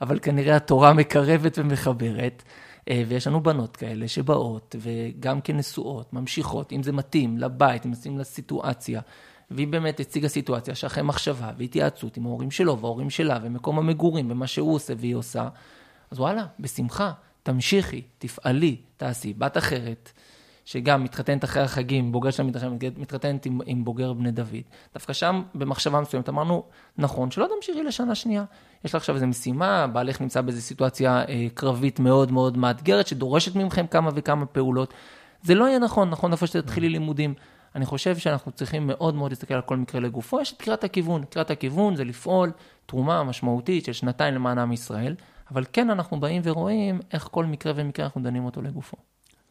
אבל 0.00 0.18
כנראה 0.22 0.56
התורה 0.56 0.92
מקרבת 0.92 1.58
ומחברת. 1.58 2.42
אה, 2.88 3.02
ויש 3.08 3.26
לנו 3.26 3.42
בנות 3.42 3.76
כאלה 3.76 4.08
שבאות, 4.08 4.76
וגם 4.78 5.40
כנשואות, 5.40 6.12
ממשיכות, 6.12 6.72
אם 6.72 6.82
זה 6.82 6.92
מתאים 6.92 7.38
לבית, 7.38 7.86
אם 7.86 7.90
מתאים 7.90 8.18
לסיטואציה. 8.18 9.00
והיא 9.50 9.68
באמת 9.68 10.00
הציגה 10.00 10.28
סיטואציה 10.28 10.74
שאחרי 10.74 11.02
מחשבה 11.02 11.52
והתייעצות 11.58 12.16
עם 12.16 12.26
ההורים 12.26 12.50
שלו 12.50 12.78
וההורים 12.78 13.10
שלה 13.10 13.38
ומקום 13.42 13.78
המגורים 13.78 14.30
ומה 14.30 14.46
שהוא 14.46 14.74
עושה 14.74 14.92
והיא 14.98 15.14
עושה, 15.14 15.48
אז 16.10 16.20
וואלה, 16.20 16.46
בשמחה, 16.60 17.12
תמשיכי, 17.42 18.02
תפעלי, 18.18 18.76
תעשי. 18.96 19.34
בת 19.38 19.56
אחרת, 19.56 20.12
שגם 20.68 21.04
מתחתנת 21.04 21.44
אחרי 21.44 21.62
החגים, 21.62 22.12
בוגר 22.12 22.30
המדרשה, 22.38 22.68
מתחתנת 22.96 23.46
עם, 23.46 23.60
עם 23.66 23.84
בוגר 23.84 24.12
בני 24.12 24.30
דוד. 24.30 24.62
דווקא 24.94 25.12
שם, 25.12 25.42
במחשבה 25.54 26.00
מסוימת, 26.00 26.28
אמרנו, 26.28 26.62
נכון, 26.98 27.30
שלא 27.30 27.48
תמשיכי 27.56 27.82
לשנה 27.82 28.14
שנייה. 28.14 28.44
יש 28.84 28.90
לך 28.90 28.94
עכשיו 28.94 29.14
איזו 29.14 29.26
משימה, 29.26 29.86
בעלך 29.86 30.20
נמצא 30.20 30.40
באיזו 30.40 30.62
סיטואציה 30.62 31.24
אה, 31.28 31.46
קרבית 31.54 32.00
מאוד 32.00 32.32
מאוד 32.32 32.56
מאתגרת, 32.56 33.06
שדורשת 33.06 33.54
מכם 33.54 33.86
כמה 33.86 34.10
וכמה 34.14 34.46
פעולות. 34.46 34.94
זה 35.42 35.54
לא 35.54 35.64
יהיה 35.64 35.78
נכון, 35.78 36.10
נכון 36.10 36.32
איפה 36.32 36.46
שתתחילי 36.46 36.88
לימודים. 36.88 37.34
אני 37.74 37.86
חושב 37.86 38.18
שאנחנו 38.18 38.52
צריכים 38.52 38.86
מאוד 38.86 39.14
מאוד 39.14 39.30
להסתכל 39.30 39.54
על 39.54 39.62
כל 39.62 39.76
מקרה 39.76 40.00
לגופו. 40.00 40.40
יש 40.40 40.52
את 40.52 40.62
קריאת 40.62 40.84
הכיוון. 40.84 41.24
קריאת 41.24 41.50
הכיוון 41.50 41.96
זה 41.96 42.04
לפעול 42.04 42.52
תרומה 42.86 43.24
משמעותית 43.24 43.84
של 43.84 43.92
שנתיים 43.92 44.34
למען 44.34 44.58
עם 44.58 44.72
ישראל, 44.72 45.14
אבל 45.50 45.64
כן 45.72 45.90
אנחנו 45.90 46.20
באים 46.20 46.42
ורואים 46.44 47.00
איך 47.12 47.28
כל 47.30 47.44
מקרה 47.44 47.72
ומקרה 47.76 48.06
אנחנו 48.06 48.22
דנים 48.22 48.44
אותו 48.44 48.62
לגופו. 48.62 48.96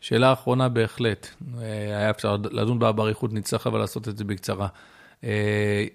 שאלה 0.08 0.34
אחרונה 0.34 0.70
בהחלט, 0.70 1.28
אה, 1.62 1.64
היה 1.98 2.10
אפשר 2.10 2.38
לדון 2.52 2.80
בה 2.80 2.92
באריכות, 2.92 3.34
נצטרך 3.34 3.68
אבל 3.68 3.80
לעשות 3.80 4.08
את 4.08 4.18
זה 4.18 4.24
בקצרה. 4.24 4.68
אה, 5.24 5.86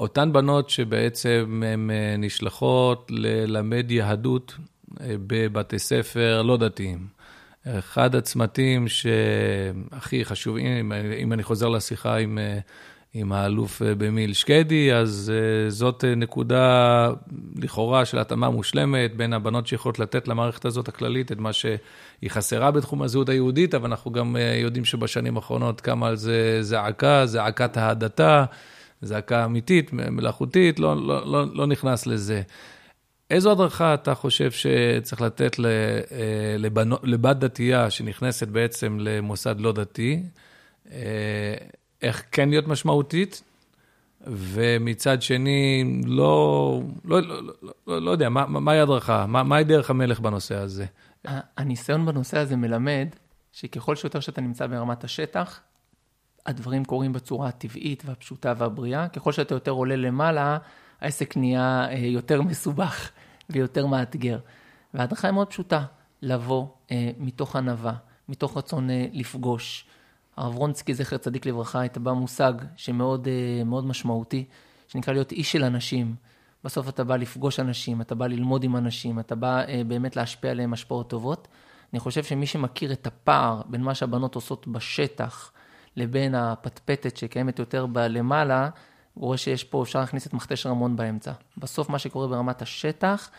אותן 0.00 0.32
בנות 0.32 0.70
שבעצם 0.70 1.62
הן 1.66 1.90
אה, 1.90 2.16
נשלחות 2.18 3.10
ללמד 3.14 3.90
יהדות 3.90 4.54
בבתי 5.00 5.78
ספר 5.78 6.42
לא 6.42 6.56
דתיים. 6.56 7.06
אחד 7.66 8.14
הצמתים 8.14 8.88
שהכי 8.88 10.24
חשובים, 10.24 10.92
אם 11.22 11.32
אני 11.32 11.42
חוזר 11.42 11.68
לשיחה 11.68 12.16
עם 12.16 12.38
עם 13.14 13.32
האלוף 13.32 13.82
אה, 13.82 13.94
במיל 13.94 14.32
שקדי, 14.32 14.92
אז 14.92 15.32
uh, 15.34 15.70
זאת 15.70 16.04
uh, 16.04 16.06
נקודה 16.16 17.10
לכאורה 17.56 18.04
של 18.04 18.18
התאמה 18.18 18.50
מושלמת 18.50 19.16
בין 19.16 19.32
הבנות 19.32 19.66
שיכולות 19.66 19.98
לתת 19.98 20.28
למערכת 20.28 20.64
הזאת 20.64 20.88
הכללית 20.88 21.32
את 21.32 21.38
מה 21.38 21.52
שהיא 21.52 22.28
חסרה 22.28 22.70
בתחום 22.70 23.02
הזהות 23.02 23.28
היהודית, 23.28 23.74
אבל 23.74 23.90
אנחנו 23.90 24.12
גם 24.12 24.36
יודעים 24.62 24.84
שבשנים 24.84 25.36
האחרונות 25.36 25.80
קמה 25.80 26.08
על 26.08 26.16
זה 26.16 26.58
זעקה, 26.60 27.26
זעקת 27.26 27.76
ההדתה, 27.76 28.44
זעקה 29.02 29.44
אמיתית, 29.44 29.92
מלאכותית, 29.92 30.78
לא, 30.78 31.06
לא, 31.06 31.26
לא, 31.26 31.46
לא 31.54 31.66
נכנס 31.66 32.06
לזה. 32.06 32.42
איזו 33.30 33.52
הדרכה 33.52 33.94
אתה 33.94 34.14
חושב 34.14 34.50
שצריך 34.50 35.22
לתת 35.22 35.56
לבנות, 36.58 37.00
לבת 37.04 37.36
דתייה 37.36 37.90
שנכנסת 37.90 38.48
בעצם 38.48 38.96
למוסד 39.00 39.60
לא 39.60 39.72
דתי? 39.72 40.22
איך 42.02 42.24
כן 42.32 42.48
להיות 42.48 42.68
משמעותית, 42.68 43.42
ומצד 44.26 45.22
שני, 45.22 45.84
לא, 46.04 46.80
לא, 47.04 47.20
לא, 47.20 47.42
לא, 47.42 47.52
לא, 47.86 48.02
לא 48.02 48.10
יודע, 48.10 48.28
מה, 48.28 48.46
מהי 48.46 48.80
הדרכה? 48.80 49.26
מה, 49.26 49.42
מהי 49.42 49.64
דרך 49.64 49.90
המלך 49.90 50.20
בנושא 50.20 50.54
הזה? 50.54 50.86
הניסיון 51.56 52.06
בנושא 52.06 52.38
הזה 52.38 52.56
מלמד 52.56 53.08
שככל 53.52 53.96
שיותר 53.96 54.20
שאתה 54.20 54.40
נמצא 54.40 54.66
ברמת 54.66 55.04
השטח, 55.04 55.60
הדברים 56.46 56.84
קורים 56.84 57.12
בצורה 57.12 57.48
הטבעית 57.48 58.02
והפשוטה 58.06 58.52
והבריאה. 58.56 59.08
ככל 59.08 59.32
שאתה 59.32 59.54
יותר 59.54 59.70
עולה 59.70 59.96
למעלה, 59.96 60.58
העסק 61.00 61.36
נהיה 61.36 61.86
אה, 61.90 61.96
יותר 61.96 62.42
מסובך 62.42 63.10
ויותר 63.50 63.86
מאתגר. 63.86 64.38
וההדרכה 64.94 65.28
היא 65.28 65.34
מאוד 65.34 65.48
פשוטה, 65.48 65.84
לבוא 66.22 66.66
אה, 66.90 67.10
מתוך 67.18 67.56
ענווה, 67.56 67.94
מתוך 68.28 68.56
רצון 68.56 68.90
אה, 68.90 69.06
לפגוש. 69.12 69.86
הרב 70.36 70.54
רונסקי, 70.56 70.94
זכר 70.94 71.16
צדיק 71.16 71.46
לברכה, 71.46 71.80
בה 72.02 72.12
מושג 72.12 72.52
שמאוד 72.76 73.28
מאוד 73.66 73.86
משמעותי, 73.86 74.44
שנקרא 74.88 75.12
להיות 75.12 75.32
איש 75.32 75.52
של 75.52 75.64
אנשים. 75.64 76.14
בסוף 76.64 76.88
אתה 76.88 77.04
בא 77.04 77.16
לפגוש 77.16 77.60
אנשים, 77.60 78.00
אתה 78.00 78.14
בא 78.14 78.26
ללמוד 78.26 78.64
עם 78.64 78.76
אנשים, 78.76 79.20
אתה 79.20 79.34
בא 79.34 79.62
באמת 79.86 80.16
להשפיע 80.16 80.50
עליהם 80.50 80.72
השפעות 80.72 81.10
טובות. 81.10 81.48
אני 81.92 82.00
חושב 82.00 82.24
שמי 82.24 82.46
שמכיר 82.46 82.92
את 82.92 83.06
הפער 83.06 83.62
בין 83.66 83.82
מה 83.82 83.94
שהבנות 83.94 84.34
עושות 84.34 84.68
בשטח 84.68 85.52
לבין 85.96 86.34
הפטפטת 86.34 87.16
שקיימת 87.16 87.58
יותר 87.58 87.86
בלמעלה, 87.86 88.68
הוא 89.14 89.26
רואה 89.26 89.38
שיש 89.38 89.64
פה, 89.64 89.82
אפשר 89.82 90.00
להכניס 90.00 90.26
את 90.26 90.32
מכתש 90.32 90.66
רמון 90.66 90.96
באמצע. 90.96 91.32
בסוף 91.58 91.88
מה 91.88 91.98
שקורה 91.98 92.28
ברמת 92.28 92.62
השטח, 92.62 93.30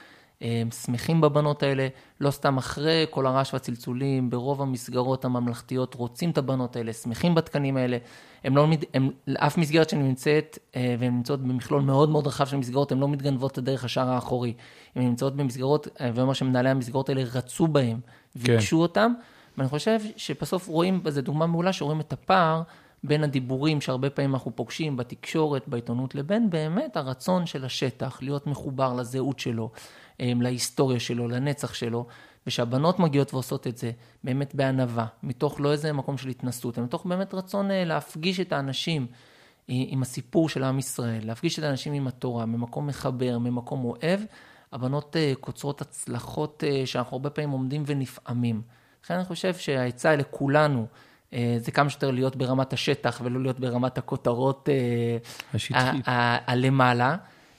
שמחים 0.85 1.21
בבנות 1.21 1.63
האלה, 1.63 1.87
לא 2.19 2.31
סתם 2.31 2.57
אחרי 2.57 3.05
כל 3.09 3.25
הרעש 3.25 3.53
והצלצולים, 3.53 4.29
ברוב 4.29 4.61
המסגרות 4.61 5.25
הממלכתיות 5.25 5.93
רוצים 5.93 6.29
את 6.29 6.37
הבנות 6.37 6.75
האלה, 6.75 6.93
שמחים 6.93 7.35
בתקנים 7.35 7.77
האלה. 7.77 7.97
הם 8.43 8.55
לא, 8.55 8.67
הם, 8.93 9.09
אף 9.37 9.57
מסגרת 9.57 9.89
שנמצאת, 9.89 10.57
אה, 10.75 10.95
והן 10.99 11.13
נמצאות 11.13 11.41
במכלול 11.41 11.81
מאוד 11.81 12.09
מאוד 12.09 12.27
רחב 12.27 12.45
של 12.45 12.57
מסגרות, 12.57 12.91
הן 12.91 12.99
לא 12.99 13.07
מתגנבות 13.07 13.59
את 13.59 13.63
דרך 13.63 13.83
השער 13.83 14.09
האחורי. 14.09 14.53
הן 14.95 15.03
נמצאות 15.03 15.35
במסגרות, 15.35 15.87
אה, 16.01 16.11
ואומר 16.15 16.33
שמנהלי 16.33 16.69
המסגרות 16.69 17.09
האלה 17.09 17.23
רצו 17.33 17.67
בהם, 17.67 17.99
ביקשו 18.35 18.77
כן. 18.77 18.81
אותם, 18.81 19.13
ואני 19.57 19.69
חושב 19.69 19.99
שבסוף 20.17 20.67
רואים, 20.67 21.01
זו 21.07 21.21
דוגמה 21.21 21.47
מעולה, 21.47 21.73
שרואים 21.73 21.99
את 21.99 22.13
הפער 22.13 22.61
בין 23.03 23.23
הדיבורים 23.23 23.81
שהרבה 23.81 24.09
פעמים 24.09 24.33
אנחנו 24.33 24.55
פוגשים 24.55 24.97
בתקשורת, 24.97 25.67
בעיתונות, 25.67 26.15
לבין 26.15 26.49
באמת 26.49 26.97
הרצון 26.97 27.45
של 27.45 27.65
השטח, 27.65 28.19
להיות 28.21 28.47
מחובר 28.47 28.93
לזהות 28.93 29.39
שלו, 29.39 29.69
אה, 29.73 29.79
להיסטוריה 30.20 30.99
שלו, 30.99 31.28
לנצח 31.28 31.74
שלו, 31.74 32.05
ושהבנות 32.47 32.99
מגיעות 32.99 33.34
ועושות 33.34 33.68
את 33.68 33.78
זה 33.78 33.91
באמת 34.24 34.55
בענווה, 34.55 35.05
מתוך 35.24 35.61
לא 35.61 35.72
איזה 35.72 35.93
מקום 35.93 36.18
של 36.18 36.30
התנסות, 36.30 36.78
אלא 36.78 36.86
מתוך 36.86 37.05
באמת 37.05 37.34
רצון 37.34 37.72
אה, 37.72 37.84
להפגיש 37.86 38.39
את 38.39 38.53
האנשים 38.53 39.07
אה, 39.70 39.76
עם 39.88 40.01
הסיפור 40.01 40.49
של 40.49 40.64
עם 40.64 40.80
ישראל, 40.80 41.28
להפגיש 41.28 41.59
את 41.59 41.64
האנשים 41.64 41.93
עם 41.93 42.07
התורה, 42.07 42.45
ממקום 42.45 42.88
מחבר, 42.88 43.38
ממקום 43.39 43.86
אוהב, 43.86 44.20
הבנות 44.72 45.16
קוצרות 45.39 45.82
הצלחות 45.82 46.64
שאנחנו 46.86 47.18
הרבה 47.18 47.30
פעמים 47.30 47.49
עומדים 47.49 47.84
ונפעמים. 47.86 48.61
לכן 49.03 49.14
אני 49.14 49.26
חושב 49.26 49.53
שהעצה 49.53 50.16
לכולנו, 50.16 50.88
אה, 51.34 51.55
זה 51.59 51.72
כמה 51.72 51.89
שיותר 51.89 52.11
להיות 52.11 52.36
ברמת 52.36 52.74
השטח 52.74 53.22
ולא 53.24 53.41
להיות 53.41 53.59
ברמת 53.59 53.97
הכותרות 53.97 54.70
אה, 54.70 56.38
הלמעלה. 56.47 57.16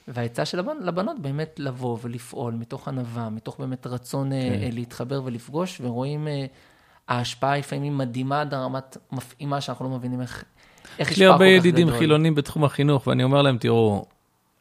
והעצה 0.07 0.45
של 0.45 0.59
הבנ, 0.59 0.77
לבנות 0.81 1.19
באמת 1.19 1.55
לבוא 1.59 1.97
ולפעול 2.01 2.53
מתוך 2.53 2.87
ענווה, 2.87 3.29
מתוך 3.29 3.59
באמת 3.59 3.87
רצון 3.87 4.33
אה, 4.33 4.57
כן. 4.61 4.75
להתחבר 4.75 5.21
ולפגוש, 5.25 5.81
ורואים 5.81 6.27
ההשפעה 7.07 7.57
לפעמים 7.57 7.97
מדהימה 7.97 8.41
עד 8.41 8.53
הרמת 8.53 8.97
מפעימה 9.11 9.61
שאנחנו 9.61 9.85
לא 9.85 9.91
מבינים 9.91 10.21
איך, 10.21 10.43
איך 10.99 11.11
יש 11.11 11.19
לי 11.19 11.25
הרבה 11.25 11.47
ידידים 11.47 11.91
חילונים 11.91 12.35
בתחום 12.35 12.63
החינוך, 12.63 13.07
ואני 13.07 13.23
אומר 13.23 13.41
להם, 13.41 13.57
תראו, 13.57 14.05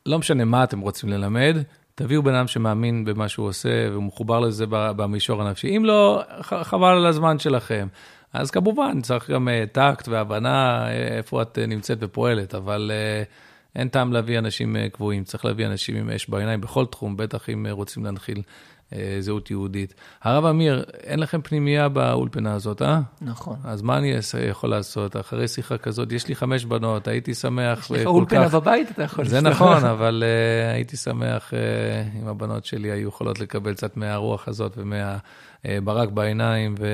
לא 0.07 0.19
משנה 0.19 0.45
מה 0.45 0.65
אתם 0.65 0.81
רוצים 0.81 1.09
ללמד, 1.09 1.57
תביאו 1.95 2.23
בן 2.23 2.35
אדם 2.35 2.47
שמאמין 2.47 3.05
במה 3.05 3.29
שהוא 3.29 3.49
עושה 3.49 3.89
והוא 3.91 4.03
מחובר 4.03 4.41
לזה 4.41 4.65
במישור 4.71 5.43
הנפשי. 5.43 5.77
אם 5.77 5.85
לא, 5.85 6.23
חבל 6.41 6.89
על 6.89 7.07
הזמן 7.07 7.39
שלכם. 7.39 7.87
אז 8.33 8.51
כמובן, 8.51 9.01
צריך 9.01 9.31
גם 9.31 9.49
uh, 9.49 9.69
טקט 9.73 10.09
והבנה 10.09 10.87
איפה 10.91 11.43
את 11.43 11.59
נמצאת 11.69 11.99
ופועלת, 12.01 12.55
אבל 12.55 12.91
uh, 12.91 13.29
אין 13.77 13.89
טעם 13.89 14.12
להביא 14.12 14.39
אנשים 14.39 14.77
uh, 14.77 14.91
קבועים, 14.91 15.25
צריך 15.25 15.45
להביא 15.45 15.66
אנשים 15.66 15.97
עם 15.97 16.11
אש 16.11 16.29
בעיניים 16.29 16.61
בכל 16.61 16.87
תחום, 16.87 17.16
בטח 17.16 17.51
אם 17.51 17.66
uh, 17.66 17.72
רוצים 17.72 18.05
להנחיל 18.05 18.43
uh, 18.91 18.95
זהות 19.20 19.51
יהודית. 19.51 19.95
הרב 20.22 20.45
אמיר, 20.45 20.85
אין 21.03 21.20
לכם 21.20 21.43
פנימייה 21.43 21.89
באולפנה 21.89 22.55
הזאת, 22.55 22.83
אה? 22.83 23.01
נכון. 23.20 23.57
אז 23.64 23.83
מה 23.83 23.99
אני 23.99 24.12
יכול 24.51 24.70
לעשות? 24.70 25.16
אחרי 25.16 25.49
שיחה 25.49 25.79
כזאת, 25.79 26.12
יש 26.12 26.29
לי 26.29 26.35
חמש 26.35 26.64
בנות, 26.64 27.09
הייתי 27.09 27.35
שמח 27.35 27.79
יש 27.79 27.91
לך 27.91 28.07
אולפנה 28.07 28.49
כך... 28.49 28.55
בבית, 28.55 28.91
אתה 28.91 29.03
יכול 29.03 29.25
זה 29.25 29.41
נכון, 29.41 29.85
אבל 29.95 30.25
uh, 30.27 30.75
הייתי 30.75 30.97
שמח 30.97 31.51
uh, 31.51 32.22
אם 32.22 32.29
הבנות 32.29 32.64
שלי 32.64 32.91
היו 32.91 33.09
יכולות 33.09 33.41
לקבל 33.41 33.75
קצת 33.75 33.97
מהרוח 33.97 34.49
הזאת 34.49 34.77
ומהברק 34.77 36.09
uh, 36.09 36.12
בעיניים, 36.12 36.75
ו... 36.79 36.87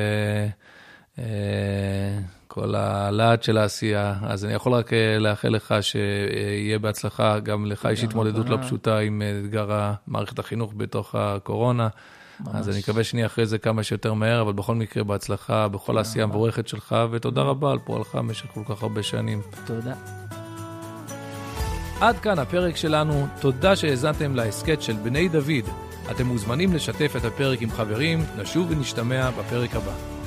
אה, 1.18 2.18
כל 2.52 2.74
הלהט 2.74 3.42
של 3.42 3.58
העשייה. 3.58 4.14
אז 4.22 4.44
אני 4.44 4.52
יכול 4.52 4.72
רק 4.72 4.92
אה, 4.92 5.18
לאחל 5.18 5.48
לך 5.48 5.74
שיהיה 5.80 6.78
בהצלחה, 6.78 7.38
גם 7.38 7.66
לך 7.66 7.88
יש 7.92 8.04
התמודדות 8.04 8.48
לא 8.48 8.56
פשוטה 8.62 8.98
עם 8.98 9.22
אתגר 9.44 9.92
מערכת 10.06 10.38
החינוך 10.38 10.72
בתוך 10.76 11.14
הקורונה. 11.14 11.88
ממש. 12.40 12.54
אז 12.54 12.68
אני 12.68 12.78
מקווה 12.78 13.04
שנהיה 13.04 13.26
אחרי 13.26 13.46
זה 13.46 13.58
כמה 13.58 13.82
שיותר 13.82 14.14
מהר, 14.14 14.40
אבל 14.40 14.52
בכל 14.52 14.74
מקרה, 14.74 15.04
בהצלחה 15.04 15.68
בכל 15.68 15.98
העשייה 15.98 16.24
המבורכת 16.24 16.68
שלך, 16.68 16.96
ותודה 17.10 17.42
רבה 17.42 17.72
על 17.72 17.78
פועלך 17.84 18.14
במשך 18.14 18.46
כל 18.54 18.62
כך 18.68 18.82
הרבה 18.82 19.02
שנים. 19.02 19.40
תודה. 19.66 19.94
עד 22.00 22.18
כאן 22.18 22.38
הפרק 22.38 22.76
שלנו, 22.76 23.26
תודה 23.40 23.76
שהאזנתם 23.76 24.34
להסכת 24.34 24.82
של 24.82 24.96
בני 25.02 25.28
דוד. 25.28 25.64
אתם 26.10 26.26
מוזמנים 26.26 26.74
לשתף 26.74 27.12
את 27.16 27.24
הפרק 27.24 27.62
עם 27.62 27.70
חברים, 27.70 28.24
נשוב 28.38 28.70
ונשתמע 28.70 29.30
בפרק 29.30 29.74
הבא. 29.74 30.19